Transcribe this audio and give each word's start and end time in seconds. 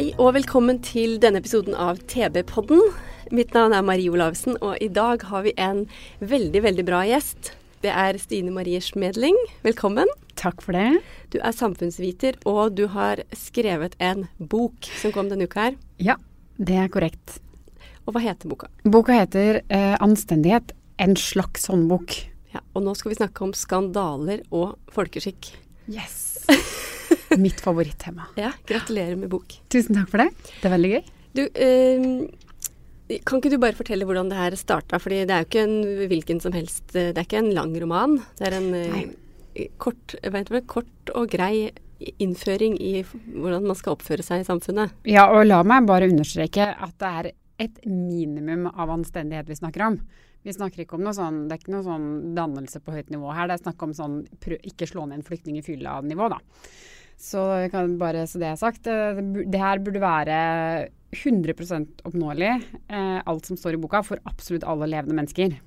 Hei 0.00 0.14
og 0.16 0.30
velkommen 0.32 0.78
til 0.80 1.18
denne 1.20 1.42
episoden 1.42 1.74
av 1.76 1.98
TB-podden. 2.08 2.78
Mitt 3.36 3.50
navn 3.52 3.74
er 3.76 3.82
Marie 3.84 4.08
Olavsen, 4.08 4.54
og 4.64 4.78
i 4.80 4.86
dag 4.88 5.20
har 5.28 5.42
vi 5.44 5.52
en 5.60 5.82
veldig, 6.24 6.62
veldig 6.64 6.84
bra 6.88 7.02
gjest. 7.04 7.50
Det 7.84 7.92
er 7.92 8.16
Stine 8.16 8.48
Marie 8.54 8.80
Schmedling. 8.80 9.36
Velkommen. 9.60 10.08
Takk 10.40 10.64
for 10.64 10.72
det. 10.72 11.02
Du 11.34 11.36
er 11.44 11.52
samfunnsviter, 11.52 12.38
og 12.48 12.78
du 12.80 12.86
har 12.94 13.20
skrevet 13.36 13.92
en 14.00 14.24
bok 14.40 14.88
som 15.02 15.12
kom 15.12 15.28
denne 15.28 15.44
uka 15.44 15.66
her. 15.66 15.76
Ja, 16.00 16.16
det 16.56 16.80
er 16.80 16.88
korrekt. 16.88 17.36
Og 18.08 18.16
hva 18.16 18.24
heter 18.24 18.48
boka? 18.48 18.72
Boka 18.88 19.20
heter 19.20 19.60
eh, 19.68 19.98
'Anstendighet 20.00 20.72
en 20.96 21.12
slags 21.12 21.68
håndbok'. 21.68 22.22
Ja, 22.56 22.64
og 22.72 22.88
nå 22.88 22.96
skal 22.96 23.12
vi 23.12 23.20
snakke 23.20 23.44
om 23.44 23.52
skandaler 23.52 24.48
og 24.48 24.78
folkeskikk. 24.96 25.52
Yes! 25.92 26.40
Mitt 27.44 27.60
favorittema. 27.62 28.28
Ja, 28.38 28.52
gratulerer 28.68 29.16
med 29.18 29.30
bok. 29.32 29.56
Tusen 29.72 29.98
takk 29.98 30.12
for 30.12 30.24
det. 30.24 30.30
Det 30.60 30.68
er 30.68 30.74
veldig 30.76 30.92
gøy. 30.94 31.02
Du, 31.38 31.42
eh, 31.46 33.18
kan 33.26 33.40
ikke 33.40 33.52
du 33.52 33.58
bare 33.62 33.78
fortelle 33.78 34.06
hvordan 34.08 34.30
det 34.30 34.38
her 34.38 34.56
starta? 34.58 35.00
Fordi 35.02 35.24
det 35.28 35.34
er 35.34 35.44
jo 35.44 35.50
ikke 35.50 35.66
en 35.66 36.08
hvilken 36.10 36.40
som 36.42 36.54
helst 36.54 36.94
Det 36.94 37.14
er 37.14 37.26
ikke 37.26 37.42
en 37.42 37.52
lang 37.54 37.74
roman. 37.82 38.18
Det 38.38 38.48
er 38.48 38.58
en 38.58 38.74
eh, 38.78 39.70
kort, 39.82 40.16
det, 40.22 40.66
kort 40.70 41.14
og 41.14 41.30
grei 41.30 41.70
innføring 42.22 42.78
i 42.80 43.02
hvordan 43.04 43.66
man 43.68 43.76
skal 43.76 43.96
oppføre 43.96 44.24
seg 44.24 44.42
i 44.42 44.48
samfunnet. 44.48 44.94
Ja, 45.08 45.26
og 45.34 45.44
la 45.46 45.60
meg 45.66 45.88
bare 45.88 46.08
understreke 46.08 46.70
at 46.72 46.96
det 47.02 47.10
er 47.10 47.30
et 47.60 47.82
minimum 47.84 48.70
av 48.70 48.92
anstendighet 48.94 49.50
vi 49.50 49.58
snakker 49.58 49.84
om. 49.84 49.98
Vi 50.40 50.54
snakker 50.56 50.86
ikke 50.86 50.96
om 50.96 51.04
noe 51.04 51.12
sånn, 51.12 51.42
Det 51.48 51.56
er 51.56 51.60
ikke 51.60 51.74
noe 51.74 51.84
sånn 51.84 52.06
dannelse 52.36 52.80
på 52.80 52.94
høyt 52.94 53.10
nivå 53.12 53.34
her. 53.36 53.50
Det 53.50 53.58
er 53.58 53.64
snakk 53.66 53.82
om 53.84 53.92
sånn 53.96 54.22
ikke 54.40 54.88
slå 54.88 55.04
ned 55.06 55.20
en 55.20 55.26
flyktning 55.26 55.58
i 55.60 55.64
fylla-nivå, 55.66 56.30
da. 56.32 56.40
Så, 57.20 57.42
kan 57.72 57.98
bare, 58.00 58.24
så 58.30 58.40
det 58.40 58.48
er 58.48 58.56
sagt. 58.60 58.86
eh, 58.88 59.20
Det, 59.20 59.60
her 59.60 59.78
burde 59.84 60.00
være 60.00 60.36
100 61.12 61.52
oppnåelig, 62.08 62.52
eh, 62.88 63.18
alt 63.26 63.46
som 63.50 63.58
står 63.60 63.76
i 63.76 63.82
boka, 63.82 64.00
for 64.06 64.22
absolutt 64.30 64.64
alle 64.64 64.88
levende 64.88 65.18
mennesker. 65.18 65.58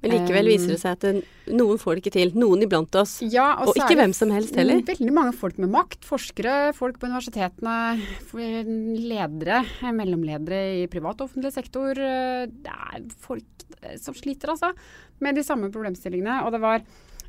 Men 0.00 0.14
likevel 0.14 0.46
Um, 0.48 0.52
viser 0.54 0.70
det 0.72 0.80
seg 0.80 0.94
at 0.96 1.52
noen 1.52 1.76
får 1.76 1.98
det 1.98 2.00
ikke 2.02 2.12
til. 2.14 2.30
Noen 2.40 2.62
iblant 2.64 2.94
oss. 2.96 3.18
Ja, 3.20 3.50
Og 3.60 3.74
ikke 3.76 3.98
hvem 3.98 4.14
som 4.16 4.30
helst 4.32 4.56
heller. 4.56 4.80
Veldig 4.88 5.12
mange 5.12 5.34
folk 5.36 5.58
med 5.60 5.68
makt. 5.74 6.06
Forskere, 6.08 6.72
folk 6.72 6.96
på 6.98 7.04
universitetene, 7.10 8.00
ledere, 8.32 9.60
mellomledere 9.92 10.60
i 10.80 10.86
privat 10.90 11.20
og 11.20 11.28
offentlig 11.28 11.52
sektor. 11.52 11.90
eh, 12.00 12.46
Det 12.48 12.72
er 12.72 13.04
folk 13.20 13.44
eh, 13.82 13.96
som 14.00 14.14
sliter, 14.16 14.54
altså, 14.54 14.72
med 15.20 15.36
de 15.36 15.42
samme 15.44 15.70
problemstillingene. 15.70 16.40
Og 16.46 16.52
det 16.56 16.60
var, 16.64 16.80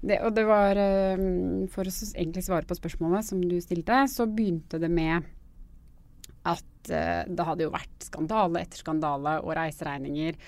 det, 0.02 0.18
og 0.26 0.34
det 0.34 0.48
var 0.50 0.80
eh, 0.82 1.22
For 1.70 1.86
å 1.86 1.94
egentlig 1.94 2.46
svare 2.48 2.66
på 2.66 2.78
spørsmålet 2.78 3.28
som 3.28 3.42
du 3.44 3.60
stilte, 3.62 4.04
så 4.10 4.26
begynte 4.26 4.82
det 4.82 4.90
med 4.90 5.28
at 6.50 6.90
eh, 6.90 7.28
det 7.30 7.46
hadde 7.46 7.68
jo 7.68 7.74
vært 7.74 8.08
skandale 8.08 8.64
etter 8.64 8.82
skandale 8.82 9.38
og 9.44 9.54
reiseregninger. 9.58 10.40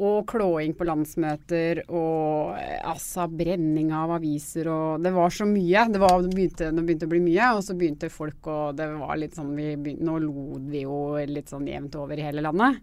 Og 0.00 0.22
klåing 0.30 0.72
på 0.78 0.86
landsmøter 0.86 1.82
og 1.88 2.56
eh, 2.56 2.78
altså 2.86 3.26
brenning 3.28 3.90
av 3.92 4.14
aviser 4.16 4.70
og 4.70 5.04
Det 5.04 5.12
var 5.12 5.34
så 5.34 5.48
mye. 5.50 5.86
Det, 5.90 6.00
var, 6.00 6.16
det, 6.24 6.32
begynte, 6.32 6.72
det 6.72 6.84
begynte 6.86 7.08
å 7.10 7.12
bli 7.12 7.24
mye, 7.26 7.52
og 7.58 7.64
så 7.66 7.76
begynte 7.76 8.12
folk 8.12 8.48
og 8.48 8.78
Det 8.80 8.86
var 8.94 9.18
litt 9.20 9.36
sånn 9.36 9.52
vi 9.58 9.74
begynte, 9.74 10.06
Nå 10.08 10.20
lo 10.24 10.60
vi 10.70 10.86
jo 10.86 11.00
litt 11.28 11.52
sånn 11.52 11.68
jevnt 11.68 11.98
over 12.00 12.16
i 12.16 12.28
hele 12.30 12.44
landet. 12.46 12.80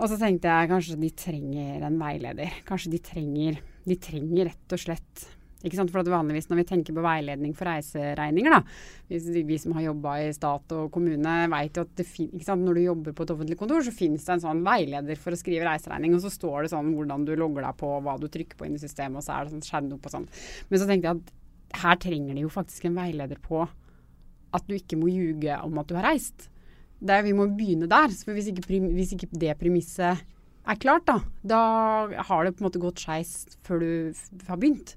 Og 0.00 0.08
så 0.08 0.16
tenkte 0.18 0.50
jeg 0.50 0.70
kanskje 0.72 0.98
de 0.98 1.10
trenger 1.14 1.84
en 1.86 2.00
veileder. 2.00 2.62
Kanskje 2.66 2.94
de 2.94 3.02
trenger, 3.04 3.60
de 3.88 3.98
trenger 4.00 4.52
rett 4.52 4.74
og 4.76 4.82
slett 4.82 5.28
ikke 5.62 5.78
sant? 5.78 5.92
For 5.94 6.08
vanligvis 6.10 6.48
når 6.50 6.58
vi 6.58 6.64
tenker 6.66 6.96
på 6.96 7.04
veiledning 7.04 7.52
for 7.54 7.68
reiseregninger, 7.70 8.54
da, 8.54 8.62
vi, 9.10 9.44
vi 9.46 9.58
som 9.62 9.74
har 9.76 9.84
jobba 9.86 10.16
i 10.24 10.32
stat 10.34 10.74
og 10.74 10.88
kommune, 10.94 11.34
vet 11.52 11.78
jo 11.78 11.84
at 11.86 12.02
fin, 12.06 12.32
når 12.32 12.78
du 12.78 12.82
jobber 12.82 13.14
på 13.16 13.26
et 13.26 13.34
offentlig 13.34 13.58
kontor, 13.60 13.84
så 13.86 13.94
finnes 13.94 14.26
det 14.26 14.34
en 14.34 14.42
sånn 14.42 14.64
veileder 14.66 15.20
for 15.20 15.34
å 15.34 15.38
skrive 15.38 15.68
reiseregning, 15.68 16.16
og 16.16 16.24
så 16.24 16.32
står 16.34 16.64
det 16.64 16.72
sånn 16.74 16.90
hvordan 16.96 17.28
du 17.28 17.36
logger 17.38 17.68
deg 17.68 17.78
på, 17.78 17.92
hva 18.02 18.16
du 18.18 18.26
trykker 18.26 18.58
på 18.58 18.66
inn 18.66 18.78
i 18.78 18.82
systemet, 18.82 19.20
og 19.20 19.26
så 19.26 19.36
er 19.36 19.46
det 19.46 19.54
sånn 19.54 19.68
skjerm 19.68 19.94
opp 19.98 20.10
og 20.10 20.16
sånn. 20.16 20.26
Men 20.70 20.82
så 20.82 20.90
tenkte 20.90 21.12
jeg 21.12 21.22
at 21.22 21.82
her 21.82 22.02
trenger 22.02 22.36
de 22.36 22.44
jo 22.44 22.52
faktisk 22.52 22.88
en 22.88 22.98
veileder 22.98 23.38
på 23.42 23.62
at 24.52 24.66
du 24.68 24.74
ikke 24.76 24.98
må 25.00 25.08
ljuge 25.08 25.54
om 25.64 25.78
at 25.80 25.88
du 25.88 25.94
har 25.96 26.10
reist. 26.10 26.48
Er, 27.02 27.22
vi 27.24 27.32
må 27.34 27.48
begynne 27.50 27.88
der. 27.90 28.12
For 28.14 28.36
hvis 28.36 28.50
ikke, 28.52 28.66
hvis 28.92 29.14
ikke 29.16 29.30
det 29.32 29.56
premisset 29.58 30.20
er 30.68 30.78
klart, 30.82 31.08
da, 31.08 31.18
da 31.42 31.62
har 32.28 32.44
det 32.44 32.54
på 32.54 32.62
en 32.62 32.68
måte 32.68 32.82
gått 32.82 33.02
skeis 33.02 33.32
før 33.66 33.82
du 33.82 34.46
har 34.48 34.60
begynt. 34.60 34.94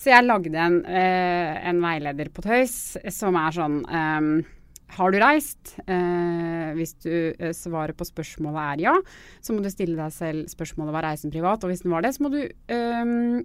Så 0.00 0.08
jeg 0.14 0.24
lagde 0.24 0.56
en, 0.56 0.80
eh, 0.88 1.58
en 1.68 1.82
veileder 1.82 2.30
på 2.32 2.44
tøys 2.46 2.96
som 3.12 3.36
er 3.36 3.52
sånn 3.52 3.82
eh, 3.84 4.28
Har 4.96 5.12
du 5.12 5.18
reist? 5.20 5.74
Eh, 5.84 6.72
hvis 6.78 6.96
du 7.04 7.12
eh, 7.36 7.52
svaret 7.54 7.98
på 7.98 8.08
spørsmålet 8.08 8.60
er 8.64 8.84
ja, 8.88 8.94
så 9.44 9.52
må 9.52 9.60
du 9.62 9.68
stille 9.70 9.98
deg 9.98 10.14
selv 10.16 10.48
spørsmålet 10.50 10.96
var 10.96 11.06
reisen 11.10 11.30
privat. 11.30 11.62
Og 11.62 11.70
hvis 11.70 11.84
den 11.84 11.92
var 11.92 12.02
det, 12.02 12.14
så 12.16 12.24
må 12.24 12.32
du 12.32 12.40
ehm, 12.72 13.44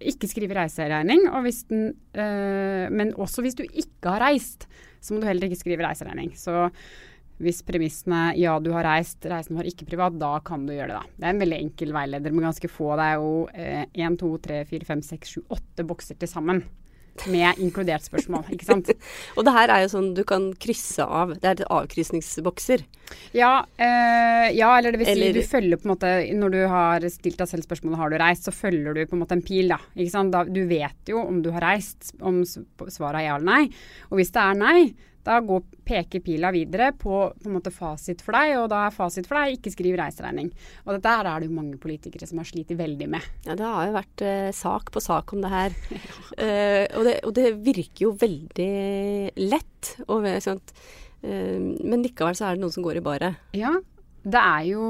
ikke 0.00 0.30
skrive 0.30 0.56
reiseregning. 0.56 1.28
Og 1.30 1.46
den, 1.68 1.92
eh, 2.16 2.88
men 2.90 3.12
også 3.20 3.44
hvis 3.44 3.60
du 3.60 3.66
ikke 3.68 4.16
har 4.16 4.24
reist, 4.30 4.66
så 5.00 5.14
må 5.14 5.20
du 5.20 5.28
heller 5.28 5.46
ikke 5.46 5.60
skrive 5.60 5.84
reiseregning. 5.84 6.32
Så 6.34 6.70
hvis 7.40 7.62
premissene 7.66 8.34
ja, 8.38 8.58
du 8.60 8.70
har 8.74 8.84
reist, 8.84 9.24
reisen 9.28 9.56
var 9.56 9.68
ikke 9.68 9.88
privat, 9.88 10.18
da 10.20 10.34
kan 10.44 10.66
du 10.68 10.74
gjøre 10.74 10.92
det. 10.92 10.98
da. 10.98 11.16
Det 11.16 11.28
er 11.28 11.34
en 11.34 11.44
veldig 11.44 11.60
enkel 11.64 11.94
veileder 11.96 12.36
med 12.36 12.46
ganske 12.50 12.68
få. 12.70 12.92
Det 13.00 13.06
er 13.06 13.22
jo 13.22 13.32
én, 14.04 14.18
to, 14.20 14.34
tre, 14.44 14.60
fire, 14.68 14.88
fem, 14.88 15.02
seks, 15.04 15.36
sju, 15.36 15.42
åtte 15.56 15.86
bokser 15.88 16.20
til 16.20 16.30
sammen. 16.30 16.62
Med 17.28 17.58
inkludert 17.60 18.04
spørsmål, 18.06 18.46
ikke 18.54 18.64
sant. 18.64 18.90
Og 19.36 19.44
det 19.44 19.52
her 19.52 19.72
er 19.74 19.82
jo 19.84 19.90
sånn 19.92 20.12
du 20.16 20.22
kan 20.24 20.50
krysse 20.62 21.04
av. 21.04 21.34
Det 21.42 21.50
er 21.50 21.62
avkrysningsbokser. 21.66 22.84
Ja, 23.36 23.66
eh, 23.76 24.46
ja, 24.56 24.70
eller 24.78 24.94
det 24.94 25.02
vil 25.02 25.10
si 25.10 25.16
Eller- 25.16 25.36
du 25.36 25.42
følger 25.44 25.80
på 25.80 25.88
en 25.88 25.92
måte 25.96 26.10
Når 26.38 26.52
du 26.54 26.60
har 26.70 27.04
stilt 27.10 27.36
deg 27.40 27.50
selv 27.50 27.66
spørsmålet 27.66 28.00
har 28.00 28.10
du 28.10 28.16
reist, 28.22 28.46
så 28.46 28.54
følger 28.54 28.94
du 28.94 29.04
på 29.04 29.18
en 29.18 29.24
måte 29.24 29.36
en 29.36 29.44
pil, 29.44 29.68
da. 29.68 29.80
Ikke 29.96 30.14
sant? 30.14 30.32
da 30.32 30.44
du 30.44 30.62
vet 30.70 31.10
jo 31.10 31.20
om 31.20 31.42
du 31.42 31.50
har 31.50 31.66
reist, 31.66 32.14
om 32.22 32.40
svaret 32.44 33.20
er 33.20 33.26
ja 33.26 33.36
eller 33.36 33.50
nei. 33.50 33.62
Og 34.10 34.20
hvis 34.20 34.32
det 34.32 34.40
er 34.40 34.54
nei, 34.54 34.94
da 35.26 35.36
går, 35.44 35.64
peker 35.84 36.22
pila 36.24 36.50
videre 36.54 36.90
på, 36.96 37.16
på 37.36 37.48
en 37.48 37.56
måte 37.58 37.72
fasit 37.74 38.22
for 38.24 38.36
deg, 38.36 38.54
og 38.60 38.70
da 38.72 38.86
er 38.86 38.94
fasit 38.94 39.28
for 39.28 39.40
deg 39.40 39.58
ikke 39.58 39.72
skriv 39.74 39.98
reiseregning. 40.00 40.48
Og 40.86 40.94
dette 40.96 41.12
her 41.12 41.28
er 41.28 41.42
det 41.42 41.50
jo 41.50 41.58
mange 41.58 41.80
politikere 41.82 42.28
som 42.28 42.40
har 42.40 42.48
slitt 42.48 42.72
veldig 42.76 43.10
med. 43.12 43.28
Ja, 43.44 43.56
det 43.58 43.68
har 43.68 43.90
jo 43.90 43.96
vært 43.98 44.24
eh, 44.24 44.48
sak 44.56 44.92
på 44.94 45.02
sak 45.04 45.36
om 45.36 45.44
det 45.44 45.52
her. 45.54 45.76
Eh, 46.40 46.86
og, 46.96 47.04
det, 47.04 47.12
og 47.26 47.32
det 47.36 47.50
virker 47.60 48.04
jo 48.06 48.10
veldig 48.16 48.68
lett. 49.50 49.90
Og, 50.06 50.24
sånt. 50.40 50.72
Eh, 51.20 51.58
men 51.60 52.04
likevel 52.04 52.36
så 52.38 52.46
er 52.46 52.56
det 52.56 52.62
noen 52.62 52.72
som 52.72 52.84
går 52.86 53.00
i 53.00 53.02
baret. 53.04 53.42
Ja, 53.58 53.74
det 54.20 54.40
er 54.40 54.64
jo 54.68 54.84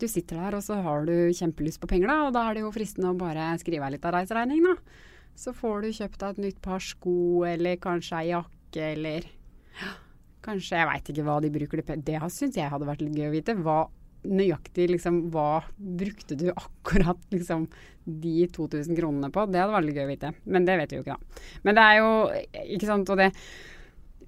Du 0.00 0.06
sitter 0.08 0.40
der, 0.40 0.58
og 0.58 0.64
så 0.64 0.78
har 0.84 1.04
du 1.08 1.32
kjempelyst 1.32 1.80
på 1.80 1.88
penger, 1.88 2.12
da. 2.12 2.18
Og 2.26 2.34
da 2.36 2.44
er 2.48 2.56
det 2.58 2.66
jo 2.66 2.74
fristende 2.74 3.14
å 3.14 3.18
bare 3.18 3.54
skrive 3.62 3.88
av 3.88 3.94
litt 3.94 4.04
av 4.04 4.18
reiseregning, 4.18 4.64
da. 4.68 4.76
Så 5.36 5.52
får 5.56 5.84
du 5.84 5.96
kjøpt 5.96 6.20
deg 6.20 6.28
et 6.30 6.44
nytt 6.46 6.60
par 6.64 6.80
sko, 6.80 7.44
eller 7.48 7.80
kanskje 7.80 8.20
ei 8.20 8.30
jakke, 8.30 8.92
eller 8.92 9.26
Kanskje 10.46 10.78
Jeg 10.78 10.88
veit 10.90 11.08
ikke 11.10 11.26
hva 11.26 11.36
de 11.42 11.52
bruker 11.54 11.80
det 11.80 11.86
på. 11.88 12.00
Det 12.06 12.18
syns 12.32 12.58
jeg 12.58 12.70
hadde 12.70 12.88
vært 12.88 13.02
litt 13.02 13.18
gøy 13.18 13.30
å 13.30 13.34
vite. 13.34 13.56
Hva 13.58 13.84
nøyaktig 14.26 14.88
liksom 14.90 15.20
Hva 15.34 15.62
brukte 15.76 16.38
du 16.38 16.48
akkurat 16.52 17.20
liksom 17.34 17.68
de 18.06 18.48
2000 18.54 18.98
kronene 18.98 19.32
på? 19.34 19.46
Det 19.50 19.62
hadde 19.62 19.74
vært 19.74 19.88
litt 19.88 19.98
gøy 20.00 20.06
å 20.06 20.12
vite. 20.12 20.34
Men 20.44 20.68
det 20.68 20.78
vet 20.82 20.92
vi 20.92 21.00
jo 21.00 21.06
ikke, 21.06 21.16
da. 21.16 21.48
Men 21.66 21.78
det 21.78 21.86
er 21.86 22.02
jo 22.02 22.12
Ikke 22.76 22.90
sant. 22.92 23.10
Og 23.14 23.22
det 23.22 23.32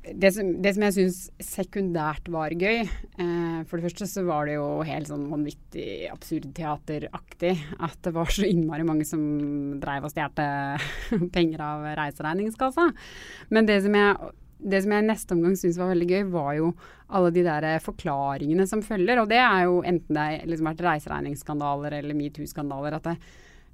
det 0.08 0.30
som, 0.32 0.50
det 0.62 0.70
som 0.72 0.84
jeg 0.86 0.94
syns 0.94 1.18
sekundært 1.42 2.28
var 2.32 2.54
gøy 2.56 2.78
eh, 2.80 3.58
For 3.68 3.76
det 3.76 3.88
første 3.88 4.06
så 4.08 4.22
var 4.24 4.46
det 4.48 4.54
jo 4.54 4.66
helt 4.86 5.10
sånn 5.10 5.26
vanvittig 5.28 6.08
absurdteateraktig 6.12 7.54
at 7.84 7.98
det 8.06 8.14
var 8.16 8.30
så 8.32 8.46
innmari 8.48 8.86
mange 8.88 9.04
som 9.08 9.20
dreiv 9.82 10.06
og 10.08 10.14
stjal 10.14 10.32
penger 11.36 11.64
av 11.64 11.88
reiseregningskassa. 11.98 12.88
Men 13.52 13.68
det 13.68 13.82
som 13.84 13.98
jeg 13.98 14.32
det 14.58 14.80
som 14.82 14.92
jeg 14.92 15.04
i 15.04 15.06
neste 15.06 15.34
omgang 15.36 15.56
syntes 15.58 15.78
var 15.78 15.92
veldig 15.92 16.08
gøy, 16.10 16.22
var 16.32 16.52
jo 16.58 16.70
alle 17.14 17.30
de 17.34 17.44
der 17.46 17.66
forklaringene 17.82 18.66
som 18.66 18.82
følger. 18.82 19.22
Og 19.22 19.28
det 19.30 19.38
er 19.38 19.66
jo 19.68 19.82
enten 19.86 20.16
det 20.16 20.24
har 20.24 20.48
liksom 20.50 20.70
vært 20.72 20.84
reiseregningsskandaler 20.86 21.98
eller 22.00 22.18
metoo-skandaler. 22.18 22.98
At 22.98 23.06
det, 23.06 23.16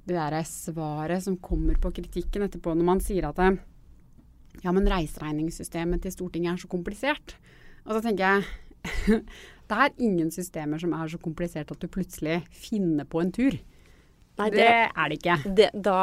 det 0.05 0.17
derre 0.17 0.43
svaret 0.47 1.25
som 1.25 1.39
kommer 1.41 1.79
på 1.81 1.93
kritikken 2.01 2.45
etterpå 2.45 2.75
når 2.77 2.89
man 2.91 3.01
sier 3.03 3.29
at 3.29 3.41
det, 3.41 3.55
ja, 4.63 4.71
men 4.71 4.87
reiseregningssystemet 4.89 6.05
til 6.05 6.13
Stortinget 6.13 6.53
er 6.53 6.63
så 6.63 6.69
komplisert. 6.71 7.35
Og 7.85 7.97
så 7.97 8.05
tenker 8.05 8.25
jeg 8.29 9.21
det 9.69 9.77
er 9.81 9.95
ingen 9.97 10.29
systemer 10.33 10.81
som 10.81 10.93
er 10.93 11.09
så 11.09 11.17
komplisert 11.21 11.73
at 11.73 11.81
du 11.81 11.89
plutselig 11.89 12.43
finner 12.53 13.09
på 13.09 13.23
en 13.23 13.33
tur. 13.33 13.57
Nei, 14.35 14.49
det, 14.51 14.59
det, 14.59 14.69
er 14.91 15.09
det 15.09 15.17
ikke. 15.17 15.35
Det, 15.57 15.67
da 15.79 15.99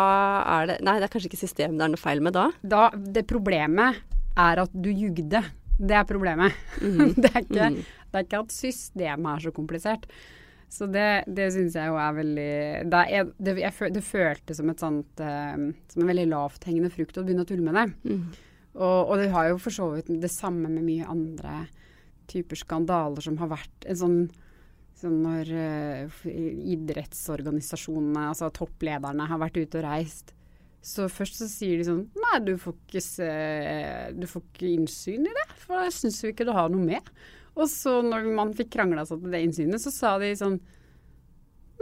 er 0.48 0.68
det 0.70 0.76
Nei, 0.80 0.94
det 0.96 1.04
er 1.04 1.12
kanskje 1.12 1.28
ikke 1.28 1.42
systemet 1.42 1.76
det 1.76 1.84
er 1.84 1.90
noe 1.92 2.00
feil 2.00 2.22
med 2.24 2.32
da? 2.32 2.46
da 2.64 2.86
det 2.96 3.26
problemet 3.28 3.98
er 4.38 4.62
at 4.64 4.72
du 4.74 4.90
jugde. 4.90 5.42
Det 5.78 5.96
er 5.96 6.06
problemet. 6.08 6.54
Mm. 6.80 7.14
det, 7.22 7.32
er 7.32 7.42
ikke, 7.42 7.66
mm. 7.74 7.82
det, 7.82 8.14
er 8.14 8.26
ikke, 8.26 8.44
at 8.44 8.54
systemet 8.54 9.32
er 9.34 9.44
så 9.46 9.52
komplisert. 9.54 10.06
Så 10.72 10.88
det, 10.88 11.24
det 11.28 11.50
syns 11.52 11.74
jeg 11.76 11.90
jo 11.90 11.98
er 12.00 12.14
veldig 12.16 12.52
det, 12.88 13.00
er, 13.12 13.26
det, 13.36 13.56
jeg, 13.60 13.90
det, 13.92 14.02
føltes 14.06 14.56
som 14.56 14.70
sånt 14.80 15.20
uh, 15.20 15.66
Som 15.92 16.00
en 16.00 16.08
veldig 16.08 16.30
lavthengende 16.30 16.88
frukt 16.94 17.18
å 17.20 17.24
begynne 17.26 17.44
å 17.44 17.48
tulle 17.50 17.66
med 17.66 17.76
det. 17.76 17.86
Mm. 18.08 18.22
Og, 18.72 19.00
og, 19.02 19.16
det 19.20 19.28
har 19.34 19.50
jo 19.50 19.58
for 19.60 19.74
så 19.74 19.90
vidt 19.92 20.08
det 20.22 20.32
samme 20.32 20.70
med 20.72 20.86
mye 20.86 21.08
andre 21.12 21.66
typer 22.32 22.56
skandaler 22.56 23.20
som 23.20 23.36
har 23.42 23.50
vært 23.52 23.84
en 23.90 24.00
sånn 24.00 24.22
sånn 25.02 25.18
når 25.24 25.48
uh, 25.50 26.20
idrettsorganisasjonene, 26.72 28.28
altså 28.30 28.52
topplederne, 28.54 29.26
har 29.28 29.40
vært 29.42 29.58
ute 29.58 29.80
og 29.80 29.86
reist. 29.86 30.32
Så 30.82 31.06
først 31.12 31.38
så 31.38 31.46
sier 31.46 31.78
de 31.78 31.86
sånn 31.86 32.02
Nei, 32.18 32.38
du 32.42 32.56
får 32.58 32.74
ikke, 32.74 33.02
se, 33.04 33.30
du 34.18 34.26
får 34.26 34.42
ikke 34.48 34.72
innsyn 34.74 35.28
i 35.30 35.34
det, 35.36 35.46
for 35.62 35.84
jeg 35.86 35.94
syns 35.94 36.18
vi 36.24 36.32
ikke 36.34 36.48
du 36.48 36.52
har 36.56 36.72
noe 36.72 36.82
med. 36.82 37.10
Og 37.54 37.68
så 37.70 38.00
når 38.04 38.30
man 38.34 38.54
fikk 38.56 38.72
krangla 38.74 39.04
seg 39.06 39.22
til 39.22 39.34
det 39.34 39.42
innsynet, 39.46 39.82
så 39.82 39.92
sa 39.94 40.16
de 40.22 40.32
sånn 40.38 40.60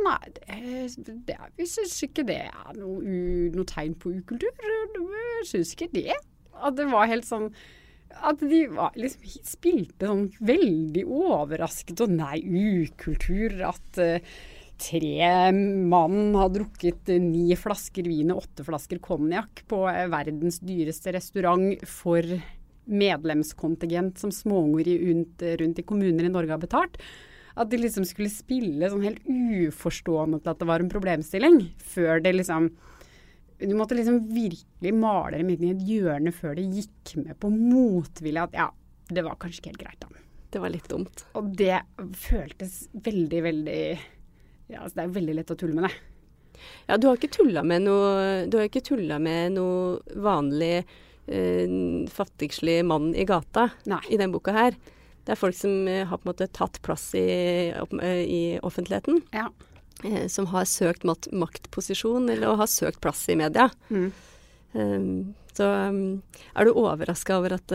Nei, 0.01 0.31
det, 0.33 1.17
det, 1.29 1.35
vi 1.59 1.67
syns 1.69 1.99
ikke 2.07 2.25
det 2.29 2.39
er 2.49 2.77
noe, 2.79 3.03
noe, 3.53 3.67
tegn 3.69 3.93
på 4.01 4.15
ukultur. 4.17 4.55
Vi 4.97 5.27
syns 5.51 5.75
ikke 5.75 5.91
det. 5.93 6.15
At 6.57 6.79
det 6.79 6.87
var 6.89 7.09
helt 7.11 7.29
sånn 7.29 7.51
At 8.25 8.41
de 8.41 8.63
var, 8.73 8.97
liksom, 8.97 9.27
spilte 9.45 10.09
sånn 10.09 10.25
veldig 10.41 11.05
overrasket 11.05 12.01
og 12.07 12.17
nei, 12.17 12.41
ukultur. 12.41 13.59
At 13.69 14.01
uh, 14.01 14.41
tre 14.81 15.53
mann 15.53 16.35
har 16.39 16.53
drukket 16.55 17.13
ni 17.23 17.51
flasker 17.59 18.09
vin 18.09 18.33
og 18.35 18.45
åtte 18.45 18.65
flasker 18.67 19.01
konjakk 19.05 19.65
på 19.71 19.85
uh, 19.87 20.07
verdens 20.13 20.61
dyreste 20.65 21.13
restaurant 21.17 21.85
for 21.89 22.25
medlemskontingent 22.91 24.19
som 24.19 24.33
småunger 24.35 24.89
rundt, 25.05 25.43
rundt 25.61 25.79
i 25.79 25.87
kommuner 25.87 26.27
i 26.27 26.33
Norge 26.33 26.55
har 26.57 26.63
betalt. 26.63 26.99
At 27.61 27.71
de 27.71 27.81
liksom 27.81 28.07
skulle 28.09 28.31
spille 28.33 28.89
sånn 28.91 29.05
helt 29.05 29.27
uforstående 29.27 30.41
til 30.41 30.53
at 30.53 30.63
det 30.63 30.69
var 30.71 30.83
en 30.83 30.93
problemstilling, 30.93 31.61
før 31.77 32.23
det 32.25 32.37
liksom 32.39 32.71
Du 33.61 33.75
måtte 33.77 33.93
liksom 33.93 34.23
virkelig 34.33 34.93
male 34.97 35.37
dem 35.37 35.51
inn 35.53 35.65
i 35.67 35.73
et 35.75 35.83
hjørne 35.85 36.31
før 36.33 36.55
det 36.57 36.63
gikk 36.73 37.11
med 37.21 37.37
på 37.37 37.51
motvilje 37.53 38.47
at 38.47 38.55
ja, 38.57 38.71
det 39.13 39.25
var 39.27 39.37
kanskje 39.37 39.61
ikke 39.61 39.73
helt 39.75 39.83
greit, 39.83 40.01
da. 40.01 40.23
Det 40.51 40.63
var 40.63 40.73
litt 40.73 40.89
dumt. 40.89 41.27
Og 41.37 41.51
det 41.59 41.83
føltes 42.17 42.87
veldig, 43.05 43.43
veldig 43.45 43.83
Ja, 44.71 44.85
altså 44.85 45.01
det 45.01 45.05
er 45.05 45.19
veldig 45.19 45.37
lett 45.41 45.53
å 45.53 45.59
tulle 45.59 45.77
med 45.77 45.89
det. 45.89 45.95
Ja, 46.91 46.97
du 47.01 47.09
har 47.09 47.17
ikke 47.17 47.33
tulla 47.33 47.63
med 47.65 47.87
noe 47.87 48.45
Du 48.51 48.59
har 48.59 48.67
ikke 48.69 48.83
tulla 48.85 49.17
med 49.23 49.55
noe 49.55 50.19
vanlig 50.21 50.83
eh, 50.85 51.73
fattigslig 52.13 52.83
mann 52.85 53.15
i 53.17 53.25
gata 53.29 53.71
Nei. 53.89 54.03
i 54.13 54.19
den 54.21 54.35
boka 54.35 54.55
her. 54.55 54.77
Det 55.25 55.35
er 55.35 55.41
folk 55.41 55.57
som 55.57 55.85
uh, 55.89 56.05
har 56.09 56.19
på 56.19 56.25
en 56.25 56.31
måte 56.33 56.49
tatt 56.57 56.81
plass 56.85 57.11
i, 57.15 57.71
uh, 57.77 58.07
i 58.25 58.59
offentligheten. 58.67 59.21
Ja. 59.37 59.51
som 60.33 60.47
har 60.49 60.65
søkt 60.65 61.05
maktposisjon 61.05 62.31
eller 62.33 62.57
har 62.57 62.69
søkt 62.73 63.03
plass 63.05 63.27
i 63.29 63.37
media. 63.37 63.67
Mm. 63.93 64.07
Um, 64.73 65.35
så 65.57 65.67
um, 65.91 66.21
er 66.55 66.69
du 66.69 66.77
overraska 66.77 67.39
over 67.39 67.57
at 67.57 67.75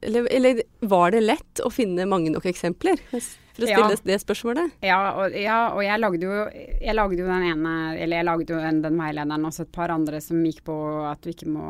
eller, 0.00 0.26
eller, 0.32 0.62
var 0.80 1.12
det 1.12 1.20
lett 1.20 1.60
å 1.64 1.70
finne 1.72 2.06
mange 2.08 2.32
nok 2.32 2.46
eksempler? 2.48 3.00
For 3.10 3.66
å 3.66 3.68
stille 3.68 3.92
ja. 3.92 4.00
det 4.06 4.16
spørsmålet? 4.22 4.76
Ja, 4.86 4.98
og, 5.20 5.34
ja, 5.36 5.58
og 5.74 5.82
jeg, 5.84 6.00
lagde 6.00 6.24
jo, 6.24 6.44
jeg 6.80 6.96
lagde 6.96 7.18
jo 7.20 7.28
den 7.28 7.46
ene 7.50 7.72
Eller 7.98 8.20
jeg 8.20 8.28
lagde 8.28 8.54
jo 8.54 8.60
den, 8.62 8.78
den 8.84 8.96
veilederen 8.96 9.44
og 9.44 9.58
et 9.60 9.72
par 9.74 9.92
andre 9.92 10.20
som 10.24 10.40
gikk 10.46 10.62
på 10.70 10.76
at 11.04 11.20
du 11.20 11.32
ikke 11.34 11.50
må 11.50 11.66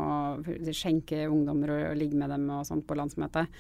skjenke 0.77 1.25
ungdommer 1.27 1.75
og, 1.75 1.87
og 1.91 1.99
ligge 1.99 2.21
med 2.21 2.31
dem 2.31 2.47
og 2.55 2.69
sånt 2.69 2.87
på 2.87 2.99
landsmøtet. 2.99 3.51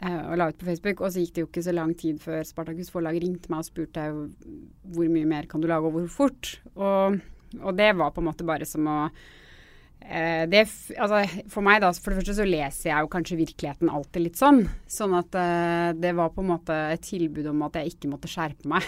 Eh, 0.00 0.22
og 0.30 0.38
la 0.40 0.48
ut 0.48 0.60
på 0.60 0.70
Facebook. 0.70 1.04
Og 1.04 1.12
så 1.12 1.24
gikk 1.24 1.34
det 1.36 1.44
jo 1.44 1.50
ikke 1.50 1.66
så 1.66 1.76
lang 1.76 1.92
tid 1.98 2.22
før 2.22 2.40
Spartakus 2.48 2.92
Forlag 2.94 3.20
ringte 3.20 3.52
meg 3.52 3.64
og 3.64 3.68
spurte 3.68 4.06
hvor 4.14 5.12
mye 5.12 5.28
mer 5.28 5.50
kan 5.50 5.60
du 5.60 5.68
lage 5.68 5.90
og 5.90 5.98
hvor 5.98 6.08
fort. 6.22 6.54
Og, 6.78 7.20
og 7.60 7.76
det 7.76 7.92
var 8.00 8.14
på 8.16 8.24
en 8.24 8.30
måte 8.30 8.48
bare 8.48 8.68
som 8.68 8.88
å 8.88 9.02
Eh, 9.10 9.49
det, 10.00 10.62
altså, 10.98 11.20
for 11.52 11.62
meg, 11.62 11.82
da, 11.84 11.90
for 11.94 12.10
det 12.10 12.22
første 12.22 12.34
så 12.40 12.46
leser 12.48 12.88
jeg 12.88 13.04
jo 13.04 13.10
kanskje 13.12 13.38
virkeligheten 13.38 13.90
alltid 13.92 14.24
litt 14.24 14.40
sånn. 14.40 14.62
Sånn 14.90 15.12
at 15.18 15.36
uh, 15.38 15.90
det 15.94 16.14
var 16.18 16.32
på 16.34 16.42
en 16.42 16.50
måte 16.50 16.76
et 16.96 17.04
tilbud 17.06 17.46
om 17.52 17.62
at 17.68 17.78
jeg 17.78 17.92
ikke 17.92 18.10
måtte 18.10 18.30
skjerpe 18.30 18.70
meg. 18.70 18.86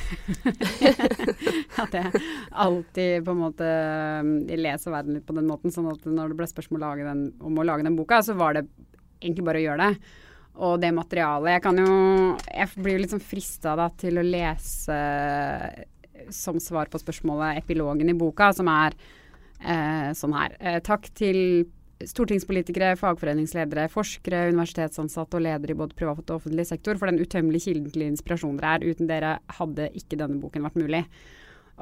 at 1.82 1.94
jeg 1.94 2.24
alltid 2.50 3.28
på 3.28 3.36
en 3.36 3.42
måte 3.44 3.68
eh, 3.68 4.58
leser 4.58 4.94
verden 4.94 5.18
litt 5.18 5.28
på 5.28 5.36
den 5.36 5.46
måten. 5.50 5.74
Sånn 5.74 5.92
at 5.92 6.02
når 6.08 6.32
det 6.32 6.40
ble 6.40 6.50
spørsmål 6.50 6.88
den, 7.04 7.22
om 7.44 7.60
å 7.60 7.68
lage 7.68 7.86
den 7.86 7.98
boka, 7.98 8.22
så 8.24 8.34
var 8.38 8.58
det 8.58 8.66
egentlig 9.22 9.46
bare 9.46 9.62
å 9.62 9.66
gjøre 9.68 9.86
det. 9.86 10.18
Og 10.62 10.74
det 10.82 10.90
materialet 10.92 11.54
Jeg 11.54 11.62
kan 11.64 11.78
jo 11.80 11.92
Jeg 12.44 12.68
blir 12.74 12.98
jo 12.98 13.00
litt 13.00 13.12
sånn 13.14 13.24
frista 13.24 13.72
da 13.78 13.86
til 13.96 14.20
å 14.20 14.26
lese 14.26 14.98
som 16.28 16.58
svar 16.60 16.90
på 16.92 17.00
spørsmålet 17.00 17.62
epilogen 17.62 18.10
i 18.12 18.14
boka, 18.18 18.52
som 18.54 18.68
er 18.70 18.92
eh, 18.92 19.21
sånn 20.18 20.34
her. 20.36 20.56
Eh, 20.60 20.80
takk 20.84 21.08
til 21.18 21.68
stortingspolitikere, 22.08 22.96
fagforeningsledere, 22.98 23.86
forskere, 23.92 24.48
universitetsansatte 24.50 25.38
og 25.38 25.44
ledere 25.44 25.74
i 25.74 25.78
både 25.78 25.96
privat 25.98 26.24
og 26.30 26.40
offentlig 26.40 26.66
sektor 26.66 26.98
for 26.98 27.10
den 27.10 27.22
utømmelige 27.22 27.68
kilden 27.68 27.92
til 27.94 28.06
inspirasjon 28.08 28.58
dere 28.58 28.74
er. 28.78 28.86
Uten 28.90 29.10
dere 29.10 29.36
hadde 29.58 29.88
ikke 29.98 30.18
denne 30.20 30.40
boken 30.42 30.66
vært 30.66 30.80
mulig. 30.82 31.04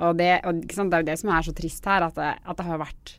Og 0.00 0.16
det, 0.20 0.30
og, 0.46 0.60
det 0.60 0.84
er 0.84 1.02
jo 1.02 1.08
det 1.08 1.18
som 1.20 1.32
er 1.34 1.46
så 1.46 1.56
trist 1.56 1.88
her, 1.88 2.06
at 2.06 2.18
det, 2.18 2.30
at 2.44 2.60
det 2.60 2.68
har 2.68 2.82
vært 2.84 3.14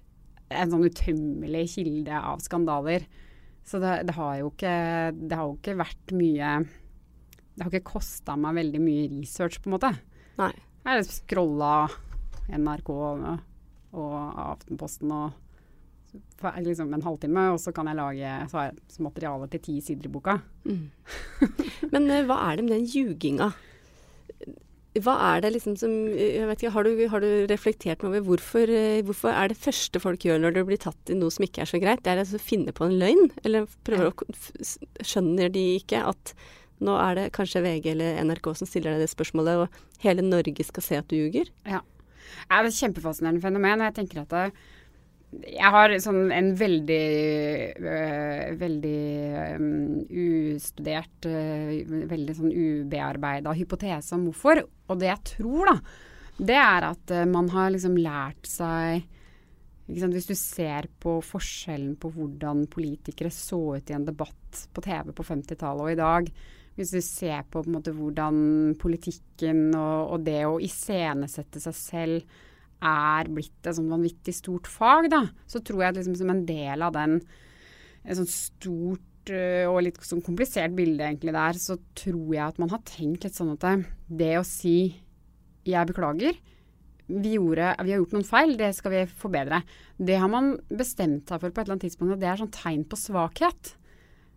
en 0.51 0.73
sånn 0.73 0.87
utømmelig 0.87 1.65
kilde 1.75 2.21
av 2.21 2.41
skandaler. 2.43 3.05
Så 3.67 3.81
det, 3.81 3.97
det, 4.09 4.15
har 4.17 4.37
jo 4.39 4.51
ikke, 4.51 4.75
det 5.15 5.37
har 5.37 5.47
jo 5.47 5.57
ikke 5.59 5.77
vært 5.77 6.13
mye 6.17 6.53
Det 6.65 7.61
har 7.61 7.69
ikke 7.69 7.91
kosta 7.91 8.33
meg 8.39 8.55
veldig 8.57 8.81
mye 8.81 9.09
research, 9.11 9.59
på 9.61 9.69
en 9.69 9.75
måte. 9.75 9.91
Nei. 10.39 10.53
Jeg 10.81 10.97
har 10.97 11.03
scrolla 11.05 11.73
NRK 12.49 12.89
og 12.95 13.25
og 13.91 14.17
Aftenposten 14.51 15.11
og 15.11 15.31
liksom 16.61 16.93
en 16.93 17.03
halvtime, 17.05 17.51
og 17.53 17.59
så 17.61 17.71
kan 17.71 17.87
jeg 17.87 17.99
lage 17.99 18.31
så 18.51 19.03
materiale 19.03 19.47
til 19.51 19.61
ti 19.61 19.81
sider 19.81 20.07
i 20.09 20.11
boka. 20.11 20.39
Mm. 20.65 20.89
Men 21.93 22.09
uh, 22.09 22.23
hva 22.27 22.39
er 22.49 22.57
det 22.57 22.65
med 22.65 22.73
den 22.75 22.87
ljuginga? 22.89 23.51
Hva 25.01 25.13
er 25.29 25.43
det 25.45 25.53
liksom 25.53 25.77
som 25.79 25.91
jeg 26.11 26.43
vet 26.49 26.59
ikke, 26.59 26.73
Har 26.75 26.83
du, 26.83 27.07
har 27.07 27.21
du 27.23 27.47
reflektert 27.47 28.03
over 28.03 28.19
hvorfor, 28.27 28.67
uh, 28.67 29.01
hvorfor 29.07 29.31
er 29.31 29.51
det 29.51 29.57
første 29.61 30.01
folk 30.03 30.25
gjør 30.25 30.41
når 30.41 30.57
det 30.57 30.65
blir 30.67 30.81
tatt 30.81 31.11
i 31.11 31.17
noe 31.17 31.31
som 31.31 31.45
ikke 31.47 31.63
er 31.63 31.71
så 31.71 31.79
greit, 31.79 32.03
det 32.03 32.11
er 32.11 32.23
altså 32.25 32.41
å 32.41 32.43
finne 32.43 32.75
på 32.75 32.89
en 32.89 32.97
løgn? 32.99 33.31
Eller 33.45 33.69
prøver 33.87 34.11
å 34.11 34.31
Skjønner 35.01 35.53
de 35.53 35.63
ikke 35.79 36.03
at 36.03 36.35
nå 36.81 36.95
er 36.97 37.17
det 37.17 37.31
kanskje 37.37 37.61
VG 37.61 37.91
eller 37.93 38.19
NRK 38.25 38.51
som 38.57 38.67
stiller 38.67 38.95
deg 38.95 39.05
det 39.05 39.11
spørsmålet, 39.11 39.63
og 39.63 40.03
hele 40.03 40.25
Norge 40.25 40.65
skal 40.65 40.83
se 40.83 40.97
at 40.97 41.09
du 41.11 41.15
ljuger? 41.15 41.51
Ja. 41.69 41.83
Det 42.45 42.57
er 42.57 42.69
et 42.69 42.77
kjempefascinerende 42.77 43.43
fenomen. 43.43 43.87
jeg 43.87 43.97
tenker 43.97 44.21
at 44.23 44.35
det, 44.35 44.45
jeg 45.31 45.71
har 45.71 45.93
sånn 46.03 46.31
en 46.35 46.49
veldig, 46.59 47.03
øh, 47.79 48.47
veldig 48.59 49.03
øh, 49.39 49.61
ustudert, 50.55 51.27
øh, 51.29 52.07
veldig 52.11 52.35
sånn 52.35 52.51
ubearbeida 52.51 53.53
hypotese 53.55 54.17
om 54.17 54.27
hvorfor. 54.27 54.63
Og 54.91 54.99
det 54.99 55.07
jeg 55.07 55.23
tror, 55.37 55.71
da, 55.71 55.77
det 56.51 56.59
er 56.59 56.89
at 56.89 57.15
man 57.31 57.47
har 57.53 57.71
liksom 57.73 57.97
lært 58.01 58.47
seg 58.49 59.07
Hvis 59.91 60.27
du 60.29 60.35
ser 60.35 60.87
på 61.03 61.17
forskjellen 61.25 61.97
på 61.99 62.13
hvordan 62.15 62.63
politikere 62.71 63.31
så 63.33 63.75
ut 63.75 63.89
i 63.89 63.95
en 63.95 64.05
debatt 64.07 64.61
på 64.71 64.83
TV 64.85 65.11
på 65.11 65.25
50-tallet 65.27 65.83
og 65.83 65.91
i 65.91 65.99
dag, 65.99 66.29
hvis 66.81 66.93
du 66.95 67.01
ser 67.05 67.45
på, 67.47 67.61
på 67.63 67.73
måte, 67.73 67.93
hvordan 67.95 68.75
politikken 68.81 69.69
og, 69.77 70.15
og, 70.15 70.25
det 70.25 70.41
å 70.47 70.59
iscenesette 70.63 71.61
seg 71.63 71.77
selv 71.77 72.41
er 72.81 73.29
blitt 73.29 73.69
et 73.69 73.77
sånn 73.77 73.91
vanvittig 73.91 74.33
stort 74.33 74.67
fag, 74.69 75.11
da, 75.13 75.23
så 75.45 75.61
tror 75.61 75.83
jeg 75.83 75.93
at 75.93 75.99
liksom, 76.01 76.17
som 76.17 76.33
en 76.33 76.45
del 76.47 76.85
av 76.85 76.95
den 76.97 77.19
et 78.01 78.17
sånt 78.17 78.31
stort 78.33 79.29
øh, 79.29 79.67
og 79.69 79.83
litt 79.85 79.99
sånn 80.05 80.23
komplisert 80.25 80.73
bilde 80.77 81.05
egentlig 81.05 81.35
der, 81.35 81.59
så 81.61 81.77
tror 81.97 82.31
jeg 82.33 82.45
at 82.47 82.61
man 82.61 82.71
har 82.73 82.81
tenkt 82.89 83.27
litt 83.27 83.37
sånn 83.37 83.53
at 83.53 83.85
det 84.09 84.33
å 84.39 84.47
si 84.47 84.95
'jeg 85.61 85.91
beklager', 85.91 86.39
vi, 87.11 87.35
gjorde, 87.35 87.75
vi, 87.83 87.91
har 87.91 87.99
gjort 87.99 88.15
noen 88.15 88.27
feil, 88.27 88.55
det 88.59 88.71
skal 88.77 88.93
vi 88.93 89.01
forbedre. 89.05 89.61
Det 89.99 90.17
har 90.21 90.29
man 90.31 90.53
bestemt 90.69 91.27
seg 91.29 91.41
for 91.41 91.51
på 91.51 91.61
et 91.61 91.65
eller 91.65 91.75
annet 91.75 91.85
tidspunkt, 91.89 92.15
og 92.15 92.21
det 92.21 92.29
er 92.31 92.39
sånn 92.39 92.53
tegn 92.55 92.85
på 92.87 92.99
svakhet. 92.99 93.73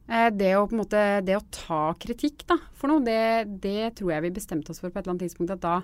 Eh, 0.05 0.31
det 0.37 0.53
å, 0.59 0.65
måte, 0.77 1.03
det 1.25 1.37
å 1.39 1.45
ta 1.55 1.85
kritikk 2.01 2.45
da, 2.49 2.59
for 2.77 2.93
noe, 2.93 3.05
det, 3.05 3.47
det, 3.65 3.95
tror 4.01 4.13
jeg 4.13 4.27
vi 4.27 4.35
bestemte 4.37 4.75
oss 4.75 4.83
for 4.83 4.93
på 4.93 5.01
et 5.01 5.07
eller 5.07 5.15
annet 5.15 5.25
tidspunkt. 5.25 5.55
At 5.55 5.63
da, 5.65 5.79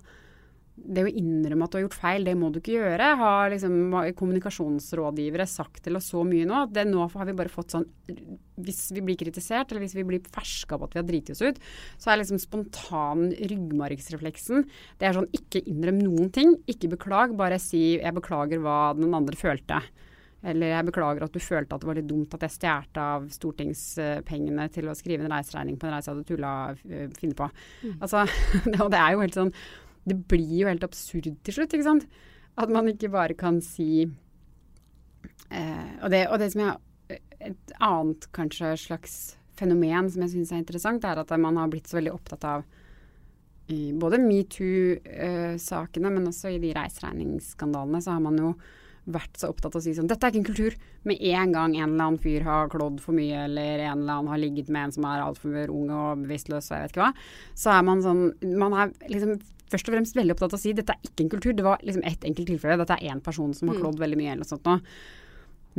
det 0.81 1.05
å 1.05 1.12
innrømme 1.12 1.65
at 1.65 1.73
du 1.73 1.79
har 1.79 1.85
gjort 1.87 1.97
feil, 2.03 2.27
det 2.29 2.35
må 2.39 2.50
du 2.53 2.59
ikke 2.61 2.77
gjøre. 2.77 3.09
Har 3.21 3.53
liksom 3.53 3.97
kommunikasjonsrådgivere 4.19 5.47
sagt 5.49 5.83
til 5.87 5.97
oss 5.97 6.11
så 6.12 6.25
mye 6.27 6.49
nå. 6.49 6.67
Det, 6.73 6.85
nå 6.89 7.07
har 7.15 7.31
vi 7.31 7.37
bare 7.37 7.53
fått 7.53 7.77
sånn 7.77 7.87
Hvis 8.61 8.91
vi 8.93 9.05
blir 9.05 9.19
kritisert, 9.21 9.73
eller 9.73 9.85
hvis 9.85 9.97
vi 9.97 10.05
blir 10.09 10.29
ferska 10.37 10.77
på 10.77 10.89
at 10.89 10.97
vi 10.97 11.00
har 11.00 11.09
driti 11.09 11.37
oss 11.37 11.41
ut, 11.45 11.61
så 12.00 12.12
er 12.12 12.21
liksom 12.21 12.41
spontan 12.43 13.31
ryggmargsrefleksen 13.41 14.69
Det 15.00 15.09
er 15.09 15.17
sånn 15.17 15.31
ikke 15.37 15.65
innrøm 15.65 16.00
noen 16.05 16.29
ting. 16.35 16.55
Ikke 16.69 16.93
beklag, 16.93 17.37
bare 17.41 17.61
si 17.61 17.97
'jeg 17.97 18.17
beklager 18.21 18.61
hva 18.61 18.93
den 18.97 19.17
andre 19.17 19.37
følte'. 19.37 19.81
Eller 20.40 20.73
jeg 20.73 20.87
beklager 20.88 21.26
at 21.26 21.35
du 21.35 21.42
følte 21.42 21.76
at 21.76 21.82
det 21.82 21.88
var 21.90 21.99
litt 21.99 22.09
dumt 22.09 22.35
at 22.37 22.47
jeg 22.47 22.54
stjal 22.54 23.00
av 23.02 23.26
stortingspengene 23.35 24.68
til 24.73 24.88
å 24.88 24.97
skrive 24.97 25.26
en 25.26 25.35
reiseregning 25.35 25.76
på 25.76 25.88
en 25.88 25.94
reise 25.94 26.09
jeg 26.09 26.16
hadde 26.16 26.28
tulla 26.30 26.52
uh, 26.73 27.06
finne 27.18 27.37
på. 27.37 27.49
Mm. 27.85 27.99
Altså, 27.99 28.25
og 28.85 28.88
det 28.92 29.02
er 29.02 29.14
jo 29.14 29.25
helt 29.25 29.37
sånn 29.37 29.52
Det 30.09 30.16
blir 30.32 30.54
jo 30.62 30.70
helt 30.70 30.87
absurd 30.87 31.28
til 31.28 31.56
slutt, 31.56 31.76
ikke 31.76 31.88
sant? 31.90 32.09
At 32.61 32.73
man 32.73 32.88
ikke 32.88 33.12
bare 33.12 33.37
kan 33.38 33.61
si 33.64 34.06
eh, 35.50 35.90
og, 36.00 36.09
det, 36.12 36.25
og 36.28 36.40
det 36.40 36.50
som 36.54 36.64
jeg 36.64 37.20
Et 37.40 37.73
annet 37.80 38.26
kanskje 38.37 38.75
slags 38.80 39.14
fenomen 39.61 40.09
som 40.09 40.25
jeg 40.25 40.32
syns 40.35 40.52
er 40.54 40.62
interessant, 40.62 41.04
er 41.04 41.20
at 41.20 41.32
man 41.40 41.56
har 41.61 41.68
blitt 41.73 41.88
så 41.88 41.99
veldig 41.99 42.12
opptatt 42.14 42.44
av 42.49 42.64
i 43.70 43.92
både 43.92 44.18
metoo-sakene, 44.23 46.09
uh, 46.09 46.14
men 46.14 46.28
også 46.30 46.50
i 46.50 46.61
de 46.62 46.73
reiseregningsskandalene, 46.75 48.00
så 48.02 48.16
har 48.16 48.23
man 48.25 48.38
jo 48.40 48.54
vært 49.14 49.38
så 49.40 49.50
opptatt 49.52 49.75
av 49.75 49.81
å 49.81 49.85
si 49.85 49.95
sånn 49.97 50.09
Dette 50.11 50.26
er 50.26 50.33
ikke 50.33 50.40
en 50.43 50.49
kultur. 50.50 50.76
Med 51.09 51.23
en 51.31 51.55
gang 51.55 51.76
en 51.76 51.87
eller 51.87 52.07
annen 52.07 52.21
fyr 52.23 52.45
har 52.47 52.73
klådd 52.73 52.99
for 53.05 53.17
mye, 53.17 53.47
eller 53.47 53.85
en 53.85 54.02
eller 54.02 54.17
annen 54.17 54.33
har 54.33 54.43
ligget 54.43 54.73
med 54.73 54.88
en 54.88 54.97
som 54.97 55.07
er 55.11 55.25
altfor 55.25 55.57
ung 55.69 55.93
og 55.95 56.25
bevisstløs, 56.25 56.71
og 56.71 56.76
jeg 56.76 56.85
vet 56.87 56.95
ikke 56.95 57.07
hva, 57.07 57.31
så 57.62 57.73
er 57.76 57.87
man 57.87 58.05
sånn 58.05 58.26
Man 58.61 58.76
er 58.76 58.93
liksom 59.12 59.38
først 59.71 59.88
og 59.88 59.95
fremst 59.95 60.19
veldig 60.19 60.35
opptatt 60.35 60.55
av 60.55 60.59
å 60.59 60.62
si 60.62 60.75
dette 60.75 60.97
er 60.97 61.07
ikke 61.07 61.25
en 61.25 61.33
kultur. 61.33 61.55
Det 61.55 61.67
var 61.67 61.83
liksom 61.87 62.05
ett 62.09 62.26
enkelt 62.26 62.50
tilfelle. 62.50 62.81
Dette 62.81 62.99
er 62.99 63.12
én 63.12 63.23
person 63.23 63.55
som 63.55 63.71
har 63.71 63.79
mm. 63.79 63.83
klådd 63.85 64.02
veldig 64.02 64.19
mye, 64.19 64.35
eller 64.35 64.45
noe 64.45 64.50
sånt 64.50 64.67
noe. 64.67 64.83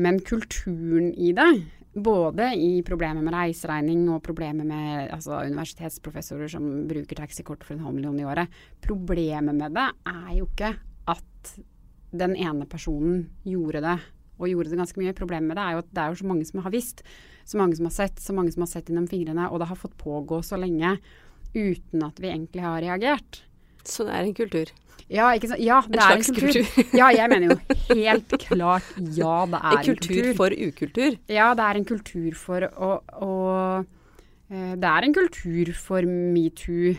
Men 0.01 0.21
kulturen 0.23 1.09
i 1.19 1.33
det, 1.35 1.49
både 1.93 2.53
i 2.55 2.69
problemet 2.87 3.23
med 3.25 3.35
reiseregning 3.35 4.05
og 4.13 4.21
problemet 4.23 4.67
med 4.67 5.11
altså, 5.11 5.41
universitetsprofessorer 5.43 6.51
som 6.51 6.69
bruker 6.87 7.19
taxikort 7.19 7.65
for 7.67 7.75
en 7.75 7.83
halv 7.83 7.97
million 7.97 8.19
i 8.21 8.27
året 8.27 8.61
Problemet 8.83 9.57
med 9.57 9.75
det 9.75 9.89
er 10.07 10.31
jo 10.37 10.47
ikke 10.47 10.71
at 11.11 11.51
den 12.11 12.35
ene 12.35 12.67
personen 12.69 13.25
gjorde 13.47 13.83
det, 13.85 13.97
og 14.41 14.49
gjorde 14.49 14.71
det 14.71 14.79
ganske 14.81 15.01
mye. 15.01 15.15
Problemet 15.17 15.51
med 15.51 15.59
det 15.59 15.65
er 15.65 15.75
jo 15.75 15.83
at 15.83 15.91
det 15.91 16.03
er 16.03 16.13
jo 16.13 16.19
så 16.21 16.29
mange 16.31 16.47
som 16.49 16.63
har 16.65 16.73
visst, 16.73 17.03
så 17.47 17.59
mange 17.61 17.77
som 17.77 17.87
har 17.87 17.95
sett, 17.95 18.21
så 18.21 18.35
mange 18.35 18.53
som 18.53 18.65
har 18.65 18.71
sett 18.71 18.89
gjennom 18.89 19.09
fingrene, 19.09 19.49
og 19.49 19.61
det 19.61 19.69
har 19.71 19.79
fått 19.79 19.97
pågå 20.01 20.41
så 20.45 20.59
lenge 20.59 20.97
uten 21.53 22.05
at 22.05 22.21
vi 22.21 22.31
egentlig 22.31 22.63
har 22.65 22.81
reagert. 22.83 23.43
Så 23.87 24.05
det 24.07 24.15
er 24.15 24.27
en 24.27 24.37
kultur? 24.37 24.71
Ja, 25.11 25.27
ikke 25.35 25.49
sant? 25.51 25.63
ja 25.63 25.79
det 25.87 25.97
en 25.97 26.03
er 26.05 26.19
en 26.19 26.23
kultur. 26.23 26.51
kultur. 26.53 26.91
ja, 27.01 27.07
jeg 27.15 27.31
mener 27.31 27.49
jo 27.49 27.95
helt 27.97 28.35
klart 28.45 28.91
ja, 29.17 29.37
det 29.51 29.59
er 29.59 29.71
en 29.79 29.87
kultur. 29.87 29.91
En 29.91 29.97
kultur 29.97 30.37
for 30.37 30.55
ukultur? 30.55 31.17
Ja, 31.31 31.47
det 31.57 31.65
er 31.67 31.79
en 31.79 31.87
kultur 31.89 32.37
for 32.39 32.67
å, 32.71 32.91
å 33.27 33.31
eh, 33.81 34.73
Det 34.79 34.91
er 34.91 35.07
en 35.07 35.17
kultur 35.17 35.73
for 35.75 36.07
metoo 36.07 36.93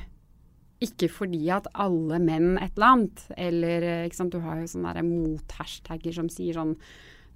ikke 0.85 1.09
fordi 1.13 1.47
at 1.55 1.69
alle 1.79 2.19
menn 2.23 2.57
et 2.59 2.75
eller 2.77 2.89
annet, 2.89 3.25
eller 3.37 3.89
ikke 4.05 4.19
sant, 4.19 4.35
du 4.35 4.43
har 4.45 4.61
jo 4.61 4.71
sånne 4.71 5.05
mot-hashtagger 5.07 6.15
som 6.19 6.31
sier 6.33 6.59
sånn 6.59 6.77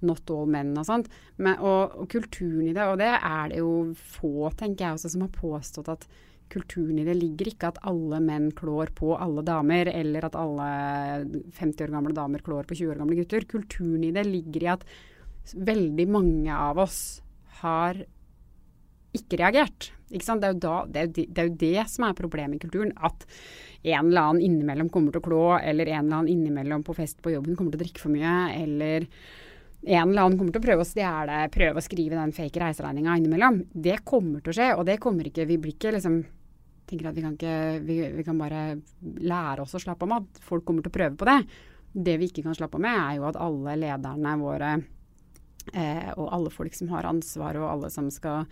'not 0.01 0.29
all 0.29 0.45
men' 0.45 0.77
og 0.77 0.85
sånt. 0.85 1.09
Men, 1.37 1.57
og, 1.57 1.95
og, 1.97 2.07
kulturen 2.11 2.67
i 2.69 2.73
det, 2.73 2.85
og 2.85 2.99
det 3.01 3.13
er 3.17 3.49
det 3.49 3.61
jo 3.63 3.93
få, 3.97 4.51
tenker 4.53 4.85
jeg 4.85 4.97
også, 4.97 5.09
som 5.13 5.25
har 5.25 5.33
påstått 5.33 5.89
at 5.89 6.07
kulturen 6.53 6.99
i 7.01 7.05
det 7.07 7.17
ligger 7.17 7.49
ikke 7.51 7.71
at 7.73 7.79
alle 7.87 8.21
menn 8.23 8.51
klår 8.55 8.93
på 8.95 9.15
alle 9.17 9.43
damer, 9.43 9.89
eller 9.91 10.27
at 10.29 10.37
alle 10.39 10.67
50 11.57 11.87
år 11.87 11.95
gamle 11.97 12.15
damer 12.15 12.43
klår 12.45 12.67
på 12.69 12.77
20 12.77 12.93
år 12.93 13.01
gamle 13.01 13.17
gutter. 13.19 13.47
Kulturen 13.49 14.05
i 14.07 14.13
det 14.15 14.23
ligger 14.27 14.63
i 14.63 14.73
at 14.77 14.85
veldig 15.57 16.07
mange 16.11 16.53
av 16.53 16.79
oss 16.85 17.01
har 17.63 18.05
ikke 19.15 19.39
reagert. 19.39 19.91
Ikke 20.07 20.37
det, 20.39 20.49
er 20.49 20.59
da, 20.63 20.75
det, 20.87 21.01
er 21.01 21.09
det, 21.15 21.25
er 21.35 21.49
jo 21.49 21.57
det, 21.59 21.87
som 21.91 22.07
er 22.07 22.17
problemet 22.17 22.57
i 22.57 22.63
kulturen. 22.63 22.93
At 23.03 23.25
en 23.83 24.07
eller 24.09 24.29
annen 24.29 24.45
innimellom 24.45 24.91
kommer 24.93 25.13
til 25.13 25.21
å 25.21 25.27
klå, 25.27 25.43
eller 25.59 25.89
en 25.91 26.05
eller 26.05 26.21
annen 26.21 26.31
innimellom 26.31 26.85
på 26.87 26.95
fest 26.97 27.19
på 27.23 27.35
jobben 27.35 27.57
kommer 27.57 27.75
til 27.75 27.81
å 27.81 27.85
drikke 27.85 28.03
for 28.03 28.13
mye, 28.13 28.37
eller 28.55 29.07
en 29.87 30.09
eller 30.09 30.23
annen 30.23 30.39
kommer 30.39 30.55
til 30.55 30.63
å 30.63 30.67
prøve 30.67 30.83
å 30.83 30.87
stjele, 30.87 31.43
prøve 31.53 31.79
å 31.79 31.85
skrive 31.85 32.17
den 32.17 32.33
fake 32.35 32.63
reiseregninga 32.63 33.19
innimellom. 33.19 33.61
Det 33.71 33.99
kommer 34.07 34.41
til 34.43 34.53
å 34.53 34.57
skje, 34.57 34.71
og 34.75 34.87
det 34.89 34.97
kommer 35.03 35.29
ikke 35.29 35.47
Vi 35.47 35.59
blir 35.61 35.75
ikke 35.75 35.93
liksom 35.95 36.21
tenker 36.87 37.09
at 37.09 37.17
vi 37.17 37.23
kan 37.23 37.35
ikke 37.35 37.55
vi, 37.83 37.97
vi, 38.15 38.23
kan 38.23 38.37
bare 38.39 38.77
lære 39.03 39.63
oss 39.65 39.75
å 39.75 39.81
slappe 39.83 40.07
av 40.07 40.11
med 40.11 40.23
at 40.23 40.43
folk 40.43 40.63
kommer 40.67 40.85
til 40.85 40.93
å 40.93 40.97
prøve 40.97 41.19
på 41.19 41.27
det. 41.27 41.39
Det 42.07 42.15
vi 42.19 42.29
ikke 42.29 42.45
kan 42.45 42.55
slappe 42.55 42.79
av 42.79 42.83
med, 42.85 42.95
er 42.95 43.17
jo 43.17 43.25
at 43.27 43.39
alle 43.43 43.75
lederne 43.81 44.35
våre 44.39 44.69
eh, 45.73 46.11
og 46.15 46.29
alle 46.31 46.53
folk 46.53 46.75
som 46.77 46.91
har 46.93 47.09
ansvar, 47.09 47.59
og 47.59 47.71
alle 47.71 47.91
som 47.93 48.07
skal 48.13 48.47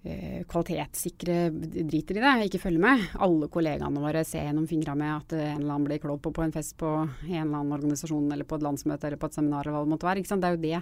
kvalitetssikre 0.00 1.50
driter 1.52 2.16
i 2.16 2.22
det, 2.24 2.30
ikke 2.48 2.62
følger 2.62 2.80
med. 2.80 3.02
Alle 3.20 3.50
kollegaene 3.52 4.00
våre 4.00 4.22
ser 4.24 4.46
gjennom 4.46 4.68
fingra 4.70 4.94
med 4.96 5.12
at 5.12 5.34
en 5.36 5.58
eller 5.58 5.74
annen 5.74 5.88
blir 5.90 6.00
klådd 6.00 6.22
på 6.24 6.32
på 6.32 6.44
en 6.46 6.54
fest 6.54 6.76
på 6.80 6.88
en 7.02 7.10
eller 7.28 7.58
annen 7.58 7.76
organisasjon 7.76 8.32
eller 8.32 8.48
på 8.48 8.56
et 8.56 8.64
landsmøte 8.64 9.10
eller 9.10 9.20
på 9.20 9.28
et 9.28 9.36
seminar 9.36 9.68
eller 9.68 9.76
hva 9.76 9.84
det 9.84 9.92
måtte 9.92 10.08
være. 10.08 10.22
Ikke 10.22 10.32
sant? 10.32 10.46
Det 10.46 10.48
er 10.48 10.56
jo 10.56 10.64
det. 10.64 10.80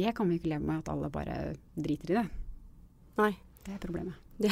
Det 0.00 0.16
kan 0.18 0.28
vi 0.28 0.36
ikke 0.36 0.52
leve 0.52 0.66
med, 0.66 0.82
at 0.82 0.92
alle 0.92 1.08
bare 1.12 1.38
driter 1.80 2.12
i 2.12 2.18
det. 2.20 2.26
Nei. 3.22 3.32
Det 3.64 3.76
er 3.76 3.80
problemet. 3.82 4.14
Det, 4.40 4.50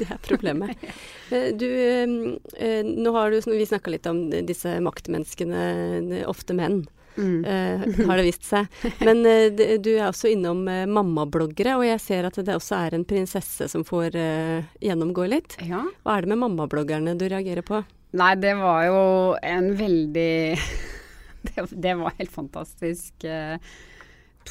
det 0.00 0.08
er 0.10 0.22
problemet. 0.26 0.78
Eh, 1.32 1.48
du, 1.56 1.64
eh, 1.64 2.82
nå 2.84 3.12
har 3.14 3.30
du, 3.32 3.38
vi 3.54 3.64
snakka 3.64 3.88
litt 3.88 4.04
om 4.10 4.26
disse 4.44 4.74
maktmenneskene, 4.84 5.62
ofte 6.28 6.52
menn. 6.52 6.82
Mm. 7.16 7.44
Uh, 7.44 8.06
har 8.08 8.20
det 8.20 8.26
vist 8.26 8.46
seg. 8.48 8.80
Men 9.06 9.22
uh, 9.26 9.62
du 9.82 9.90
er 9.94 10.06
også 10.08 10.30
innom 10.32 10.64
uh, 10.68 10.84
mammabloggere, 10.88 11.76
og 11.78 11.86
jeg 11.86 12.02
ser 12.02 12.28
at 12.28 12.40
det 12.40 12.56
også 12.56 12.78
er 12.78 12.96
en 12.96 13.06
prinsesse 13.08 13.68
som 13.72 13.86
får 13.86 14.16
gjennomgå 14.82 15.28
litt. 15.30 15.56
Ja. 15.66 15.84
Hva 16.04 16.16
er 16.16 16.24
det 16.24 16.32
med 16.34 16.42
mammabloggerne 16.44 17.16
du 17.18 17.26
reagerer 17.28 17.64
på? 17.66 17.82
Nei, 18.18 18.34
det 18.40 18.52
var 18.60 18.84
jo 18.88 18.98
en 19.40 19.70
veldig 19.78 20.34
det, 21.48 21.64
det, 21.72 21.96
var 22.00 22.18
helt 22.18 22.34
fantastisk. 22.34 23.24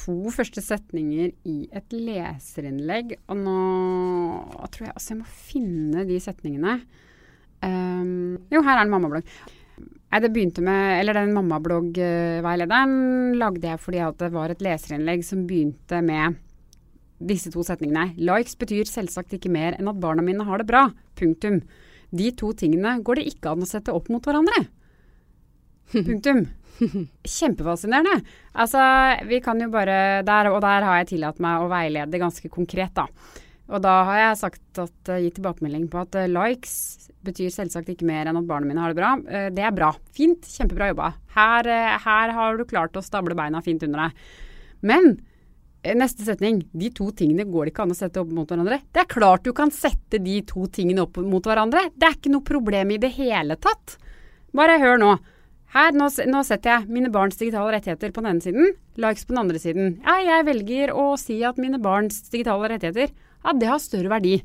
To 0.02 0.16
første 0.34 0.64
setninger 0.64 1.30
i 1.46 1.56
et 1.70 1.94
leserinnlegg, 1.94 3.16
og 3.30 3.38
nå 3.38 3.56
tror 4.72 4.88
jeg 4.88 4.94
altså 4.96 5.14
jeg 5.14 5.20
må 5.20 5.32
finne 5.52 6.06
de 6.08 6.18
setningene. 6.22 6.78
Um, 7.62 8.40
jo, 8.50 8.62
her 8.66 8.80
er 8.80 8.86
en 8.86 8.90
mammablogg. 8.90 9.28
Nei, 10.12 10.20
det 10.20 10.32
begynte 10.34 10.62
med 10.64 11.00
Eller 11.00 11.16
den 11.16 11.32
mammabloggveilederen 11.32 13.36
lagde 13.40 13.70
jeg 13.70 13.80
fordi 13.80 14.02
at 14.04 14.18
det 14.20 14.32
var 14.34 14.52
et 14.52 14.64
leserinnlegg 14.64 15.24
som 15.24 15.46
begynte 15.48 16.02
med 16.04 16.36
disse 17.22 17.52
to 17.54 17.62
setningene. 17.64 18.10
Likes 18.18 18.58
betyr 18.58 18.88
selvsagt 18.90 19.32
ikke 19.36 19.52
mer 19.52 19.76
enn 19.78 19.88
at 19.88 20.00
barna 20.02 20.24
mine 20.26 20.44
har 20.44 20.60
det 20.60 20.66
bra. 20.68 20.88
Punktum. 21.18 21.60
De 22.12 22.32
to 22.36 22.50
tingene 22.58 22.98
går 23.06 23.20
det 23.20 23.28
ikke 23.30 23.54
an 23.54 23.64
å 23.64 23.68
sette 23.68 23.94
opp 23.94 24.10
mot 24.12 24.26
hverandre. 24.26 24.64
Punktum. 25.94 26.42
Kjempefascinerende. 27.36 28.18
Altså, 28.58 28.82
vi 29.30 29.38
kan 29.44 29.62
jo 29.62 29.70
bare 29.72 30.26
der, 30.26 30.50
Og 30.50 30.60
der 30.64 30.88
har 30.88 31.00
jeg 31.00 31.12
tillatt 31.14 31.40
meg 31.40 31.62
å 31.62 31.70
veilede 31.70 32.20
ganske 32.20 32.50
konkret, 32.52 32.92
da. 32.98 33.06
Og 33.72 33.80
da 33.84 33.94
har 34.08 34.20
jeg 34.20 34.40
sagt 34.42 34.80
at, 34.82 34.94
uh, 35.08 35.18
gitt 35.22 35.38
tilbakemelding 35.38 35.88
på 35.92 36.02
at 36.04 36.18
uh, 36.20 36.28
likes 36.30 37.08
betyr 37.24 37.52
selvsagt 37.54 37.90
ikke 37.92 38.06
mer 38.08 38.28
enn 38.28 38.38
at 38.40 38.48
barna 38.48 38.68
mine 38.68 38.82
har 38.82 38.92
det 38.92 39.00
bra. 39.00 39.14
Uh, 39.24 39.48
det 39.54 39.64
er 39.64 39.74
bra. 39.76 39.92
Fint. 40.16 40.46
Kjempebra 40.46 40.92
jobba. 40.92 41.12
Her, 41.36 41.68
her, 42.04 42.34
har 42.36 42.58
du 42.58 42.66
klart 42.68 42.98
å 42.98 43.04
stable 43.04 43.36
beina 43.38 43.62
fint 43.64 43.84
under 43.86 44.06
deg. 44.06 44.24
Men 44.84 45.14
neste 45.98 46.26
setning. 46.26 46.62
De 46.72 46.90
to 46.94 47.08
tingene 47.16 47.46
går 47.48 47.66
det 47.66 47.72
ikke 47.72 47.86
an 47.86 47.94
å 47.94 47.98
sette 47.98 48.20
opp 48.22 48.30
mot 48.34 48.48
hverandre. 48.48 48.78
Det 48.92 49.02
er 49.02 49.10
klart 49.10 49.46
du 49.46 49.52
kan 49.56 49.72
sette 49.74 50.20
de 50.22 50.38
to 50.46 50.68
tingene 50.70 51.06
opp 51.06 51.18
mot 51.26 51.44
hverandre. 51.44 51.88
Det 51.96 52.08
er 52.08 52.18
ikke 52.18 52.32
noe 52.34 52.46
problem 52.46 52.94
i 52.94 53.00
det 53.02 53.10
hele 53.16 53.58
tatt. 53.58 53.96
Bare 54.54 54.78
hør 54.82 55.00
nå. 55.00 55.12
Her, 55.72 55.94
nå, 55.96 56.10
nå, 56.28 56.40
setter 56.44 56.68
jeg 56.74 56.92
mine 56.92 57.08
barns 57.12 57.38
digitale 57.40 57.72
rettigheter 57.72 58.12
på 58.12 58.20
den 58.20 58.34
ene 58.34 58.44
siden, 58.44 58.74
likes 59.00 59.24
på 59.24 59.32
den 59.32 59.40
andre 59.40 59.60
siden. 59.60 59.94
Ja, 60.04 60.18
jeg 60.20 60.48
velger 60.50 60.92
å 60.92 61.06
si 61.20 61.38
at 61.48 61.60
mine 61.60 61.80
barns 61.80 62.18
digitale 62.28 62.68
rettigheter 62.74 63.08
ja, 63.12 63.54
det 63.56 63.70
har 63.70 63.80
større 63.80 64.12
verdi. 64.12 64.36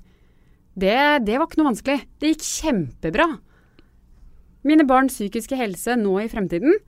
Det, 0.77 0.95
det 1.27 1.35
var 1.35 1.49
ikke 1.49 1.59
noe 1.59 1.71
vanskelig. 1.71 1.99
Det 2.21 2.31
gikk 2.31 2.45
kjempebra. 2.47 3.27
Mine 4.67 4.85
barns 4.87 5.17
psykiske 5.17 5.57
helse 5.59 5.97
nå 5.99 6.15
i 6.23 6.29
fremtiden 6.31 6.79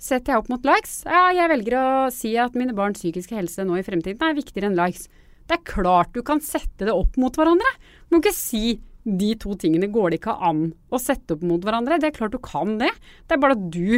setter 0.00 0.32
jeg 0.32 0.40
opp 0.40 0.52
mot 0.52 0.64
likes. 0.64 1.00
Ja, 1.04 1.26
jeg 1.34 1.50
velger 1.52 1.76
å 1.76 1.88
si 2.14 2.32
at 2.40 2.56
mine 2.56 2.76
barns 2.76 3.02
psykiske 3.02 3.36
helse 3.36 3.66
nå 3.66 3.76
i 3.80 3.84
fremtiden 3.84 4.22
er 4.24 4.38
viktigere 4.38 4.70
enn 4.70 4.78
likes. 4.78 5.08
Det 5.50 5.58
er 5.58 5.66
klart 5.66 6.14
du 6.14 6.22
kan 6.26 6.40
sette 6.44 6.86
det 6.86 6.94
opp 6.94 7.18
mot 7.20 7.34
hverandre. 7.36 7.74
Du 8.06 8.16
må 8.16 8.22
ikke 8.22 8.36
si 8.36 8.78
de 9.18 9.30
to 9.40 9.50
tingene 9.58 9.88
går 9.92 10.06
det 10.10 10.18
ikke 10.20 10.40
an 10.46 10.60
å 10.92 10.98
sette 11.02 11.30
opp 11.36 11.42
mot 11.46 11.62
hverandre. 11.64 12.00
Det 12.00 12.08
er 12.10 12.18
klart 12.18 12.36
du 12.36 12.40
kan 12.42 12.70
det. 12.80 12.92
Det 13.26 13.32
er 13.36 13.42
bare 13.42 13.58
at 13.58 13.66
du 13.74 13.90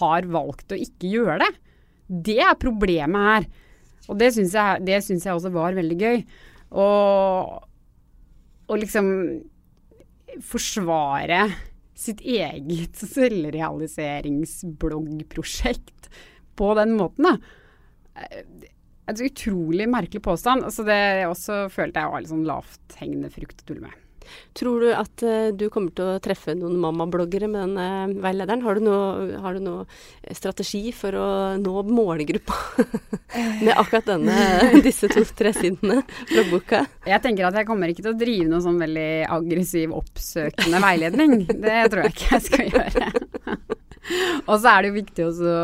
har 0.00 0.20
valgt 0.32 0.72
å 0.72 0.80
ikke 0.80 1.12
gjøre 1.12 1.38
det. 1.44 1.52
Det 2.06 2.40
er 2.42 2.62
problemet 2.62 3.22
her. 3.30 3.42
Og 4.06 4.14
det 4.20 4.28
syns 4.36 4.52
jeg, 4.54 4.70
jeg, 4.86 5.02
også 5.32 5.50
var 5.54 5.78
veldig 5.78 5.98
gøy. 5.98 6.18
Og 6.76 7.62
liksom 8.78 9.06
forsvare 10.44 11.40
sitt 11.96 12.20
eget 12.20 12.96
selvrealiseringsbloggprosjekt 13.14 16.10
på 16.56 16.74
den 16.78 16.96
måten, 16.96 17.24
da. 17.28 17.36
Eh, 18.16 18.44
utrolig 19.06 19.88
merkelig 19.88 20.22
påstand. 20.24 20.64
Altså 20.66 20.82
det 20.86 21.28
også 21.28 21.68
følte 21.72 22.00
jeg 22.02 22.12
var 22.12 22.20
litt 22.22 22.32
sånn 22.32 22.48
lavthengende 22.48 23.30
frukt 23.32 23.62
å 23.62 23.66
tulle 23.68 23.82
med. 23.86 23.94
Tror 24.56 24.84
du 24.84 24.90
at 24.94 25.22
eh, 25.26 25.50
du 25.56 25.66
kommer 25.72 25.92
til 25.96 26.06
å 26.14 26.20
treffe 26.22 26.54
noen 26.56 26.78
mammabloggere 26.80 27.48
med 27.50 27.60
den 27.62 27.80
eh, 27.82 28.22
veilederen? 28.24 28.64
Har 28.64 28.78
du 28.78 28.86
noe, 28.86 29.40
har 29.42 29.56
du 29.56 29.64
noe 29.64 30.34
strategi 30.36 30.90
for 30.96 31.16
å 31.18 31.28
nå 31.60 31.74
målgruppa 31.90 32.56
med 33.66 33.74
akkurat 33.74 34.08
denne, 34.08 34.38
disse 34.86 35.10
to-tre 35.12 35.52
sidene 35.56 36.02
fra 36.08 36.46
boka? 36.50 36.82
Jeg 37.08 37.22
tenker 37.24 37.48
at 37.48 37.60
jeg 37.60 37.68
kommer 37.68 37.92
ikke 37.92 38.06
til 38.06 38.14
å 38.14 38.18
drive 38.18 38.48
noe 38.50 38.64
sånn 38.64 38.80
veldig 38.80 39.10
aggressiv, 39.36 39.94
oppsøkende 39.96 40.82
veiledning. 40.82 41.38
Det 41.50 41.78
tror 41.92 42.06
jeg 42.06 42.16
ikke 42.16 42.34
jeg 42.34 42.46
skal 42.48 42.68
gjøre. 42.74 43.12
og 44.46 44.56
så 44.56 44.72
er 44.72 44.82
det 44.82 44.90
jo 44.90 44.98
viktig 45.02 45.30
også, 45.30 45.54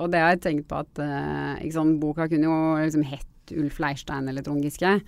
og 0.00 0.10
det 0.12 0.22
har 0.22 0.34
jeg 0.34 0.44
tenkt 0.48 0.70
på 0.70 0.82
at 0.84 1.04
sant, 1.74 2.00
boka 2.02 2.28
kunne 2.30 2.50
jo 2.50 2.58
liksom 2.84 3.06
hett 3.08 3.30
Ulf 3.52 3.78
Leirstein 3.82 4.28
eller 4.30 4.44
Trond 4.44 4.64
Giske. 4.64 4.98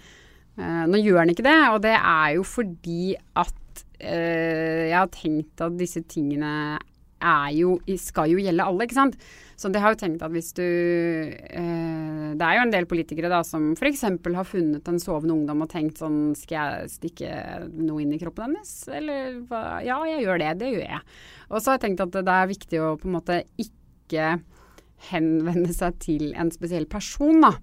Uh, 0.57 0.85
nå 0.89 1.01
gjør 1.03 1.23
den 1.23 1.35
ikke 1.35 1.47
det, 1.47 1.57
og 1.75 1.81
det 1.85 1.95
er 1.97 2.35
jo 2.39 2.45
fordi 2.49 3.15
at 3.37 3.83
uh, 4.01 4.85
jeg 4.89 4.97
har 4.97 5.11
tenkt 5.13 5.65
at 5.65 5.77
disse 5.77 6.01
tingene 6.09 6.79
er 7.17 7.51
jo, 7.57 7.77
skal 8.01 8.31
jo 8.31 8.41
gjelde 8.41 8.65
alle, 8.65 8.87
ikke 8.87 8.97
sant. 8.97 9.19
Så 9.57 9.71
det 9.73 9.81
har 9.81 9.95
jo 9.95 10.01
tenkt 10.01 10.21
at 10.25 10.33
hvis 10.35 10.51
du 10.57 10.63
uh, 10.63 12.33
Det 12.37 12.45
er 12.45 12.59
jo 12.59 12.65
en 12.67 12.73
del 12.75 12.89
politikere 12.89 13.31
da 13.33 13.41
som 13.47 13.71
f.eks. 13.73 14.03
har 14.05 14.49
funnet 14.49 14.91
en 14.91 15.01
sovende 15.01 15.33
ungdom 15.33 15.65
og 15.65 15.71
tenkt 15.73 16.03
sånn 16.03 16.35
Skal 16.37 16.59
jeg 16.59 16.91
stikke 16.93 17.31
noe 17.73 18.03
inn 18.05 18.13
i 18.13 18.21
kroppen 18.21 18.51
hennes? 18.51 18.75
Eller 18.93 19.39
hva? 19.49 19.81
Ja, 19.85 20.03
jeg 20.09 20.27
gjør 20.27 20.43
det. 20.45 20.53
Det 20.61 20.75
gjør 20.75 20.85
jeg. 20.85 21.01
Og 21.49 21.57
så 21.57 21.73
har 21.73 21.79
jeg 21.79 21.87
tenkt 21.87 22.05
at 22.05 22.21
det 22.21 22.37
er 22.37 22.53
viktig 22.53 22.83
å 22.85 22.93
på 23.01 23.09
en 23.09 23.17
måte 23.17 23.41
ikke 23.65 24.37
henvende 25.11 25.73
seg 25.77 25.97
til 26.05 26.31
en 26.37 26.53
spesiell 26.53 26.87
person, 26.89 27.41
da. 27.45 27.55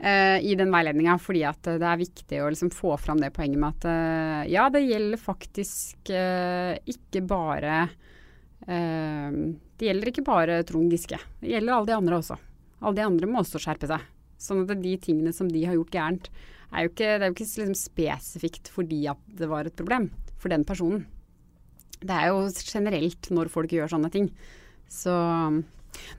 Uh, 0.00 0.38
i 0.40 0.54
den 0.56 0.70
veiledninga, 0.72 1.18
fordi 1.20 1.42
at 1.44 1.66
det 1.76 1.84
er 1.84 1.98
viktig 2.00 2.38
å 2.40 2.48
liksom 2.48 2.70
få 2.72 2.94
fram 2.96 3.18
det 3.20 3.34
poenget 3.36 3.60
med 3.60 3.74
at 3.74 3.84
uh, 3.84 4.44
ja, 4.48 4.62
det 4.72 4.80
gjelder 4.86 5.20
faktisk 5.20 6.08
ikke 6.10 7.20
bare 7.28 7.82
Det 8.70 9.86
gjelder 9.86 10.10
ikke 10.10 10.24
bare 10.24 10.58
Trond 10.68 10.92
Giske. 10.92 11.16
Det 11.40 11.48
gjelder 11.48 11.74
alle 11.74 11.88
de 11.88 11.94
andre 11.96 12.18
også. 12.20 12.36
Alle 12.80 12.98
de 12.98 13.04
andre 13.06 13.28
må 13.28 13.40
også 13.40 13.60
skjerpe 13.60 13.88
seg. 13.88 14.04
Sånn 14.40 14.62
at 14.64 14.82
de 14.82 14.92
tingene 15.00 15.32
som 15.36 15.48
de 15.50 15.64
har 15.64 15.76
gjort 15.78 15.96
gærent, 15.96 16.28
er 16.70 16.84
jo 16.84 16.92
ikke, 16.92 17.08
det 17.08 17.24
er 17.24 17.30
jo 17.30 17.34
ikke 17.34 17.46
liksom 17.48 17.78
spesifikt 17.80 18.70
fordi 18.72 19.00
at 19.10 19.32
det 19.40 19.48
var 19.50 19.66
et 19.66 19.76
problem 19.76 20.10
for 20.40 20.52
den 20.52 20.64
personen. 20.68 21.06
Det 22.00 22.14
er 22.14 22.30
jo 22.30 22.46
generelt 22.60 23.32
når 23.34 23.50
folk 23.52 23.72
gjør 23.74 23.90
sånne 23.92 24.12
ting. 24.12 24.30
Så 24.88 25.12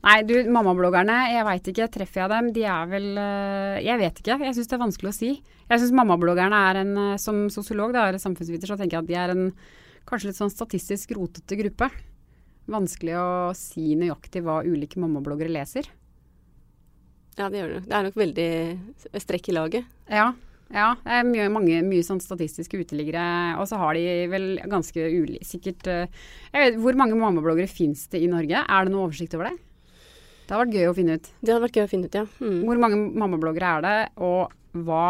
Nei, 0.01 0.17
du, 0.25 0.33
mammabloggerne, 0.49 1.17
jeg 1.29 1.45
veit 1.45 1.69
ikke. 1.71 1.87
Treffer 1.93 2.23
jeg 2.23 2.31
dem? 2.31 2.49
De 2.55 2.63
er 2.65 2.89
vel 2.89 3.07
øh, 3.21 3.77
Jeg 3.85 4.01
vet 4.01 4.21
ikke. 4.23 4.37
Jeg 4.47 4.57
syns 4.57 4.71
det 4.71 4.77
er 4.77 4.83
vanskelig 4.85 5.11
å 5.11 5.17
si. 5.17 5.31
Jeg 5.69 5.81
syns 5.83 5.95
mammabloggerne 5.99 6.61
er 6.71 6.81
en 6.81 6.93
øh, 6.97 7.13
Som 7.21 7.43
sosiolog, 7.53 7.93
da, 7.95 8.07
eller 8.09 8.21
samfunnsviter, 8.21 8.71
så 8.71 8.79
tenker 8.79 8.97
jeg 8.97 9.05
at 9.05 9.11
de 9.11 9.19
er 9.21 9.35
en 9.35 9.49
kanskje 10.09 10.31
litt 10.31 10.39
sånn 10.39 10.53
statistisk 10.53 11.13
rotete 11.17 11.57
gruppe. 11.59 11.91
Vanskelig 12.71 13.17
å 13.19 13.31
si 13.57 13.93
nøyaktig 13.99 14.41
hva 14.45 14.61
ulike 14.65 15.01
mammabloggere 15.01 15.53
leser. 15.53 15.89
Ja, 17.37 17.47
det 17.47 17.61
gjør 17.61 17.75
det. 17.77 17.81
Det 17.87 17.97
er 17.97 18.07
nok 18.07 18.17
veldig 18.19 18.51
strekk 19.23 19.51
i 19.51 19.55
laget. 19.55 19.91
Ja. 20.11 20.31
Ja, 20.71 20.93
det 21.03 21.15
er 21.17 21.25
mye, 21.27 21.49
mange, 21.51 21.81
mye 21.83 22.03
sånn 22.05 22.21
statistiske 22.23 22.79
uteliggere. 22.79 23.21
Og 23.59 23.67
så 23.67 23.79
har 23.81 23.97
de 23.97 24.05
vel 24.31 24.45
ganske 24.71 25.03
uli... 25.03 25.41
Sikkert 25.43 25.83
jeg 25.87 26.53
vet, 26.55 26.77
Hvor 26.79 26.95
mange 26.99 27.17
mammabloggere 27.19 27.67
fins 27.67 28.05
det 28.11 28.23
i 28.23 28.29
Norge? 28.31 28.63
Er 28.63 28.87
det 28.87 28.93
noe 28.93 29.09
oversikt 29.09 29.35
over 29.35 29.49
det? 29.49 29.57
Det 30.45 30.55
hadde 30.55 30.63
vært 30.65 30.77
gøy 30.77 30.89
å 30.89 30.95
finne 30.97 31.17
ut. 31.17 31.29
Det 31.39 31.53
hadde 31.53 31.65
vært 31.65 31.77
gøy 31.77 31.85
å 31.85 31.91
finne 31.91 32.09
ut, 32.09 32.17
ja. 32.17 32.25
Mm. 32.41 32.57
Hvor 32.67 32.81
mange 32.81 32.99
mammabloggere 33.21 33.75
er 33.77 33.85
det, 33.85 33.97
og 34.23 34.81
hva 34.85 35.05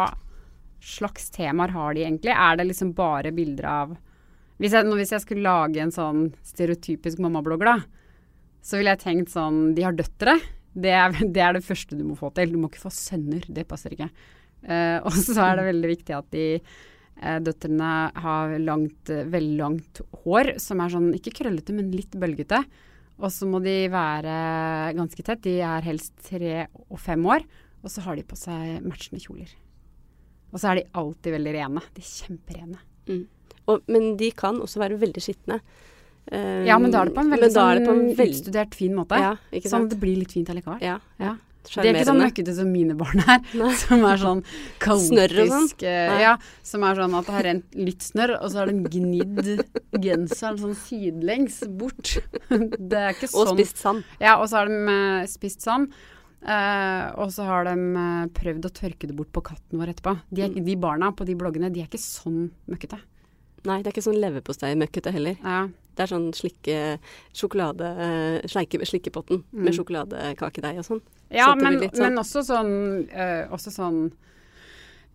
slags 0.82 1.30
temaer 1.34 1.74
har 1.76 1.96
de 1.96 2.06
egentlig? 2.06 2.34
Er 2.34 2.58
det 2.58 2.68
liksom 2.70 2.94
bare 2.98 3.34
bilder 3.36 3.68
av 3.70 3.98
Hvis 4.62 4.76
jeg, 4.78 4.86
hvis 4.98 5.14
jeg 5.16 5.24
skulle 5.24 5.46
lage 5.46 5.82
en 5.82 5.94
sånn 5.94 6.28
stereotypisk 6.46 7.22
mammablogger, 7.22 7.72
da, 7.72 8.02
så 8.62 8.78
ville 8.78 8.94
jeg 8.94 9.02
tenkt 9.02 9.34
sånn 9.34 9.72
De 9.78 9.86
har 9.86 9.98
døtre. 9.98 10.38
Det 10.74 10.94
er, 10.94 11.18
det 11.36 11.42
er 11.42 11.58
det 11.58 11.66
første 11.66 11.98
du 11.98 12.06
må 12.08 12.18
få 12.20 12.32
til. 12.36 12.54
Du 12.54 12.62
må 12.62 12.70
ikke 12.70 12.86
få 12.86 12.94
sønner. 12.94 13.46
Det 13.48 13.68
passer 13.70 13.98
ikke. 13.98 14.12
Uh, 14.62 15.02
og 15.10 15.16
så 15.18 15.40
er 15.42 15.58
det 15.58 15.70
veldig 15.72 15.90
viktig 15.90 16.14
at 16.14 16.28
de 16.36 16.46
uh, 16.62 17.40
døtrene 17.42 17.92
har 18.26 18.54
langt, 18.62 19.10
uh, 19.10 19.26
veldig 19.26 19.58
langt 19.58 20.04
hår, 20.22 20.56
som 20.62 20.84
er 20.84 20.94
sånn 20.94 21.10
ikke 21.18 21.34
krøllete, 21.42 21.74
men 21.74 21.90
litt 21.96 22.14
bølgete. 22.22 22.62
Og 23.22 23.30
så 23.34 23.48
må 23.50 23.62
de 23.64 23.76
være 23.94 24.36
ganske 24.98 25.26
tett. 25.26 25.44
De 25.46 25.60
er 25.66 25.86
helst 25.86 26.16
tre 26.26 26.66
og 26.88 27.00
fem 27.02 27.22
år. 27.30 27.46
Og 27.82 27.94
så 27.94 28.04
har 28.06 28.18
de 28.18 28.26
på 28.26 28.38
seg 28.38 28.82
matchende 28.86 29.22
kjoler. 29.22 29.52
Og 30.52 30.60
så 30.60 30.72
er 30.72 30.82
de 30.82 30.90
alltid 30.98 31.38
veldig 31.38 31.54
rene. 31.56 31.84
De 31.96 32.04
er 32.04 32.10
kjemperene. 32.10 32.82
Mm. 33.08 33.24
Og, 33.70 33.88
men 33.94 34.12
de 34.20 34.32
kan 34.36 34.60
også 34.62 34.82
være 34.82 35.00
veldig 35.02 35.24
skitne. 35.24 35.62
Um, 36.32 36.66
ja, 36.68 36.78
men 36.78 36.94
da 36.94 37.02
er 37.02 37.10
det 37.10 37.16
på 37.16 37.24
en 37.24 37.32
veldig 37.34 37.50
sånn, 37.54 38.04
utstudert, 38.14 38.76
fin 38.78 38.94
måte. 38.96 39.18
Ja, 39.20 39.34
sånn 39.66 39.88
at 39.88 39.96
det 39.96 40.02
blir 40.02 40.20
litt 40.20 40.34
fint 40.36 40.52
allikevel. 40.54 40.84
Ja, 40.86 41.00
ja. 41.22 41.36
De 41.68 41.82
er 41.84 41.92
ikke 41.94 42.08
sånn 42.10 42.22
møkkete 42.22 42.54
som 42.58 42.70
mine 42.74 42.96
barn 42.98 43.22
er, 43.22 43.44
som 43.84 44.06
er 44.08 44.22
sånn 44.22 44.44
kaotisk 44.82 45.84
uh, 45.86 46.22
Ja, 46.22 46.36
som 46.66 46.86
er 46.88 46.98
sånn 46.98 47.18
at 47.20 47.28
det 47.28 47.36
har 47.36 47.48
rent 47.48 47.78
litt 47.78 48.06
snørr, 48.06 48.38
og 48.40 48.50
så 48.54 48.64
har 48.64 48.72
de 48.72 48.96
gnidd 48.96 49.66
genseren 50.02 50.58
sånn 50.62 50.80
sidelengs 50.86 51.62
bort. 51.78 52.16
det 52.92 53.04
er 53.04 53.14
ikke 53.14 53.30
sånn. 53.30 53.54
Og 53.54 53.54
spist 53.60 53.84
sand. 53.84 54.08
Ja, 54.24 54.40
og 54.40 54.50
så 54.50 54.62
har 54.62 54.72
de 54.72 54.82
uh, 54.90 55.30
spist 55.30 55.64
sand. 55.68 55.94
Uh, 56.42 57.14
og 57.22 57.30
så 57.30 57.46
har 57.46 57.68
de 57.70 57.78
prøvd 58.34 58.66
å 58.66 58.74
tørke 58.74 59.06
det 59.06 59.14
bort 59.18 59.30
på 59.36 59.44
katten 59.52 59.78
vår 59.78 59.94
etterpå. 59.94 60.16
De, 60.34 60.48
er, 60.48 60.56
de 60.58 60.78
barna 60.82 61.12
på 61.14 61.28
de 61.30 61.38
bloggene, 61.38 61.70
de 61.74 61.84
er 61.84 61.90
ikke 61.92 62.02
sånn 62.02 62.48
møkkete. 62.72 62.98
Nei, 63.70 63.78
det 63.84 63.92
er 63.92 63.94
ikke 63.94 64.08
sånn 64.08 64.18
leverpostei-møkkete 64.18 65.14
heller. 65.14 65.38
Ja. 65.38 65.68
Det 65.96 66.06
er 66.06 66.12
sånn 66.12 66.30
slikke 66.36 66.78
sjokolade 67.36 67.90
sleike, 68.50 68.80
Slikkepotten 68.88 69.44
mm. 69.44 69.64
med 69.66 69.76
sjokoladekakedeig 69.76 70.80
og 70.82 70.88
sånn. 70.88 71.04
Ja, 71.32 71.54
men, 71.56 71.80
sånn. 71.80 72.04
men, 72.04 72.20
også 72.20 72.44
sånn, 72.44 72.74
øh, 73.08 73.54
også 73.56 73.72
sånn 73.72 74.00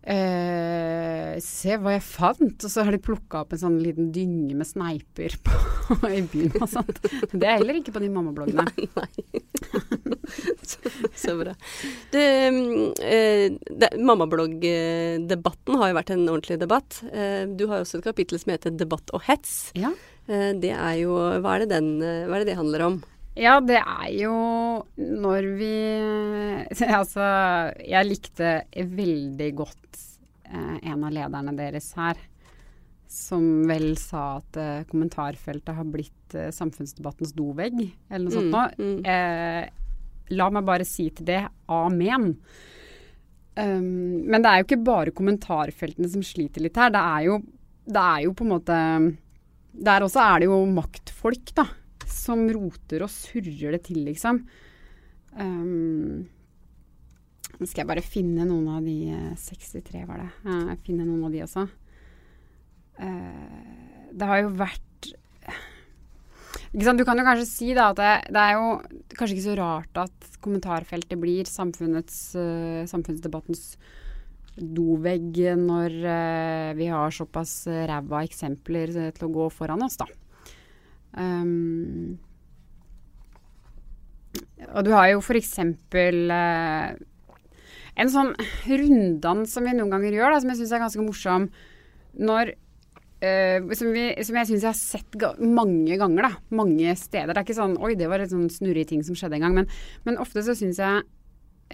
øh, 0.09 1.33
Se 1.43 1.77
hva 1.77 1.93
jeg 1.93 2.05
fant! 2.07 2.65
Og 2.65 2.73
så 2.73 2.85
har 2.87 2.95
de 2.95 3.01
plukka 3.03 3.43
opp 3.43 3.53
en 3.53 3.61
sånn 3.61 3.77
liten 3.83 4.09
dynge 4.15 4.55
med 4.57 4.65
sneiper 4.65 5.37
på, 5.45 5.59
i 6.09 6.23
byen 6.25 6.57
og 6.57 6.71
sånt. 6.71 7.03
Det 7.31 7.43
er 7.45 7.59
heller 7.59 7.77
ikke 7.77 7.93
på 7.93 8.01
de 8.01 8.09
mammabloggene. 8.13 8.65
Nei. 8.65 8.89
nei. 8.97 9.43
så, 10.65 10.89
så, 11.27 11.37
bra. 11.37 11.53
Det, 12.15 12.25
øh, 13.13 13.47
Mammabloggdebatten 14.01 15.77
har 15.77 15.93
jo 15.93 16.01
vært 16.01 16.15
en 16.17 16.25
ordentlig 16.25 16.57
debatt. 16.65 17.01
Du 17.53 17.67
har 17.69 17.83
også 17.83 18.01
et 18.01 18.09
kapittel 18.09 18.41
som 18.41 18.55
heter 18.55 18.73
'Debatt 18.73 19.13
og 19.13 19.27
hets'. 19.29 19.69
Ja. 19.77 19.93
Det 20.27 20.73
er 20.75 20.95
jo 20.99 21.13
Hva 21.39 21.53
er 21.55 21.63
det, 21.63 21.69
den, 21.71 22.01
hva 22.01 22.35
er 22.35 22.43
det, 22.43 22.49
det 22.51 22.57
handler 22.59 22.83
om? 22.83 22.97
Ja, 23.37 23.57
det 23.61 23.77
er 23.77 24.07
jo 24.17 24.35
når 24.97 25.49
vi 25.59 25.73
Altså, 26.99 27.27
jeg 27.85 28.09
likte 28.09 28.53
veldig 28.75 29.49
godt 29.57 30.01
eh, 30.49 30.77
en 30.89 31.05
av 31.05 31.13
lederne 31.13 31.53
deres 31.57 31.91
her, 31.97 32.19
som 33.07 33.43
vel 33.69 33.93
sa 33.99 34.39
at 34.39 34.59
eh, 34.61 34.85
kommentarfeltet 34.89 35.77
har 35.77 35.91
blitt 35.91 36.37
eh, 36.37 36.49
samfunnsdebattens 36.55 37.35
dovegg, 37.37 37.77
eller 38.09 38.25
noe 38.25 38.35
sånt 38.35 38.51
noe. 38.53 38.71
Mm, 38.77 38.95
mm. 38.97 39.05
Eh, 39.13 40.33
la 40.37 40.49
meg 40.51 40.65
bare 40.67 40.87
si 40.87 41.07
til 41.15 41.29
det 41.29 41.43
amen. 41.71 42.33
Um, 43.57 44.27
men 44.27 44.43
det 44.43 44.49
er 44.49 44.59
jo 44.59 44.65
ikke 44.67 44.83
bare 44.85 45.13
kommentarfeltene 45.17 46.09
som 46.11 46.25
sliter 46.25 46.61
litt 46.61 46.77
her. 46.77 46.91
Det 46.93 47.01
er 47.01 47.23
jo, 47.29 47.39
det 47.87 48.03
er 48.03 48.25
jo 48.27 48.33
på 48.37 48.45
en 48.45 48.51
måte 48.53 48.81
Der 49.73 50.05
også 50.05 50.23
er 50.23 50.41
det 50.41 50.47
jo 50.49 50.61
maktfolk, 50.71 51.51
da 51.57 51.67
som 52.07 52.47
roter 52.51 53.05
og 53.05 53.11
surrer 53.11 53.75
det 53.75 53.83
til, 53.87 54.01
liksom. 54.07 54.41
Um, 55.37 56.25
nå 57.57 57.67
skal 57.67 57.83
jeg 57.83 57.89
bare 57.89 58.05
finne 58.05 58.45
noen 58.47 58.67
av 58.77 58.85
de 58.85 58.97
63, 59.41 60.03
var 60.09 60.23
det. 60.23 60.29
Jeg 60.47 60.81
finner 60.87 61.07
noen 61.07 61.27
av 61.27 61.35
de 61.35 61.43
også. 61.45 61.65
Uh, 62.97 64.09
det 64.17 64.27
har 64.27 64.41
jo 64.41 64.53
vært 64.57 64.83
Du 66.73 66.81
kan 67.05 67.19
jo 67.19 67.25
kanskje 67.25 67.45
si 67.45 67.67
da 67.77 67.91
at 67.91 67.99
det, 67.99 68.13
det, 68.33 68.41
er 68.41 68.55
jo 68.57 68.71
kanskje 69.13 69.35
ikke 69.35 69.45
så 69.45 69.57
rart 69.59 69.99
at 70.01 70.29
kommentarfeltet 70.41 71.21
blir 71.21 71.49
samfunnets, 71.49 72.17
uh, 72.37 72.83
samfunnsdebattens 72.89 73.77
dovegg 74.57 75.41
når 75.61 75.97
uh, 76.03 76.69
vi 76.77 76.89
har 76.91 77.13
såpass 77.13 77.59
ræva 77.67 78.23
eksempler 78.25 78.93
til 79.15 79.27
å 79.27 79.33
gå 79.33 79.49
foran 79.53 79.85
oss, 79.85 79.99
da. 80.01 80.09
Um, 81.17 82.17
og 84.73 84.85
du 84.85 84.93
har 84.93 85.11
jo 85.11 85.21
f.eks. 85.21 85.57
Uh, 85.93 86.93
en 87.97 88.13
sånn 88.13 88.33
runddans 88.69 89.53
som 89.53 89.65
vi 89.65 89.73
noen 89.73 89.93
ganger 89.93 90.15
gjør, 90.17 90.33
da, 90.33 90.39
som 90.41 90.53
jeg 90.53 90.61
syns 90.61 90.73
er 90.75 90.83
ganske 90.83 91.05
morsom. 91.05 91.49
Når 92.17 92.53
uh, 92.53 93.73
som, 93.77 93.91
vi, 93.95 94.07
som 94.25 94.39
jeg 94.39 94.49
syns 94.51 94.65
jeg 94.65 94.69
har 94.69 94.79
sett 94.79 95.19
ga 95.19 95.33
mange 95.41 95.97
ganger, 95.99 96.29
da. 96.29 96.57
Mange 96.57 96.97
steder. 96.99 97.33
Det 97.33 97.41
er 97.41 97.47
ikke 97.47 97.59
sånn 97.61 97.77
Oi, 97.81 97.95
det 97.99 98.09
var 98.11 98.23
et 98.23 98.33
sånn 98.33 98.49
snurrig 98.53 98.87
ting 98.91 99.05
som 99.05 99.17
skjedde 99.17 99.39
en 99.39 99.47
gang. 99.47 99.61
Men, 99.61 99.71
men 100.07 100.21
ofte 100.21 100.45
så 100.45 100.57
syns 100.57 100.81
jeg 100.83 101.05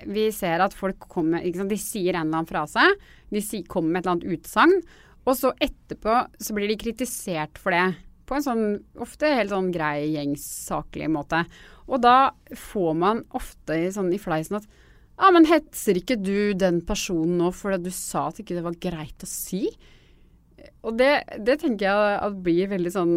vi 0.10 0.28
ser 0.34 0.64
at 0.64 0.76
folk 0.76 1.08
kommer 1.12 1.44
sant? 1.56 1.72
De 1.72 1.80
sier 1.80 2.14
en 2.14 2.28
eller 2.28 2.42
annen 2.42 2.50
frase. 2.50 2.86
De 3.34 3.42
si, 3.44 3.64
kommer 3.68 3.94
med 3.94 4.02
et 4.02 4.08
eller 4.08 4.16
annet 4.18 4.38
utsagn. 4.38 4.80
Og 5.24 5.38
så 5.40 5.54
etterpå 5.64 6.18
så 6.42 6.56
blir 6.56 6.72
de 6.72 6.80
kritisert 6.82 7.60
for 7.62 7.76
det. 7.76 7.86
På 8.28 8.38
en 8.38 8.46
sånn 8.46 8.66
ofte 9.04 9.30
helt 9.32 9.54
sånn 9.54 9.72
grei, 9.74 10.14
gjengs, 10.16 10.44
saklig 10.68 11.10
måte. 11.12 11.44
Og 11.88 12.02
da 12.04 12.34
får 12.56 12.94
man 12.96 13.24
ofte 13.36 13.78
sånn, 13.94 14.14
i 14.16 14.22
fleisen 14.22 14.60
at 14.60 14.68
ja, 15.14 15.30
men 15.30 15.46
hetser 15.46 16.00
ikke 16.00 16.18
du 16.18 16.56
den 16.58 16.80
personen 16.88 17.38
nå 17.38 17.52
fordi 17.54 17.86
du 17.86 17.92
sa 17.94 18.28
at 18.32 18.40
ikke 18.42 18.58
det 18.58 18.64
var 18.66 18.80
greit 18.82 19.24
å 19.24 19.30
si? 19.30 19.68
Og 20.84 20.98
det, 21.00 21.12
det 21.46 21.60
tenker 21.62 21.86
jeg 21.86 22.16
at 22.26 22.40
blir 22.44 22.70
veldig 22.72 22.92
sånn 22.92 23.16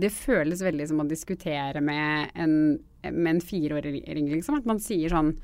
Det 0.00 0.10
føles 0.12 0.64
veldig 0.64 0.86
som 0.90 1.02
å 1.02 1.08
diskutere 1.08 1.80
med 1.84 2.32
en, 2.36 2.56
med 3.06 3.30
en 3.30 3.42
fireåring, 3.44 4.32
liksom. 4.32 4.58
At 4.58 4.68
man 4.68 4.80
sier 4.82 5.12
sånn 5.12 5.34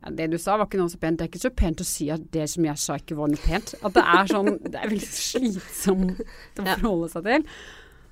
ja, 0.00 0.12
det 0.16 0.30
du 0.32 0.38
sa 0.40 0.56
var 0.56 0.68
ikke 0.68 0.80
noe 0.80 0.92
så 0.92 1.00
pent. 1.00 1.18
Det 1.20 1.26
er 1.26 1.30
ikke 1.32 1.42
så 1.42 1.52
pent 1.52 1.82
å 1.82 1.86
si 1.86 2.08
at 2.12 2.24
det 2.32 2.46
som 2.52 2.64
jeg 2.64 2.80
sa 2.80 2.96
ikke 3.00 3.18
var 3.18 3.30
noe 3.32 3.42
pent. 3.44 3.74
At 3.84 3.96
det 3.96 4.06
er 4.16 4.32
sånn 4.32 4.50
Det 4.64 4.74
er 4.78 4.88
veldig 4.94 5.12
slitsomt 5.12 6.60
å 6.60 6.66
forholde 6.66 7.10
seg 7.12 7.28
til. 7.28 7.46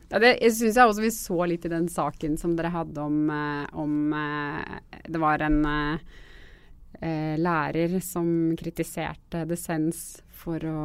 Ja, 0.09 0.21
det 0.25 0.35
syns 0.57 0.77
jeg 0.79 0.89
også 0.89 1.05
vi 1.05 1.11
så 1.13 1.43
litt 1.51 1.67
i 1.69 1.73
den 1.73 1.89
saken 1.93 2.39
som 2.41 2.55
dere 2.57 2.73
hadde 2.73 3.03
om, 3.05 3.19
eh, 3.29 3.65
om 3.77 4.15
eh, 4.17 5.01
Det 5.05 5.21
var 5.21 5.45
en 5.45 5.59
eh, 5.69 7.35
lærer 7.37 7.99
som 8.05 8.31
kritiserte 8.57 9.45
Dissens 9.49 10.23
for 10.33 10.65
å 10.65 10.85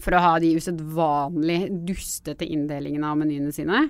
for 0.00 0.16
å 0.16 0.22
ha 0.22 0.36
de 0.40 0.54
usedvanlig 0.56 1.58
dustete 1.88 2.46
inndelingene 2.48 3.10
av 3.10 3.18
menyene 3.20 3.52
sine. 3.52 3.84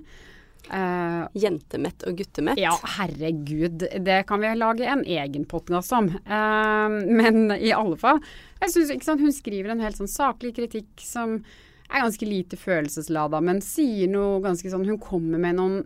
Uh, 0.70 1.09
Jentemett 1.38 2.02
og 2.08 2.18
guttemett? 2.18 2.58
Ja, 2.58 2.72
herregud. 2.96 3.84
Det 4.04 4.22
kan 4.26 4.42
vi 4.42 4.50
lage 4.58 4.88
en 4.90 5.04
egen 5.06 5.46
podkast 5.50 5.92
om. 5.94 6.10
Uh, 6.26 6.90
men 7.06 7.52
i 7.54 7.72
alle 7.76 7.98
fall. 8.00 8.18
Jeg 8.60 8.74
synes, 8.74 8.90
ikke 8.94 9.08
sant, 9.08 9.22
Hun 9.22 9.34
skriver 9.34 9.74
en 9.74 9.84
helt 9.84 9.98
sånn 10.00 10.10
saklig 10.10 10.56
kritikk 10.58 11.04
som 11.04 11.38
er 11.90 12.04
ganske 12.04 12.26
lite 12.26 12.58
følelseslada, 12.58 13.40
men 13.42 13.62
sier 13.64 14.10
noe 14.10 14.42
ganske 14.44 14.70
sånn 14.70 14.86
Hun 14.86 15.00
kommer 15.02 15.42
med 15.42 15.58
noen 15.58 15.80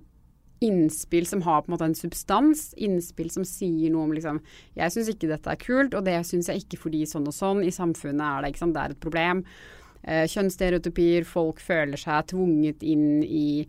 innspill 0.64 1.26
som 1.28 1.42
har 1.44 1.62
på 1.62 1.68
en 1.68 1.74
måte 1.74 1.88
en 1.90 1.96
substans. 1.98 2.66
Innspill 2.80 3.30
som 3.32 3.44
sier 3.44 3.92
noe 3.92 4.08
om 4.08 4.12
liksom 4.16 4.40
Jeg 4.78 4.94
syns 4.94 5.12
ikke 5.12 5.30
dette 5.32 5.50
er 5.50 5.60
kult, 5.60 5.96
og 5.96 6.04
det 6.08 6.18
syns 6.28 6.48
jeg 6.48 6.64
ikke 6.64 6.80
fordi 6.86 7.04
sånn 7.08 7.28
og 7.28 7.36
sånn. 7.36 7.64
I 7.64 7.74
samfunnet 7.74 8.24
er 8.24 8.44
det 8.44 8.54
ikke 8.54 8.64
sant, 8.64 8.76
det 8.76 8.84
er 8.84 8.94
et 8.94 9.02
problem. 9.04 9.44
Kjønnsstereotypier, 10.04 11.24
folk 11.24 11.60
føler 11.64 12.00
seg 12.00 12.28
tvunget 12.32 12.84
inn 12.84 13.22
i 13.24 13.64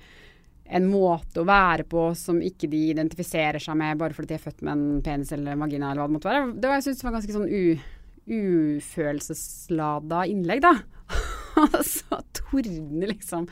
en 0.65 0.87
måte 0.89 1.41
å 1.41 1.47
være 1.47 1.83
på 1.89 2.07
som 2.17 2.41
ikke 2.41 2.67
de 2.71 2.89
identifiserer 2.89 3.61
seg 3.61 3.77
med 3.77 3.99
bare 4.01 4.15
fordi 4.17 4.33
de 4.33 4.37
er 4.39 4.45
født 4.47 4.63
med 4.65 4.73
en 4.73 5.03
penis 5.05 5.31
eller 5.35 5.53
en 5.53 5.61
vagina 5.61 5.91
eller 5.91 6.01
hva 6.01 6.09
det 6.09 6.15
måtte 6.17 6.31
være. 6.31 6.51
Det 6.57 6.67
var, 6.69 6.75
jeg 6.79 6.85
synes 6.87 6.99
det 6.99 7.07
var 7.07 7.15
ganske 7.19 7.35
sånn 7.37 7.53
ufølelseslada 8.25 10.19
innlegg, 10.31 10.61
da. 10.65 10.73
Så 11.95 12.17
tordner 12.33 13.07
liksom 13.13 13.45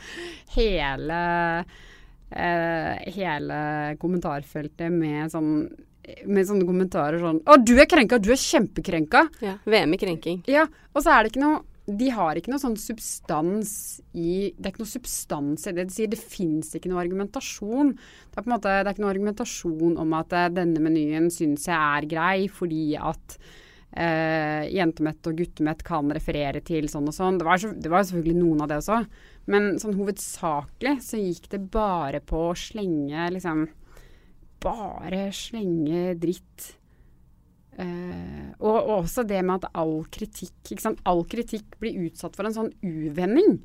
hele 0.55 1.19
eh, 2.33 2.93
hele 3.15 3.57
kommentarfeltet 4.01 4.89
med 4.91 5.31
sånn 5.33 5.67
med 6.27 6.43
sånne 6.43 6.65
kommentarer 6.67 7.21
sånn 7.21 7.37
'Å, 7.47 7.55
du 7.63 7.77
er 7.79 7.87
krenka! 7.87 8.17
Du 8.19 8.33
er 8.33 8.39
kjempekrenka!' 8.39 9.29
Ja, 9.39 9.53
VM 9.63 9.93
i 9.95 9.99
krenking. 10.01 10.41
Ja, 10.51 10.65
og 10.91 11.05
så 11.05 11.13
er 11.13 11.23
det 11.23 11.31
ikke 11.31 11.45
noe 11.45 11.61
de 11.83 12.07
har 12.15 12.37
ikke 12.39 12.53
noe 12.53 12.61
sånn 12.61 12.77
substans 12.79 13.73
i 14.15 14.53
Det 14.55 14.69
er 14.69 14.71
ikke 14.71 14.83
noe 14.85 14.93
substans 14.93 15.67
i 15.67 15.73
det 15.75 15.87
de 15.89 15.95
sier. 15.95 16.11
Det 16.11 16.19
fins 16.19 16.71
ikke 16.77 16.87
noe 16.91 17.01
argumentasjon. 17.01 17.91
Det 17.97 18.37
er 18.37 18.45
på 18.45 18.47
en 18.47 18.55
måte, 18.55 18.71
det 18.71 18.87
er 18.87 18.93
ikke 18.95 19.03
noe 19.03 19.11
argumentasjon 19.11 19.99
om 19.99 20.15
at 20.15 20.37
uh, 20.37 20.47
denne 20.53 20.83
menyen 20.83 21.27
syns 21.33 21.67
jeg 21.67 21.75
er 21.75 22.07
grei 22.07 22.47
fordi 22.51 22.85
at 22.95 23.37
eh, 23.99 24.69
jentemett 24.73 25.27
og 25.29 25.37
guttemett 25.37 25.83
kan 25.85 26.11
referere 26.15 26.63
til 26.65 26.87
sånn 26.91 27.09
og 27.11 27.15
sånn. 27.17 27.39
Det 27.41 27.47
var, 27.47 27.59
så, 27.61 27.73
det 27.75 27.91
var 27.91 28.05
selvfølgelig 28.07 28.39
noen 28.39 28.63
av 28.63 28.71
det 28.71 28.79
også. 28.81 28.99
Men 29.51 29.73
sånn 29.81 29.97
hovedsakelig 29.99 30.97
så 31.03 31.19
gikk 31.19 31.49
det 31.51 31.65
bare 31.73 32.23
på 32.23 32.49
å 32.51 32.57
slenge 32.57 33.31
liksom 33.35 33.67
Bare 34.63 35.25
slenge 35.35 36.13
dritt 36.15 36.69
Uh, 37.73 38.53
og, 38.59 38.75
og, 38.75 38.91
også 38.99 39.23
det 39.25 39.39
med 39.41 39.63
at 39.63 39.71
all 39.81 40.03
kritikk, 40.13 40.53
all 41.09 41.23
kritikk 41.25 41.79
blir 41.81 42.03
utsatt 42.05 42.37
for 42.37 42.47
en 42.47 42.55
sånn 42.55 42.71
uvending. 42.85 43.57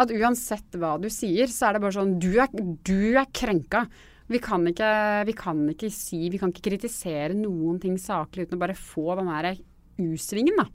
At 0.00 0.10
uansett 0.10 0.74
hva 0.80 0.96
du 0.98 1.10
sier, 1.12 1.50
så 1.52 1.68
er 1.68 1.76
det 1.76 1.84
bare 1.84 1.94
sånn 1.94 2.16
Du 2.22 2.32
er, 2.42 2.50
du 2.82 3.14
er 3.14 3.28
krenka. 3.30 3.84
Vi 4.32 4.40
kan, 4.42 4.64
ikke, 4.66 4.88
vi 5.28 5.34
kan 5.36 5.60
ikke 5.68 5.90
si 5.92 6.30
Vi 6.32 6.40
kan 6.40 6.48
ikke 6.50 6.70
kritisere 6.70 7.36
noen 7.36 7.76
ting 7.82 7.98
saklig 8.00 8.46
uten 8.46 8.56
å 8.56 8.62
bare 8.62 8.78
få 8.78 9.18
den 9.20 9.28
der 9.30 9.60
U-svingen, 10.00 10.58
da. 10.58 10.66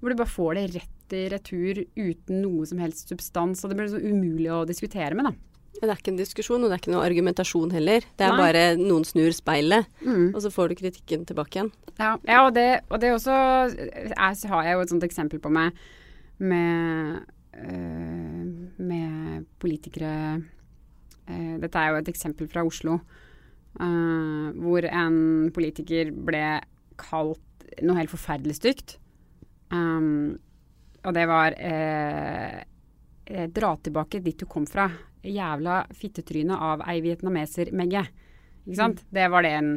Hvor 0.00 0.12
du 0.12 0.18
bare 0.18 0.34
får 0.34 0.58
det 0.58 0.66
rett 0.74 1.14
i 1.14 1.22
retur 1.32 1.80
uten 1.96 2.42
noe 2.42 2.66
som 2.68 2.80
helst 2.82 3.12
substans. 3.12 3.62
Og 3.64 3.70
det 3.70 3.78
blir 3.78 3.92
så 3.92 4.02
umulig 4.02 4.50
å 4.52 4.64
diskutere 4.68 5.16
med, 5.16 5.30
da. 5.30 5.53
Det 5.74 5.90
er 5.90 5.98
ikke 5.98 6.12
en 6.12 6.20
diskusjon, 6.20 6.62
og 6.62 6.70
det 6.70 6.76
er 6.76 6.82
ikke 6.82 6.92
noe 6.94 7.04
argumentasjon 7.04 7.72
heller. 7.74 8.06
Det 8.16 8.24
er 8.24 8.32
Nei. 8.32 8.40
bare 8.40 8.62
noen 8.78 9.04
snur 9.06 9.34
speilet, 9.36 9.88
mm. 10.04 10.30
og 10.30 10.40
så 10.44 10.52
får 10.54 10.70
du 10.70 10.78
kritikken 10.78 11.26
tilbake 11.28 11.58
igjen. 11.58 11.70
Ja, 11.98 12.14
ja 12.28 12.40
og, 12.46 12.54
det, 12.56 12.68
og, 12.88 13.00
det, 13.02 13.12
også 13.14 13.34
jeg 13.74 14.50
har 14.52 14.68
jeg 14.68 14.76
jo 14.76 14.84
et 14.84 14.94
sånt 14.94 15.06
eksempel 15.06 15.42
på 15.42 15.52
meg 15.52 15.74
med, 16.38 17.20
øh, 17.58 18.46
med 18.78 19.46
politikere 19.62 20.42
øh, 21.30 21.54
Dette 21.62 21.78
er 21.78 21.92
jo 21.92 22.00
et 22.00 22.10
eksempel 22.10 22.48
fra 22.50 22.64
Oslo, 22.66 22.98
øh, 23.80 24.48
hvor 24.62 24.88
en 24.88 25.50
politiker 25.54 26.10
ble 26.14 26.44
kalt 26.98 27.40
noe 27.82 27.98
helt 27.98 28.12
forferdelig 28.12 28.60
stygt. 28.60 28.98
Um, 29.74 30.38
og 31.02 31.14
det 31.16 31.24
var 31.26 31.56
eh, 33.26 33.48
Dra 33.52 33.74
tilbake 33.76 34.22
dit 34.24 34.38
du 34.38 34.46
kom 34.50 34.66
fra 34.68 34.88
jævla 35.24 35.84
fittetryne 35.96 36.56
av 36.60 36.84
ei 36.88 37.00
vietnameser, 37.04 37.72
Megge. 37.72 38.04
Ikke 38.64 38.80
sant? 38.80 39.04
Mm. 39.04 39.12
Det 39.16 39.28
var 39.32 39.44
det 39.44 39.52
en 39.58 39.74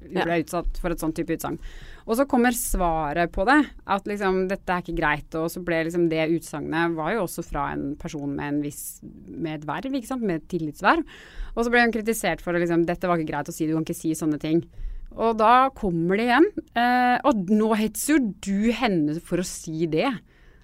ble 0.00 0.40
utsatt 0.40 0.78
for 0.80 0.92
et 0.92 1.02
sånt 1.02 1.16
type 1.18 1.34
utsagn. 1.34 1.58
Og 2.06 2.16
så 2.18 2.26
kommer 2.28 2.56
svaret 2.56 3.32
på 3.34 3.44
det, 3.48 3.58
at 3.90 4.06
liksom 4.08 4.42
dette 4.50 4.72
er 4.72 4.84
ikke 4.84 4.96
greit. 4.98 5.36
Og 5.38 5.50
så 5.52 5.62
ble 5.64 5.82
liksom 5.86 6.08
det 6.10 6.28
utsagnet 6.34 6.96
var 6.96 7.14
jo 7.14 7.24
også 7.26 7.44
fra 7.46 7.68
en 7.74 7.94
person 8.00 8.32
med 8.32 8.54
en 8.54 8.62
viss 8.64 8.84
med 9.02 9.58
et 9.60 9.66
verv, 9.68 9.96
ikke 9.96 10.10
sant, 10.10 10.24
med 10.26 10.40
et 10.40 10.48
tillitsverv. 10.50 11.04
Og 11.54 11.64
så 11.64 11.72
ble 11.72 11.84
hun 11.84 11.94
kritisert 11.94 12.42
for 12.44 12.56
at 12.56 12.64
liksom, 12.64 12.86
dette 12.88 13.10
var 13.10 13.20
ikke 13.20 13.32
greit 13.32 13.52
å 13.52 13.54
si, 13.54 13.68
du 13.68 13.76
kan 13.76 13.86
ikke 13.86 14.00
si 14.00 14.14
sånne 14.16 14.40
ting. 14.42 14.64
Og 15.10 15.36
da 15.40 15.70
kommer 15.76 16.18
det 16.18 16.28
igjen. 16.28 16.48
Eh, 16.78 17.16
og 17.26 17.50
nå 17.50 17.72
hetser 17.78 18.16
jo 18.16 18.34
du 18.42 18.70
henne 18.74 19.18
for 19.26 19.42
å 19.42 19.46
si 19.46 19.88
det. 19.90 20.08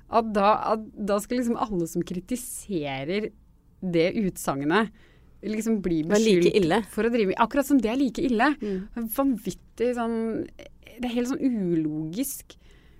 At 0.07 0.31
da, 0.35 0.53
at 0.77 0.87
da 0.95 1.19
skal 1.23 1.40
liksom 1.40 1.59
alle 1.59 1.88
som 1.90 2.05
kritiserer 2.07 3.31
det 3.83 4.09
utsagnet 4.21 4.95
liksom 5.47 5.81
blir 5.85 6.07
beskyldt 6.09 6.49
like 6.57 6.81
for 6.90 7.07
å 7.07 7.11
drive 7.12 7.31
med 7.31 7.40
Akkurat 7.42 7.69
som 7.69 7.81
det 7.83 7.90
er 7.92 7.99
like 8.01 8.23
ille. 8.25 8.53
Mm. 8.61 9.09
Vanvittig 9.16 9.92
sånn 9.99 10.16
Det 10.49 11.05
er 11.05 11.12
helt 11.12 11.31
sånn 11.31 11.42
ulogisk. 11.45 12.57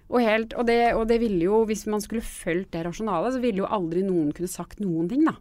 Og, 0.07 0.21
helt, 0.23 0.53
og, 0.55 0.69
det, 0.69 0.79
og, 0.95 1.07
det, 1.11 1.19
ville 1.19 1.49
jo, 1.49 1.65
hvis 1.67 1.87
man 1.91 2.03
skulle 2.05 2.23
fulgt 2.23 2.77
det 2.77 2.85
rasjonale, 2.87 3.33
så 3.35 3.41
ville 3.43 3.65
jo 3.65 3.71
aldri 3.75 4.05
noen 4.07 4.31
kunne 4.37 4.51
sagt 4.51 4.79
noen 4.79 5.09
ting, 5.11 5.25
da. 5.27 5.35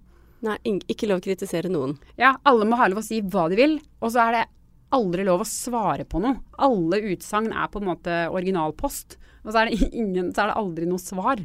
Nei, 0.46 0.56
ikke 0.90 1.10
lov 1.10 1.22
å 1.22 1.26
kritisere 1.26 1.70
noen. 1.70 1.94
Ja, 2.18 2.32
alle 2.50 2.66
må 2.66 2.80
ha 2.80 2.88
lov 2.90 3.04
å 3.04 3.06
si 3.06 3.20
hva 3.22 3.46
de 3.52 3.60
vil. 3.60 3.76
Og 4.02 4.14
så 4.16 4.24
er 4.24 4.34
det 4.34 4.44
aldri 4.96 5.26
lov 5.28 5.44
å 5.44 5.50
svare 5.50 6.08
på 6.10 6.22
noe. 6.24 6.40
Alle 6.66 7.02
utsagn 7.12 7.52
er 7.54 7.70
på 7.70 7.82
en 7.82 7.90
måte 7.92 8.18
originalpost. 8.34 9.20
Og 9.46 9.54
så 9.54 9.62
er 9.62 9.72
det, 9.72 9.80
ingen, 10.02 10.34
så 10.34 10.46
er 10.46 10.52
det 10.52 10.60
aldri 10.64 10.90
noe 10.90 11.02
svar. 11.02 11.40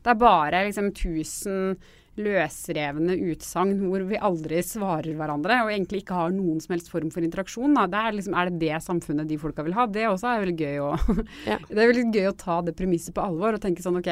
Det 0.00 0.12
er 0.12 0.20
bare 0.20 0.66
liksom 0.68 0.92
1000 0.92 1.80
løsrevne 2.20 3.14
utsagn 3.30 3.76
hvor 3.86 4.02
vi 4.08 4.18
aldri 4.20 4.60
svarer 4.66 5.14
hverandre 5.16 5.60
og 5.64 5.70
egentlig 5.70 6.02
ikke 6.02 6.18
har 6.18 6.32
noen 6.34 6.58
som 6.60 6.74
helst 6.74 6.90
form 6.92 7.10
for 7.14 7.24
interaksjon. 7.24 7.76
Det 7.78 8.00
er, 8.02 8.16
liksom, 8.16 8.36
er, 8.36 8.50
det 8.50 8.60
det 8.66 8.82
samfunnet 8.84 9.30
de 9.30 9.38
folka 9.40 9.64
vil 9.66 9.76
ha? 9.78 9.86
Det 9.88 10.08
også 10.08 10.28
er 10.28 10.44
veldig 10.44 10.56
gøy 10.58 10.80
å, 10.84 10.92
ja. 11.50 11.58
det 11.70 11.78
er 11.78 11.92
veldig 11.92 12.06
gøy 12.10 12.30
å 12.32 12.38
ta 12.44 12.60
det 12.66 12.76
premisset 12.78 13.16
på 13.16 13.24
alvor 13.24 13.56
og 13.56 13.62
tenke 13.62 13.84
sånn 13.84 14.00
OK, 14.02 14.10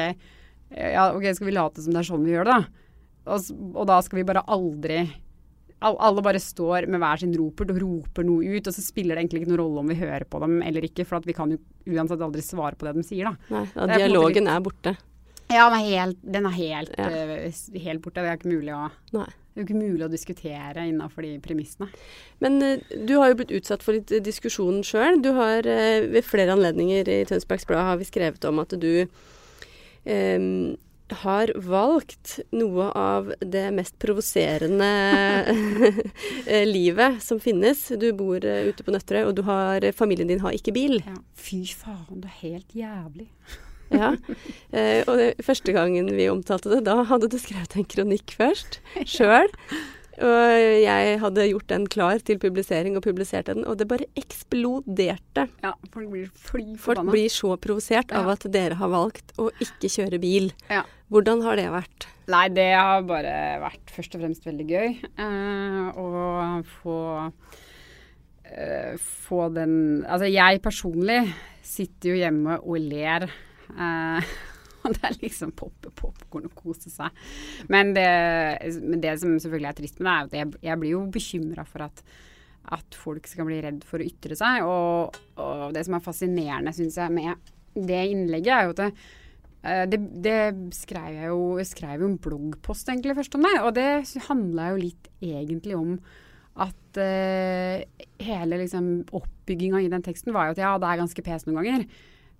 ja, 0.73 1.09
okay 1.11 1.35
skal 1.35 1.49
vi 1.49 1.57
late 1.57 1.83
som 1.83 1.95
det 1.95 2.03
er 2.03 2.09
sånn 2.09 2.25
vi 2.25 2.35
gjør 2.35 2.49
det, 2.49 2.59
da? 2.59 2.85
Og, 3.29 3.49
og 3.75 3.83
da 3.89 3.99
skal 4.01 4.21
vi 4.21 4.29
bare 4.29 4.47
aldri 4.49 5.03
alle 5.79 6.23
bare 6.23 6.39
står 6.43 6.87
med 6.91 6.99
hver 6.99 7.21
sin 7.21 7.33
ropert 7.39 7.71
og 7.73 7.81
roper 7.81 8.25
noe 8.27 8.43
ut, 8.57 8.67
og 8.67 8.75
så 8.75 8.83
spiller 8.83 9.15
det 9.15 9.23
egentlig 9.23 9.43
ikke 9.43 9.51
noen 9.53 9.61
rolle 9.61 9.83
om 9.83 9.91
vi 9.91 9.99
hører 9.99 10.25
på 10.27 10.41
dem 10.43 10.57
eller 10.65 10.87
ikke, 10.87 11.05
for 11.07 11.23
vi 11.25 11.35
kan 11.37 11.53
jo 11.53 11.59
uansett 11.89 12.23
aldri 12.25 12.43
svare 12.43 12.79
på 12.79 12.87
det 12.87 12.97
de 12.99 13.05
sier, 13.07 13.29
da. 13.29 13.53
Nei, 13.55 13.65
ja, 13.71 13.87
dialogen 13.95 14.43
litt, 14.43 14.55
er 14.55 14.65
borte. 14.65 14.95
Ja, 15.49 15.69
den 15.71 15.77
er 15.79 15.85
helt, 15.87 16.25
den 16.35 16.49
er 16.49 16.55
helt, 16.57 16.97
ja. 16.99 17.07
uh, 17.09 17.77
helt 17.85 18.03
borte. 18.03 18.21
Det 18.21 18.33
er 18.33 18.41
ikke 18.41 18.51
mulig 18.51 18.75
å 18.75 18.89
Nei. 19.15 19.29
Det 19.49 19.63
er 19.63 19.65
ikke 19.65 19.79
mulig 19.79 20.05
å 20.05 20.11
diskutere 20.11 20.83
innafor 20.87 21.25
de 21.25 21.31
premissene. 21.43 21.89
Men 22.43 22.59
uh, 22.61 22.91
du 23.07 23.15
har 23.17 23.31
jo 23.31 23.39
blitt 23.39 23.55
utsatt 23.57 23.83
for 23.83 23.97
litt 23.97 24.11
uh, 24.13 24.19
diskusjon 24.23 24.83
sjøl. 24.85 25.23
Du 25.23 25.31
har 25.39 25.65
ved 26.11 26.27
flere 26.27 26.53
anledninger 26.53 27.09
i 27.09 27.23
Tønsbergs 27.27 27.67
Blad 27.67 27.87
har 27.87 27.97
vi 27.99 28.07
skrevet 28.07 28.45
om 28.51 28.61
at 28.61 28.75
du 28.77 28.91
um, 30.05 30.77
har 31.23 31.51
valgt 31.55 32.39
noe 32.55 32.89
av 32.97 33.31
det 33.39 33.65
mest 33.75 33.97
provoserende 34.01 34.89
eh, 36.45 36.65
livet 36.67 37.23
som 37.23 37.41
finnes. 37.41 37.87
Du 37.99 38.11
bor 38.17 38.43
eh, 38.45 38.69
ute 38.69 38.85
på 38.85 38.93
Nøtterøy, 38.93 39.23
og 39.29 39.33
du 39.39 39.43
har, 39.47 39.85
familien 39.97 40.29
din 40.29 40.43
har 40.43 40.55
ikke 40.55 40.75
bil. 40.75 40.99
Ja. 41.05 41.17
Fy 41.39 41.63
faen, 41.73 42.21
det 42.21 42.31
er 42.31 42.39
helt 42.43 42.77
jævlig. 42.83 43.29
Ja. 43.89 44.11
Eh, 44.69 45.01
og 45.09 45.15
det, 45.17 45.31
første 45.41 45.73
gangen 45.73 46.11
vi 46.13 46.27
omtalte 46.29 46.69
det, 46.69 46.83
da 46.85 46.99
hadde 47.09 47.25
du 47.25 47.39
skrevet 47.41 47.73
en 47.73 47.87
kronikk 47.89 48.35
først, 48.37 48.77
sjøl. 49.15 49.49
Og 50.19 50.61
jeg 50.83 51.19
hadde 51.21 51.47
gjort 51.47 51.69
den 51.71 51.85
klar 51.91 52.19
til 52.25 52.39
publisering 52.41 52.97
og 52.99 53.05
publiserte 53.05 53.55
den, 53.55 53.63
og 53.63 53.77
det 53.79 53.87
bare 53.87 54.07
eksploderte. 54.19 55.47
Ja, 55.63 55.73
folk 55.93 56.11
blir 56.11 56.29
fly 56.35 56.65
Folk 56.81 57.03
blir 57.07 57.31
så 57.31 57.55
provosert 57.61 58.11
av 58.15 58.27
at 58.33 58.47
dere 58.51 58.79
har 58.79 58.91
valgt 58.91 59.31
å 59.39 59.47
ikke 59.63 59.91
kjøre 59.91 60.19
bil. 60.21 60.51
Ja. 60.67 60.83
Hvordan 61.09 61.43
har 61.45 61.57
det 61.57 61.69
vært? 61.73 62.09
Nei, 62.29 62.45
det 62.53 62.67
har 62.75 63.07
bare 63.09 63.33
vært 63.63 63.93
først 63.95 64.15
og 64.17 64.21
fremst 64.25 64.45
veldig 64.45 64.67
gøy. 64.69 64.99
Eh, 65.23 65.97
å 65.97 66.09
få 66.83 66.99
eh, 68.45 68.93
få 68.99 69.47
den 69.55 69.73
Altså, 70.03 70.29
jeg 70.29 70.61
personlig 70.61 71.23
sitter 71.65 72.11
jo 72.13 72.19
hjemme 72.19 72.59
og 72.59 72.77
ler. 72.91 73.29
Eh, 73.73 74.29
og 74.85 74.95
det 74.95 75.05
er 75.09 75.19
liksom 75.21 75.53
poppe 75.59 75.91
popkorn 75.95 76.49
og 76.49 76.55
kose 76.57 76.91
seg. 76.93 77.13
Men 77.71 77.93
det, 77.97 78.09
men 78.81 79.03
det 79.03 79.17
som 79.21 79.35
selvfølgelig 79.35 79.71
er 79.71 79.79
trist 79.81 80.01
med 80.01 80.09
det, 80.09 80.17
er 80.17 80.25
at 80.25 80.39
jeg, 80.39 80.65
jeg 80.69 80.81
blir 80.81 80.95
jo 80.97 81.05
bekymra 81.19 81.67
for 81.67 81.89
at 81.89 82.03
at 82.75 82.97
folk 82.97 83.27
skal 83.29 83.47
bli 83.47 83.59
redd 83.63 83.85
for 83.87 84.01
å 84.01 84.05
ytre 84.05 84.37
seg. 84.37 84.65
Og, 84.67 85.17
og 85.41 85.63
det 85.75 85.85
som 85.87 85.97
er 85.97 86.05
fascinerende, 86.05 86.73
syns 86.75 86.99
jeg, 86.99 87.15
med 87.15 87.49
det 87.73 88.01
innlegget, 88.11 88.51
er 88.53 88.67
jo 88.67 88.73
at 88.75 88.81
det, 88.81 88.89
eh, 89.63 89.83
det, 89.89 89.99
det 90.25 90.39
skrev 90.77 91.15
jeg 91.15 91.31
jo 91.31 91.43
Jeg 91.61 91.69
skrev 91.71 92.03
jo 92.03 92.09
en 92.11 92.19
bloggpost 92.21 92.89
egentlig 92.91 93.17
først 93.19 93.37
om 93.39 93.45
det, 93.47 93.55
og 93.63 93.73
det 93.77 93.89
handla 94.27 94.73
jo 94.73 94.83
litt 94.83 95.09
egentlig 95.21 95.77
om 95.77 95.95
at 96.59 96.97
uh, 96.99 98.05
hele 98.19 98.57
liksom 98.59 98.87
oppbygginga 99.15 99.79
i 99.79 99.91
den 99.91 100.03
teksten 100.03 100.33
var 100.35 100.49
jo 100.49 100.57
at 100.57 100.59
ja, 100.59 100.71
det 100.81 100.89
er 100.89 100.99
ganske 100.99 101.23
pes 101.23 101.45
noen 101.45 101.59
ganger. 101.61 101.85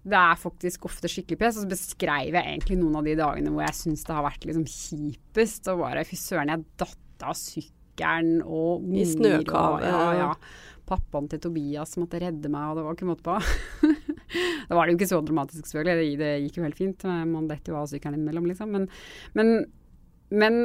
Det 0.05 0.15
er 0.15 0.39
faktisk 0.39 0.85
ofte 0.87 1.09
skikkelig 1.11 1.37
pes. 1.41 1.57
Og 1.59 1.65
så 1.65 1.69
beskrev 1.73 2.31
jeg 2.33 2.45
egentlig 2.45 2.77
noen 2.79 2.95
av 3.01 3.03
de 3.09 3.15
dagene 3.19 3.51
hvor 3.51 3.65
jeg 3.65 3.75
syns 3.81 4.05
det 4.07 4.15
har 4.15 4.23
vært 4.25 4.45
liksom 4.47 4.65
kjipest. 4.69 5.67
Og 5.73 5.81
bare 5.83 6.05
fy 6.07 6.15
søren, 6.19 6.53
jeg 6.53 6.65
datt 6.79 7.27
av 7.29 7.35
sykkelen 7.35 8.39
og 8.45 8.85
I 8.85 9.03
unger 9.03 9.09
snøkavet. 9.13 9.83
og- 9.83 9.87
Ja, 9.89 10.11
ja. 10.23 10.33
Pappaen 10.89 11.27
til 11.29 11.37
Tobias 11.43 11.91
måtte 12.01 12.17
redde 12.19 12.49
meg, 12.49 12.71
og 12.71 12.77
det 12.79 12.83
var 12.83 12.95
ikke 12.95 13.09
måte 13.11 13.21
på. 13.21 13.35
da 14.69 14.73
var 14.73 14.87
det 14.87 14.95
jo 14.95 14.97
ikke 14.97 15.09
så 15.11 15.19
dramatisk, 15.21 15.67
selvfølgelig. 15.69 16.17
Det, 16.17 16.17
det 16.17 16.29
gikk 16.47 16.55
jo 16.57 16.63
helt 16.65 16.79
fint. 16.79 17.03
Man 17.29 17.47
detter 17.51 17.73
jo 17.75 17.77
av 17.77 17.89
sykkelen 17.91 18.17
innimellom, 18.17 18.47
liksom. 18.49 18.71
Men, 18.73 18.87
men, 19.37 19.51
men 20.31 20.57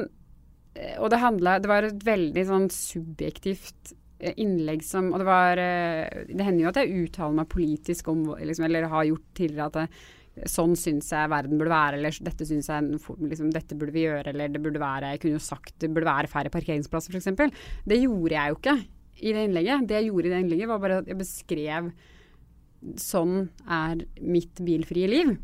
eh, 0.76 0.96
Og 1.02 1.10
det 1.12 1.20
handla 1.20 1.58
Det 1.60 1.68
var 1.68 1.84
et 1.90 2.00
veldig 2.06 2.46
sånn 2.48 2.70
subjektivt 2.72 3.92
eh, 3.92 3.98
innlegg 4.40 4.84
som 4.86 5.12
Og 5.12 5.20
det 5.20 5.28
var 5.28 5.60
eh, 5.60 6.24
Det 6.30 6.44
hender 6.44 6.64
jo 6.64 6.70
at 6.72 6.80
jeg 6.80 7.04
uttaler 7.04 7.38
meg 7.40 7.50
politisk 7.52 8.08
om 8.12 8.26
liksom, 8.40 8.66
Eller 8.68 8.88
har 8.92 9.08
gjort 9.08 9.26
tidligere 9.36 9.70
at 9.70 9.78
det, 9.78 9.86
Sånn 10.50 10.72
syns 10.74 11.12
jeg 11.14 11.30
verden 11.30 11.60
burde 11.60 11.70
være, 11.70 11.98
eller 12.00 12.16
dette 12.26 12.46
syns 12.48 12.66
jeg 12.66 12.96
liksom, 13.30 13.52
dette 13.54 13.76
burde 13.78 13.94
vi 13.94 14.02
gjøre, 14.02 14.32
eller 14.32 14.50
det 14.50 14.62
burde 14.64 14.82
være 14.82 15.12
Jeg 15.12 15.20
kunne 15.22 15.36
jo 15.36 15.44
sagt 15.46 15.76
det 15.78 15.92
burde 15.94 16.10
være 16.10 16.30
færre 16.32 16.50
parkeringsplasser, 16.50 17.14
f.eks. 17.14 17.62
Det 17.86 18.00
gjorde 18.00 18.34
jeg 18.34 18.50
jo 18.50 18.58
ikke 18.58 18.74
i 19.22 19.30
det 19.30 19.44
innlegget. 19.46 19.86
Det 19.86 20.00
jeg 20.00 20.08
gjorde 20.10 20.26
i 20.26 20.32
det 20.32 20.42
innlegget, 20.42 20.70
var 20.72 20.82
bare 20.82 20.98
at 21.04 21.10
jeg 21.12 21.20
beskrev 21.20 21.92
sånn 23.00 23.48
er 23.70 24.04
mitt 24.20 24.60
bilfrie 24.64 25.08
liv. 25.08 25.34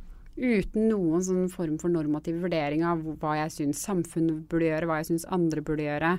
Uten 0.40 0.88
noen 0.88 1.24
sånn 1.24 1.48
form 1.52 1.76
for 1.80 1.92
normativ 1.92 2.40
vurdering 2.42 2.84
av 2.86 3.02
hva 3.20 3.36
jeg 3.42 3.54
syns 3.56 3.82
samfunnet 3.86 4.46
burde 4.50 4.70
gjøre, 4.70 4.88
hva 4.88 5.00
jeg 5.00 5.12
syns 5.12 5.28
andre 5.32 5.64
burde 5.64 5.86
gjøre. 5.86 6.14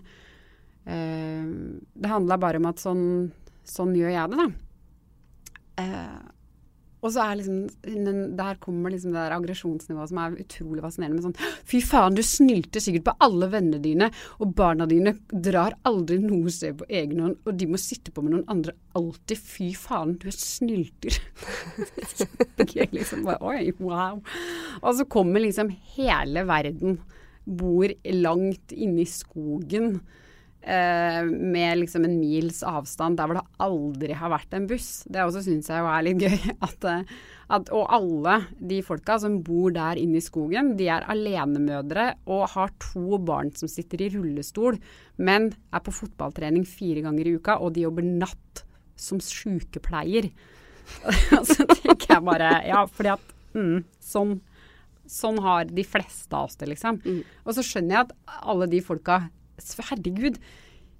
Eh, 0.86 1.46
det 1.94 2.12
handla 2.12 2.40
bare 2.42 2.62
om 2.62 2.70
at 2.72 2.82
sånn, 2.82 3.06
sånn 3.68 3.96
gjør 3.98 4.14
jeg 4.16 4.34
det, 4.34 4.46
da. 4.46 4.50
Eh, 5.82 6.22
og 7.02 7.10
så 7.14 7.24
er 7.26 7.40
liksom 7.40 8.36
Der 8.38 8.60
kommer 8.62 8.94
liksom 8.94 9.14
det 9.14 9.22
der 9.24 9.36
aggresjonsnivået 9.36 10.12
som 10.12 10.20
er 10.22 10.38
utrolig 10.44 10.84
fascinerende. 10.84 11.18
Med 11.18 11.26
sånn 11.26 11.66
Fy 11.68 11.82
faen, 11.86 12.18
du 12.18 12.24
snylte 12.26 12.82
sikkert 12.84 13.08
på 13.10 13.16
alle 13.26 13.50
vennene 13.52 13.82
dine, 13.82 14.12
og 14.40 14.54
barna 14.58 14.88
dine 14.90 15.16
drar 15.32 15.78
aldri 15.88 16.20
noe 16.22 16.52
sted 16.54 16.78
på 16.80 16.88
egen 16.90 17.24
hånd, 17.26 17.40
og 17.46 17.58
de 17.58 17.70
må 17.72 17.82
sitte 17.82 18.14
på 18.14 18.24
med 18.24 18.36
noen 18.36 18.46
andre 18.52 18.76
alltid. 18.98 19.42
Fy 19.42 19.72
faen, 19.78 20.16
du 20.22 20.28
er 20.30 20.38
snylter. 20.38 21.18
Kjempegøy, 22.18 22.88
liksom. 23.00 23.26
Oi, 23.40 23.72
wow. 23.82 24.22
Og 24.82 24.92
så 25.00 25.08
kommer 25.10 25.44
liksom 25.44 25.72
hele 25.98 26.46
verden, 26.50 27.00
bor 27.46 27.90
langt 28.14 28.76
inne 28.76 29.06
i 29.06 29.10
skogen. 29.10 29.96
Eh, 30.62 31.24
med 31.26 31.80
liksom 31.80 32.04
en 32.06 32.20
mils 32.20 32.60
avstand 32.62 33.18
der 33.18 33.26
hvor 33.26 33.40
det 33.40 33.62
aldri 33.66 34.14
har 34.14 34.30
vært 34.30 34.52
en 34.54 34.68
buss. 34.70 35.08
Det 35.10 35.24
også 35.24 35.42
syns 35.48 35.72
jeg 35.72 35.88
er 35.90 36.04
litt 36.06 36.22
gøy. 36.28 36.52
At, 36.62 36.86
eh, 36.86 37.16
at, 37.52 37.72
og 37.74 37.90
alle 37.90 38.36
de 38.60 38.78
folka 38.86 39.18
som 39.24 39.40
bor 39.46 39.74
der 39.74 39.98
inne 39.98 40.20
i 40.20 40.26
skogen, 40.26 40.76
de 40.78 40.92
er 40.94 41.08
alenemødre 41.10 42.12
og 42.30 42.46
har 42.54 42.76
to 42.84 43.18
barn 43.18 43.50
som 43.58 43.72
sitter 43.72 44.06
i 44.06 44.12
rullestol, 44.14 44.78
men 45.18 45.50
er 45.74 45.82
på 45.82 45.96
fotballtrening 45.98 46.68
fire 46.70 47.02
ganger 47.08 47.32
i 47.32 47.36
uka, 47.42 47.58
og 47.58 47.74
de 47.74 47.88
jobber 47.88 48.06
natt 48.06 48.64
som 49.02 49.18
sykepleier. 49.24 50.30
Så 51.50 51.66
tenker 51.66 52.18
jeg 52.18 52.24
bare 52.26 52.54
Ja, 52.68 52.86
fordi 52.86 53.16
at 53.16 53.36
mm, 53.58 53.84
sånn, 54.04 54.40
sånn 55.10 55.38
har 55.42 55.70
de 55.70 55.86
fleste 55.88 56.36
av 56.38 56.50
oss 56.50 56.58
det, 56.60 56.70
liksom. 56.70 57.00
Og 57.46 57.56
så 57.56 57.64
skjønner 57.66 57.96
jeg 57.96 58.10
at 58.10 58.42
alle 58.52 58.68
de 58.70 58.82
folka 58.86 59.24
Herregud. 59.90 60.40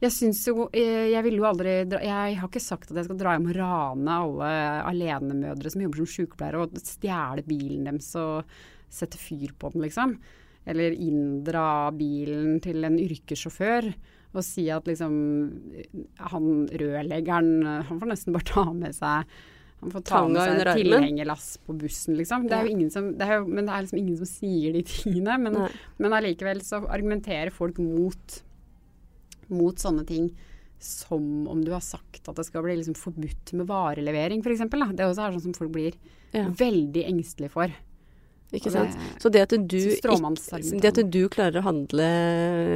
Jeg 0.02 0.14
syns 0.16 0.42
jo 0.48 0.66
eh, 0.74 1.12
Jeg 1.12 1.22
ville 1.28 1.44
jo 1.44 1.46
aldri 1.46 1.74
dra, 1.86 2.00
Jeg 2.02 2.38
har 2.40 2.50
ikke 2.50 2.64
sagt 2.64 2.90
at 2.90 2.98
jeg 2.98 3.06
skal 3.06 3.20
dra 3.20 3.36
hjem 3.36 3.52
og 3.52 3.58
rane 3.60 4.20
alle 4.26 4.52
alenemødre 4.90 5.74
som 5.74 5.84
jobber 5.86 6.02
som 6.02 6.12
sykepleiere, 6.16 6.64
og 6.64 6.82
stjele 6.82 7.46
bilen 7.46 7.90
deres 7.90 8.10
og 8.18 8.56
sette 8.92 9.20
fyr 9.22 9.54
på 9.60 9.70
den, 9.72 9.86
liksom. 9.86 10.18
Eller 10.68 10.94
inndra 10.94 11.92
bilen 11.96 12.60
til 12.64 12.84
en 12.86 12.98
yrkessjåfør 13.02 13.92
og 14.32 14.46
si 14.48 14.70
at 14.72 14.86
liksom 14.88 15.14
Han 16.32 16.46
rørleggeren 16.80 17.66
Han 17.66 17.98
får 18.00 18.12
nesten 18.14 18.36
bare 18.36 18.48
ta 18.48 18.68
med 18.72 18.96
seg 18.96 19.32
han 19.82 19.90
får 19.90 20.04
ta 20.06 20.20
Tanga 20.20 20.44
med 20.46 20.60
seg 20.62 20.78
tilhengerlass 20.78 21.46
på 21.66 21.74
bussen, 21.82 22.14
liksom. 22.20 22.44
Det 22.46 22.54
er 22.54 22.68
jo 22.68 22.74
ingen 22.76 22.92
som, 22.94 23.08
det 23.18 23.26
jo, 23.32 23.48
men 23.50 23.66
det 23.66 23.74
er 23.74 23.86
liksom 23.86 23.98
ingen 23.98 24.20
som 24.20 24.30
sier 24.30 24.76
de 24.78 24.84
tingene. 24.86 25.38
Men, 25.42 25.58
men 25.98 26.16
allikevel 26.18 26.62
så 26.66 26.84
argumenterer 26.86 27.50
folk 27.56 27.80
mot, 27.82 28.36
mot 29.52 29.76
sånne 29.82 30.06
ting 30.08 30.32
som 30.82 31.46
om 31.52 31.60
du 31.62 31.70
har 31.76 31.84
sagt 31.86 32.26
at 32.28 32.36
det 32.40 32.46
skal 32.48 32.64
bli 32.66 32.74
liksom 32.80 32.96
forbudt 32.98 33.52
med 33.54 33.68
varelevering, 33.70 34.42
f.eks. 34.42 34.64
Det 34.66 35.06
også 35.06 35.28
er 35.28 35.36
sånn 35.38 35.44
som 35.52 35.54
folk 35.54 35.72
blir 35.76 35.94
Ja. 36.34 36.48
veldig 36.50 37.04
engstelige 37.06 37.52
for. 37.54 37.74
Ikke 38.52 38.72
sant? 38.72 38.96
Så 39.22 39.30
det 39.32 39.44
at, 39.46 39.54
du, 39.56 39.78
det 39.78 40.90
at 40.90 41.12
du 41.12 41.22
klarer 41.32 41.62
å 41.62 41.64
handle 41.64 42.08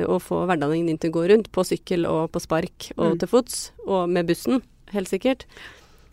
og 0.07 0.21
få 0.23 0.45
hverdagen 0.47 0.85
din 0.87 0.97
til 1.01 1.11
å 1.11 1.15
gå 1.17 1.23
rundt 1.33 1.49
på 1.51 1.65
sykkel 1.67 2.05
og 2.07 2.29
på 2.31 2.39
spark 2.43 2.91
og 2.95 3.15
Mm. 3.15 3.19
til 3.19 3.27
fots, 3.27 3.71
og 3.87 4.07
med 4.09 4.27
bussen, 4.29 4.61
helt 4.93 5.09
sikkert, 5.11 5.43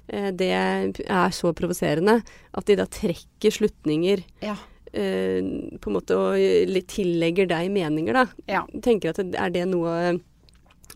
eh, 0.09 0.31
det 0.33 0.51
er 0.51 1.31
så 1.31 1.53
provoserende 1.55 2.22
at 2.55 2.64
de 2.66 2.75
da 2.77 2.87
trekker 2.87 3.53
slutninger 3.55 4.25
Ja. 4.42 4.57
eh, 4.94 5.40
på 5.79 5.87
en 5.88 5.94
måte 5.94 6.16
og 6.16 6.35
tillegger 6.88 7.46
deg 7.48 7.70
meninger, 7.70 8.12
da. 8.12 8.27
Ja. 8.48 8.66
Tenker 8.81 9.11
at 9.11 9.16
det, 9.31 9.35
er 9.38 9.51
det 9.51 9.68
noe 9.68 10.20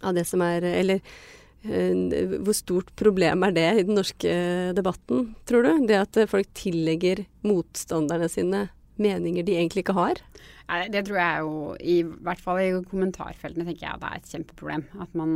av 0.03 0.17
det 0.17 0.27
som 0.29 0.43
er 0.45 0.67
Eller 0.69 1.01
eh, 1.65 2.37
hvor 2.45 2.57
stort 2.57 2.93
problem 2.99 3.47
er 3.47 3.57
det 3.57 3.69
i 3.73 3.87
den 3.89 3.99
norske 3.99 4.37
debatten, 4.77 5.33
tror 5.49 5.67
du? 5.67 5.87
Det 5.89 6.03
at 6.05 6.23
folk 6.31 6.53
tillegger 6.59 7.25
motstanderne 7.47 8.29
sine 8.33 8.67
meninger 9.01 9.45
de 9.45 9.57
egentlig 9.57 9.85
ikke 9.85 9.97
har? 9.97 10.21
Det 10.91 11.05
tror 11.07 11.19
jeg 11.21 11.45
jo, 11.45 11.55
i 11.79 12.01
hvert 12.03 12.43
fall 12.43 12.61
i 12.63 12.73
kommentarfeltene, 12.91 13.67
tenker 13.69 13.87
jeg 13.87 13.95
at 13.95 14.03
det 14.03 14.09
er 14.09 14.21
et 14.21 14.31
kjempeproblem. 14.33 14.85
At 15.03 15.13
man, 15.19 15.35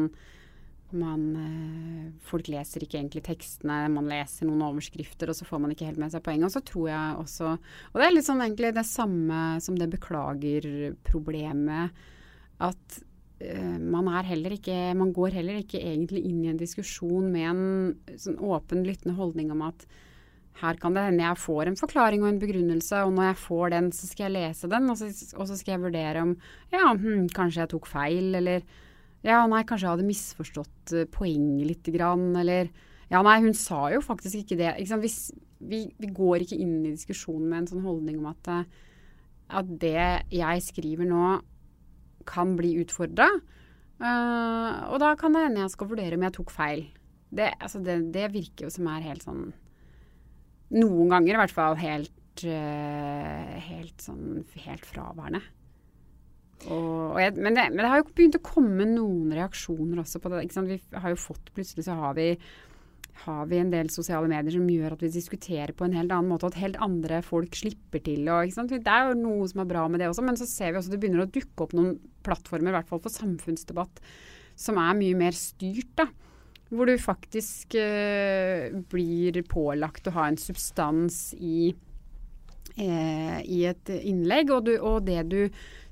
man 0.91 1.27
eh, 1.39 2.07
Folk 2.27 2.51
leser 2.51 2.83
ikke 2.83 2.99
egentlig 2.99 3.23
tekstene, 3.29 3.85
man 3.95 4.11
leser 4.11 4.49
noen 4.49 4.65
overskrifter, 4.67 5.31
og 5.31 5.39
så 5.39 5.47
får 5.47 5.63
man 5.63 5.75
ikke 5.75 5.87
helt 5.87 6.01
med 6.03 6.15
seg 6.15 6.25
poenget. 6.27 6.49
Og 6.49 6.57
så 6.57 6.65
tror 6.67 6.89
jeg 6.91 7.21
også 7.23 7.53
Og 7.53 8.01
det 8.01 8.09
er 8.09 8.17
litt 8.17 8.27
sånn 8.27 8.43
egentlig 8.43 8.75
det 8.77 8.87
samme 8.89 9.45
som 9.63 9.79
det 9.79 9.93
beklager-problemet. 9.95 12.03
At 12.61 12.99
eh, 12.99 13.07
man 13.41 14.09
er 14.13 14.27
heller 14.29 14.53
ikke 14.53 14.75
Man 14.99 15.15
går 15.17 15.33
heller 15.39 15.63
ikke 15.63 15.81
egentlig 15.81 16.21
inn 16.29 16.43
i 16.45 16.51
en 16.51 16.59
diskusjon 16.61 17.31
med 17.33 17.47
en 17.49 18.19
sånn 18.21 18.37
åpen, 18.37 18.83
lyttende 18.85 19.17
holdning 19.17 19.49
om 19.55 19.63
at 19.65 19.87
her 20.61 20.77
kan 20.81 20.97
det 20.97 21.07
hende 21.07 21.25
jeg 21.25 21.41
får 21.41 21.71
en 21.71 21.79
forklaring 21.79 22.25
og 22.25 22.31
en 22.35 22.41
begrunnelse, 22.43 23.01
og 23.07 23.15
når 23.17 23.31
jeg 23.31 23.41
får 23.47 23.73
den, 23.75 23.89
så 23.97 24.09
skal 24.11 24.27
jeg 24.27 24.35
lese 24.37 24.69
den, 24.69 24.91
og 24.93 24.99
så, 25.01 25.09
og 25.39 25.49
så 25.49 25.57
skal 25.57 25.75
jeg 25.75 25.85
vurdere 25.87 26.25
om 26.27 26.35
ja, 26.73 26.91
hm, 26.91 27.31
kanskje 27.37 27.63
jeg 27.63 27.73
tok 27.73 27.89
feil, 27.89 28.35
eller 28.37 28.65
ja, 29.27 29.41
nei, 29.49 29.63
kanskje 29.69 29.87
jeg 29.87 29.95
hadde 29.95 30.09
misforstått 30.09 30.95
eh, 30.97 31.09
poenget 31.13 31.69
lite 31.69 31.95
grann, 31.95 32.31
eller 32.41 32.71
ja, 33.11 33.23
nei, 33.27 33.39
hun 33.45 33.57
sa 33.57 33.89
jo 33.93 34.03
faktisk 34.05 34.43
ikke 34.43 34.59
det. 34.61 34.75
Ikke? 34.85 35.01
Hvis, 35.03 35.19
vi, 35.59 35.83
vi 36.01 36.13
går 36.15 36.45
ikke 36.45 36.61
inn 36.61 36.79
i 36.85 36.95
diskusjonen 36.95 37.49
med 37.49 37.63
en 37.63 37.71
sånn 37.73 37.85
holdning 37.85 38.21
om 38.21 38.31
at, 38.31 38.53
eh, 38.53 38.91
at 39.61 39.73
det 39.83 40.05
jeg 40.33 40.67
skriver 40.69 41.09
nå 41.09 41.25
kan 42.29 42.57
bli 42.59 42.75
utfordra. 42.83 43.29
Uh, 44.01 44.89
og 44.89 45.01
da 45.03 45.13
kan 45.21 45.35
det 45.37 45.45
hende 45.45 45.65
jeg 45.65 45.75
skal 45.75 45.91
vurdere 45.91 46.17
om 46.17 46.25
jeg 46.25 46.37
tok 46.39 46.53
feil. 46.55 46.87
Det, 47.31 47.51
altså 47.61 47.83
det, 47.85 47.99
det, 48.15 48.31
virker 48.35 48.67
jo 48.67 48.73
som 48.75 48.89
er 48.91 49.05
helt 49.05 49.23
sånn 49.23 49.53
Noen 50.75 51.11
ganger 51.13 51.35
i 51.35 51.39
hvert 51.39 51.53
fall 51.55 51.77
helt, 51.79 52.43
uh, 52.47 53.55
helt 53.67 54.03
sånn 54.03 54.45
helt 54.65 54.87
fraværende. 54.87 55.43
Og, 56.69 57.15
og 57.15 57.19
jeg, 57.19 57.35
men, 57.39 57.57
det, 57.57 57.65
men, 57.73 57.81
det, 57.83 57.91
har 57.91 58.03
jo 58.03 58.11
begynt 58.13 58.37
å 58.39 58.45
komme 58.45 58.87
noen 58.87 59.33
reaksjoner 59.35 60.03
også 60.03 60.21
på 60.23 60.31
det. 60.31 60.45
Vi 60.69 60.79
har 61.01 61.15
jo 61.15 61.19
fått 61.19 61.51
Plutselig 61.57 61.87
så 61.87 61.97
har 61.99 62.15
vi 62.19 62.35
har 63.25 63.49
vi 63.51 63.59
en 63.61 63.73
del 63.73 63.91
sosiale 63.93 64.29
medier 64.31 64.55
som 64.55 64.69
gjør 64.71 64.95
at 64.97 65.03
vi 65.05 65.13
diskuterer 65.13 65.73
på 65.77 65.87
en 65.87 65.97
helt 65.97 66.13
annen 66.15 66.31
måte, 66.31 66.47
og 66.47 66.55
at 66.55 66.63
helt 66.63 66.79
andre 66.83 67.21
folk 67.27 67.57
slipper 67.59 68.03
til. 68.07 68.29
Og, 68.33 68.55
det 68.71 68.81
er 68.81 69.11
jo 69.11 69.19
noe 69.21 69.49
som 69.51 69.63
er 69.63 69.71
bra 69.71 69.85
med 69.91 70.03
det 70.03 70.11
også, 70.11 70.25
men 70.27 70.39
så 70.41 70.49
ser 70.49 70.73
vi 70.73 70.81
også 70.81 70.93
at 70.93 70.97
det 70.97 71.03
begynner 71.03 71.27
å 71.27 71.31
dukke 71.33 71.67
opp 71.67 71.77
noen 71.77 71.97
plattformer, 72.27 72.73
i 72.73 72.79
hvert 72.79 72.91
fall 72.91 73.03
for 73.05 73.15
samfunnsdebatt, 73.15 74.03
som 74.61 74.81
er 74.81 74.99
mye 74.99 75.19
mer 75.19 75.37
styrt. 75.37 75.93
da. 76.01 76.09
Hvor 76.71 76.87
du 76.87 76.95
faktisk 77.03 77.75
eh, 77.75 78.71
blir 78.93 79.41
pålagt 79.51 80.07
å 80.07 80.15
ha 80.15 80.29
en 80.31 80.39
substans 80.39 81.33
i, 81.35 81.73
eh, 82.77 83.39
i 83.43 83.65
et 83.67 83.95
innlegg, 83.99 84.53
og, 84.55 84.69
du, 84.69 84.77
og 84.79 85.03
det 85.09 85.25
du 85.33 85.41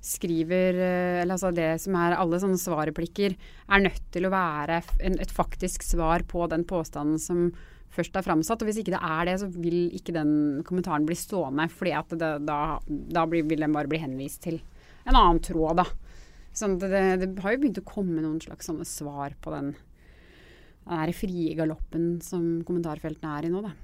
skriver 0.05 0.79
eh, 0.79 1.21
Eller 1.23 1.35
altså 1.35 1.51
det 1.55 1.71
som 1.83 1.97
er 1.99 2.17
alle 2.17 2.41
sånne 2.41 2.61
svarreplikker, 2.61 3.35
er 3.69 3.85
nødt 3.85 4.05
til 4.15 4.29
å 4.29 4.33
være 4.33 4.83
en, 5.05 5.19
et 5.19 5.35
faktisk 5.35 5.87
svar 5.87 6.25
på 6.29 6.47
den 6.51 6.65
påstanden 6.69 7.19
som 7.23 7.49
først 7.95 8.17
er 8.19 8.27
framsatt. 8.27 8.63
Og 8.63 8.71
hvis 8.71 8.83
ikke 8.83 8.95
det 8.95 9.03
er 9.03 9.29
det, 9.29 9.39
så 9.43 9.49
vil 9.53 9.89
ikke 9.97 10.15
den 10.17 10.33
kommentaren 10.69 11.07
bli 11.09 11.17
stående. 11.19 11.69
fordi 11.73 11.95
da, 12.19 12.61
da 12.87 13.27
blir, 13.27 13.47
vil 13.49 13.65
den 13.65 13.75
bare 13.75 13.91
bli 13.91 14.03
henvist 14.03 14.45
til 14.47 14.61
en 15.09 15.17
annen 15.17 15.43
tråd, 15.43 15.83
da. 15.83 15.87
Sånn 16.59 16.79
det, 16.81 16.91
det, 17.23 17.29
har 17.43 17.55
jo 17.55 17.61
begynt 17.63 17.81
å 17.81 17.87
komme 17.87 18.23
noen 18.23 18.41
slags 18.43 18.69
sånne 18.69 18.87
svar 18.89 19.37
på 19.41 19.53
den, 19.55 19.75
den 20.89 21.15
frie 21.17 21.55
galoppen 21.59 22.19
som 22.25 22.59
kommentarfeltene 22.67 23.37
er 23.39 23.49
i 23.49 23.53
nå, 23.53 23.63
da. 23.65 23.75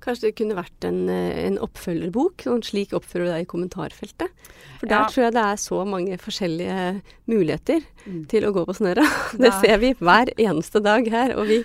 Kanskje 0.00 0.30
det 0.30 0.36
kunne 0.38 0.56
vært 0.56 0.86
en, 0.88 1.02
eh, 1.12 1.44
en 1.46 1.58
oppfølgerbok? 1.60 2.46
Sånn 2.46 2.64
slik 2.64 2.94
oppfører 2.96 3.26
du 3.26 3.32
deg 3.34 3.44
i 3.44 3.50
kommentarfeltet. 3.50 4.32
For 4.80 4.88
der 4.88 4.96
ja. 4.96 5.08
tror 5.12 5.24
jeg 5.26 5.34
det 5.36 5.44
er 5.44 5.60
så 5.60 5.80
mange 5.84 6.18
forskjellige 6.20 6.84
muligheter 7.28 7.84
mm. 8.06 8.22
til 8.32 8.48
å 8.48 8.52
gå 8.56 8.64
på 8.68 8.76
snøra. 8.80 9.04
Det 9.42 9.52
ser 9.60 9.82
vi 9.82 9.92
hver 9.98 10.32
eneste 10.36 10.80
dag 10.84 11.08
her. 11.12 11.36
Og 11.36 11.50
vi 11.50 11.60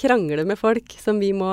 krangler 0.00 0.46
med 0.48 0.60
folk 0.60 0.94
som 1.02 1.18
vi 1.20 1.32
må 1.36 1.50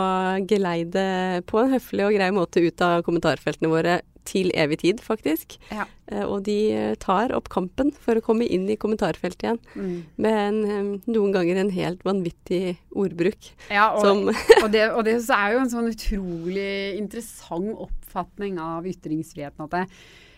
geleide 0.47 1.41
på 1.49 1.63
en 1.63 1.73
høflig 1.73 2.05
og 2.05 2.15
grei 2.15 2.29
måte 2.35 2.63
ut 2.63 2.85
av 2.85 3.01
kommentarfeltene 3.07 3.73
våre 3.73 3.99
til 4.27 4.51
evig 4.57 4.81
tid, 4.83 5.01
faktisk. 5.03 5.57
Ja. 5.71 5.87
Uh, 6.11 6.23
og 6.23 6.45
de 6.45 6.57
eh, 6.71 6.93
tar 7.03 7.33
opp 7.35 7.49
kampen 7.51 7.89
for 7.91 8.19
å 8.19 8.23
komme 8.23 8.47
inn 8.47 8.67
i 8.71 8.77
kommentarfeltet 8.79 9.43
igjen. 9.43 9.59
Mm. 9.75 9.97
Med 10.23 10.37
en, 10.43 10.91
noen 11.07 11.33
ganger 11.35 11.59
en 11.59 11.73
helt 11.75 12.05
vanvittig 12.07 12.77
ordbruk. 12.95 13.49
Ja, 13.71 13.89
og, 13.97 14.31
og, 14.63 14.69
det, 14.73 14.85
og, 14.93 15.03
det, 15.07 15.17
er 15.19 15.55
jo 15.55 15.65
en 15.65 15.73
sånn 15.73 15.91
utrolig 15.91 16.71
interessant 16.99 17.75
oppfatning 17.87 18.61
av 18.63 18.87
ytringsfriheten. 18.87 19.67
at 19.67 19.75
det 19.75 19.85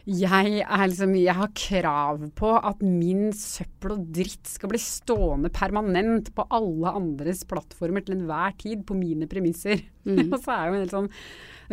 jeg, 0.09 0.63
liksom, 0.65 1.11
jeg, 1.19 1.35
har 1.37 1.51
krav 1.53 2.23
på 2.37 2.49
at 2.55 2.81
min 2.81 3.29
søppel 3.35 3.93
og 3.93 4.07
dritt 4.15 4.47
skal 4.49 4.71
bli 4.71 4.79
stående 4.81 5.51
permanent 5.53 6.31
på 6.33 6.45
alle 6.55 6.93
andres 6.97 7.43
plattformer 7.49 8.05
til 8.05 8.17
enhver 8.17 8.55
tid, 8.57 8.81
på 8.87 8.97
mine 8.97 9.29
premisser. 9.29 9.83
Mm. 10.07 10.29
og 10.33 10.39
så 10.41 10.55
er 10.55 10.63
jo 10.65 10.73
en 10.73 10.81
helt 10.81 10.95
sånn 10.95 11.11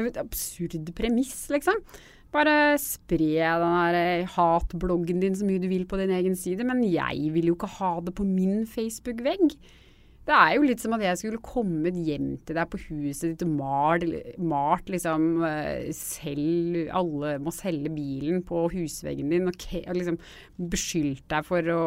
et 0.04 0.20
absurd 0.20 0.92
premiss, 0.98 1.48
liksom. 1.48 1.80
Bare 2.34 2.76
spre 2.82 3.48
den 3.62 3.96
eh, 3.96 4.28
hatbloggen 4.36 5.22
din 5.22 5.36
så 5.38 5.46
mye 5.48 5.62
du 5.62 5.70
vil 5.70 5.86
på 5.88 5.96
din 5.96 6.12
egen 6.12 6.36
side, 6.36 6.66
men 6.68 6.84
jeg 6.84 7.32
vil 7.32 7.48
jo 7.48 7.56
ikke 7.56 7.72
ha 7.78 7.96
det 8.04 8.12
på 8.18 8.26
min 8.28 8.66
Facebook-vegg. 8.68 9.56
Det 10.26 10.34
er 10.34 10.56
jo 10.56 10.64
litt 10.66 10.82
som 10.82 10.94
at 10.96 11.04
jeg 11.04 11.18
skulle 11.20 11.38
kommet 11.38 11.94
hjem 12.02 12.32
til 12.42 12.56
deg 12.58 12.66
på 12.72 12.80
huset 12.88 13.30
ditt 13.30 13.44
og 13.46 13.52
malt, 13.60 14.06
malt 14.42 14.88
liksom 14.90 15.44
eh, 15.46 15.92
selv, 15.94 16.80
Alle 16.98 17.36
må 17.38 17.52
selge 17.54 17.92
bilen 17.94 18.42
på 18.46 18.64
husveggen 18.72 19.30
din 19.30 19.46
og, 19.46 19.68
og 19.86 19.94
liksom 19.94 20.18
beskyldt 20.72 21.28
deg 21.30 21.46
for 21.46 21.70
å 21.70 21.84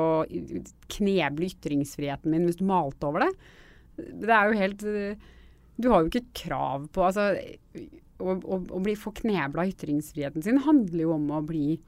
kneble 0.95 1.51
ytringsfriheten 1.51 2.31
min 2.31 2.47
hvis 2.47 2.61
du 2.61 2.63
malte 2.69 3.11
over 3.11 3.27
det. 3.27 3.33
Det 4.23 4.31
er 4.31 4.47
jo 4.47 4.61
helt 4.63 4.87
eh, 4.87 5.27
du 5.79 5.87
har 5.91 6.03
jo 6.03 6.11
ikke 6.11 6.33
krav 6.43 6.89
på 6.93 7.05
altså, 7.07 7.31
å, 8.19 8.35
å, 8.35 8.59
å 8.59 8.81
bli 8.83 8.95
få 8.99 9.13
knebla 9.21 9.67
ytringsfriheten 9.71 10.43
sin 10.43 10.59
handler 10.65 11.05
jo 11.05 11.13
om 11.15 11.29
å 11.37 11.41
bli 11.45 11.79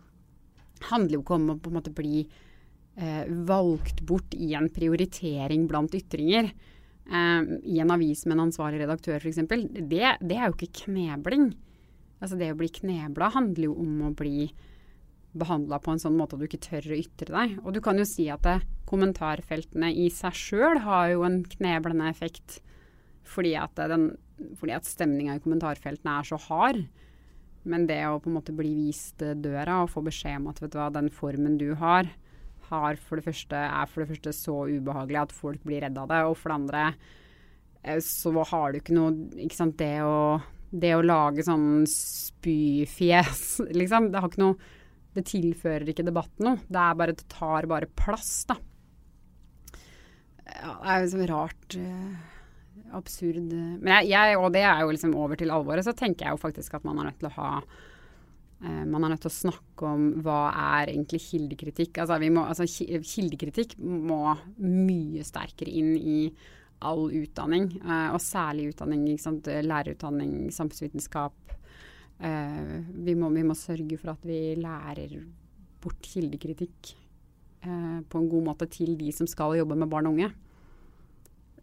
handler 0.89 1.17
jo 1.17 1.23
ikke 1.25 1.38
om 1.38 1.49
å 1.54 1.58
på 1.62 1.69
en 1.69 1.77
måte 1.77 1.93
bli 1.93 2.23
eh, 2.23 3.25
valgt 3.47 4.01
bort 4.08 4.34
i 4.34 4.54
en 4.58 4.69
prioritering 4.73 5.67
blant 5.69 5.93
ytringer. 5.97 6.49
Eh, 7.06 7.51
I 7.75 7.82
en 7.84 7.93
avis 7.93 8.25
med 8.25 8.38
en 8.38 8.47
ansvarlig 8.47 8.82
redaktør 8.82 9.21
f.eks. 9.21 9.43
Det, 9.45 10.15
det 10.21 10.38
er 10.38 10.47
jo 10.47 10.58
ikke 10.58 10.86
knebling. 10.86 11.51
Altså 12.21 12.38
Det 12.39 12.51
å 12.54 12.58
bli 12.58 12.71
knebla 12.82 13.32
handler 13.36 13.69
jo 13.69 13.77
om 13.84 14.08
å 14.08 14.15
bli 14.17 14.49
behandla 15.32 15.80
på 15.80 15.93
en 15.93 16.01
sånn 16.01 16.17
måte 16.19 16.36
at 16.36 16.41
du 16.41 16.47
ikke 16.47 16.63
tør 16.65 16.89
å 16.91 16.97
ytre 16.97 17.32
deg. 17.32 17.54
Og 17.63 17.75
du 17.75 17.80
kan 17.84 17.99
jo 17.99 18.08
si 18.08 18.27
at 18.32 18.43
det, 18.47 18.58
kommentarfeltene 18.89 19.93
i 19.95 20.10
seg 20.12 20.36
sjøl 20.36 20.82
har 20.84 21.13
jo 21.13 21.23
en 21.23 21.41
kneblende 21.47 22.10
effekt 22.12 22.60
fordi 23.27 23.53
at, 23.60 23.77
den, 23.91 24.12
at 24.69 24.88
stemninga 24.88 25.38
i 25.38 25.43
kommentarfeltene 25.43 26.17
er 26.19 26.27
så 26.27 26.39
hard. 26.49 26.84
Men 27.67 27.86
det 27.89 27.99
å 28.10 28.17
på 28.21 28.31
en 28.31 28.38
måte 28.39 28.55
bli 28.57 28.71
vist 28.88 29.21
døra 29.21 29.84
og 29.84 29.91
få 29.93 30.03
beskjed 30.05 30.39
om 30.39 30.49
at 30.49 30.62
vet 30.63 30.73
du 30.73 30.79
hva, 30.79 30.89
den 30.93 31.12
formen 31.13 31.60
du 31.62 31.71
har, 31.77 32.10
har 32.71 32.97
for 33.03 33.21
første, 33.23 33.57
er 33.57 33.89
for 33.91 34.03
det 34.03 34.13
første 34.13 34.34
så 34.36 34.55
ubehagelig 34.71 35.19
at 35.25 35.36
folk 35.36 35.63
blir 35.67 35.84
redd 35.86 35.99
av 35.99 36.10
det. 36.12 36.21
Og 36.29 36.38
for 36.39 36.51
det 36.51 36.57
andre 36.57 36.86
eh, 37.84 38.01
så 38.05 38.34
har 38.53 38.71
du 38.71 38.81
ikke 38.81 38.97
noe 38.97 39.13
Ikke 39.45 39.60
sant, 39.60 39.77
det 39.81 40.01
å, 40.05 40.39
det 40.71 40.95
å 40.95 41.05
lage 41.05 41.45
sånn 41.45 41.86
spyfjes, 41.89 43.45
liksom. 43.79 44.10
Det 44.12 44.23
har 44.23 44.31
ikke 44.31 44.45
noe 44.45 44.77
Det 45.12 45.27
tilfører 45.27 45.91
ikke 45.91 46.07
debatten 46.07 46.47
noe. 46.47 46.62
Det 46.65 46.81
er 46.81 46.99
bare 47.03 47.17
Det 47.19 47.29
tar 47.31 47.69
bare 47.69 47.91
plass, 47.99 48.34
da. 48.49 48.57
Ja, 50.51 50.77
det 50.81 50.93
er 50.93 51.03
jo 51.03 51.10
så 51.12 51.25
rart. 51.29 51.75
Absurd 52.95 53.39
Men 53.51 53.89
jeg, 54.01 54.12
jeg, 54.12 54.38
og 54.39 54.51
det 54.55 54.65
er 54.67 54.84
jo 54.84 54.91
liksom 54.93 55.15
over 55.19 55.39
til 55.39 55.51
alvoret, 55.53 55.86
så 55.86 55.95
tenker 55.97 56.27
jeg 56.27 56.36
jo 56.36 56.41
faktisk 56.41 56.75
at 56.77 56.88
man 56.88 56.99
er 56.99 57.10
nødt 57.10 57.19
til 57.21 57.29
å 57.29 57.36
ha 57.38 57.49
eh, 57.62 58.84
man 58.88 59.05
er 59.05 59.13
nødt 59.13 59.23
til 59.25 59.31
å 59.31 59.38
snakke 59.38 59.91
om 59.91 60.07
hva 60.25 60.39
er 60.77 60.91
egentlig 60.93 61.21
kildekritikk. 61.29 62.01
Altså, 62.03 62.17
må, 62.31 62.45
altså, 62.47 62.67
kildekritikk 62.67 63.77
må 63.79 64.36
mye 64.60 65.23
sterkere 65.27 65.71
inn 65.81 65.93
i 65.97 66.17
all 66.88 67.05
utdanning, 67.13 67.69
eh, 67.79 68.10
og 68.12 68.19
særlig 68.23 68.71
utdanning, 68.71 69.05
lærerutdanning, 69.67 70.49
samfunnsvitenskap. 70.53 71.55
Eh, 72.21 72.65
vi, 73.05 73.15
må, 73.15 73.31
vi, 73.34 73.45
må, 73.47 73.55
sørge 73.57 73.99
for 74.01 74.15
at 74.15 74.27
vi 74.27 74.41
lærer 74.60 75.15
bort 75.81 76.03
kildekritikk 76.05 76.91
eh, 77.65 77.97
på 78.03 78.19
en 78.19 78.29
god 78.36 78.51
måte 78.51 78.67
til 78.73 78.93
de 78.99 79.15
som 79.15 79.29
skal 79.29 79.57
jobbe 79.62 79.79
med 79.79 79.89
barn 79.89 80.12
og 80.12 80.19
unge. 80.19 80.31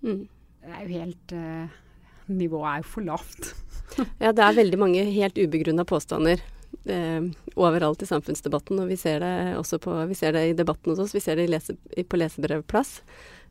Mm 0.02 0.26
det 0.68 0.76
er 0.76 0.84
jo 0.84 1.00
helt 1.00 1.34
uh, 1.34 1.80
Nivået 2.28 2.68
er 2.68 2.82
jo 2.82 2.88
for 2.92 3.06
lavt. 3.08 3.50
ja, 4.24 4.34
det 4.36 4.44
er 4.44 4.56
veldig 4.58 4.78
mange 4.80 5.04
helt 5.08 5.38
ubegrunna 5.40 5.86
påstander 5.88 6.42
eh, 6.84 7.22
overalt 7.56 8.02
i 8.04 8.08
samfunnsdebatten. 8.08 8.80
Og 8.82 8.90
vi 8.90 8.98
ser 9.00 9.22
det 9.24 9.32
også 9.56 9.78
på, 9.82 9.94
vi 10.10 10.18
ser 10.18 10.36
det 10.36 10.44
i 10.50 10.56
debatten 10.58 10.92
hos 10.92 11.00
oss, 11.06 11.14
vi 11.16 11.22
ser 11.24 11.40
det 11.40 11.48
lese, 11.48 11.76
på 12.04 12.20
lesebrevplass. 12.20 12.98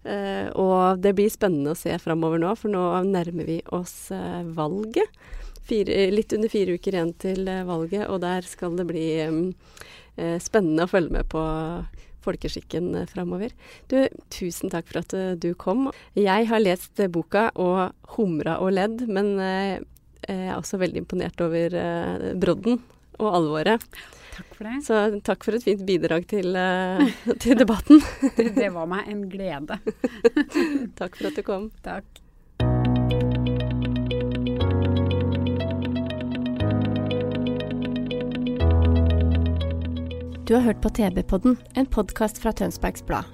Eh, 0.08 0.47
og 0.53 1.01
det 1.03 1.15
blir 1.17 1.32
spennende 1.34 1.73
å 1.73 1.80
se 1.80 1.95
framover 2.01 2.41
nå, 2.41 2.53
for 2.60 2.71
nå 2.73 2.86
nærmer 3.10 3.49
vi 3.49 3.60
oss 3.75 4.12
eh, 4.15 4.43
valget. 4.58 5.19
Fire, 5.67 6.06
litt 6.13 6.32
under 6.38 6.51
fire 6.51 6.77
uker 6.77 6.95
igjen 6.95 7.13
til 7.19 7.49
valget, 7.67 8.06
og 8.08 8.21
der 8.23 8.45
skal 8.47 8.77
det 8.77 8.88
bli 8.88 9.08
eh, 9.19 10.38
spennende 10.43 10.86
å 10.86 10.91
følge 10.91 11.17
med 11.17 11.27
på 11.34 11.43
folkeskikken 12.28 12.93
eh, 12.95 13.07
framover. 13.09 13.53
Du, 13.91 13.99
tusen 14.34 14.73
takk 14.73 14.89
for 14.91 15.01
at 15.03 15.15
eh, 15.17 15.34
du 15.39 15.53
kom. 15.59 15.88
Jeg 16.17 16.49
har 16.51 16.63
lest 16.63 16.99
eh, 16.99 17.11
boka 17.11 17.49
og 17.55 17.95
humra 18.17 18.59
og 18.63 18.75
ledd, 18.78 19.07
men 19.07 19.36
jeg 19.38 19.82
er 20.28 20.53
også 20.57 20.80
veldig 20.82 21.03
imponert 21.05 21.41
over 21.45 21.75
brodden 22.41 22.82
og 23.21 23.36
alvoret. 23.38 23.84
Takk 24.38 24.49
for 24.57 24.67
det. 24.67 24.75
Så 24.86 24.99
takk 25.25 25.45
for 25.47 25.57
et 25.57 25.65
fint 25.65 25.86
bidrag 25.88 26.28
til, 26.30 26.57
til 27.43 27.57
debatten. 27.57 28.03
det 28.36 28.69
var 28.75 28.89
meg 28.89 29.09
en 29.13 29.25
glede. 29.32 29.80
takk 30.99 31.19
for 31.19 31.32
at 31.32 31.38
du 31.38 31.45
kom. 31.47 31.69
Takk. 31.86 33.47
Du 40.48 40.54
har 40.56 40.62
hørt 40.64 40.78
på 40.80 40.89
TV-podden, 40.95 41.58
en 41.76 41.88
podkast 41.91 42.38
fra 42.39 42.54
Tønsbergs 42.56 43.02
Blad. 43.04 43.28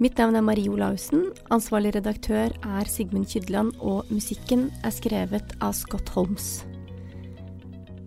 Mitt 0.00 0.16
navn 0.16 0.38
er 0.38 0.44
Marie 0.46 0.70
Olaussen, 0.72 1.26
ansvarlig 1.52 1.90
redaktør 1.98 2.54
er 2.64 2.88
Sigmund 2.88 3.28
Kydland, 3.28 3.74
og 3.84 4.08
musikken 4.08 4.70
er 4.80 4.94
skrevet 4.96 5.52
av 5.60 5.74
Scott 5.76 6.08
Holmes. 6.14 6.62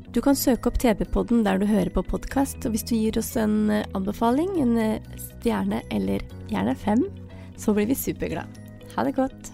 Du 0.09 0.17
kan 0.25 0.33
søke 0.33 0.71
opp 0.71 0.81
TV-podden 0.81 1.45
der 1.45 1.61
du 1.61 1.67
hører 1.69 1.93
på 1.93 2.01
podkast, 2.09 2.57
og 2.65 2.73
hvis 2.73 2.87
du 2.89 2.95
gir 2.95 3.21
oss 3.21 3.35
en 3.37 3.69
eh, 3.69 3.85
anbefaling, 3.93 4.49
en 4.65 4.73
eh, 4.81 5.13
stjerne 5.27 5.83
eller 5.93 6.25
gjerne 6.49 6.73
fem, 6.73 7.05
så 7.53 7.77
blir 7.77 7.85
vi 7.93 8.01
superglade. 8.01 8.65
Ha 8.95 9.05
det 9.05 9.13
godt. 9.19 9.53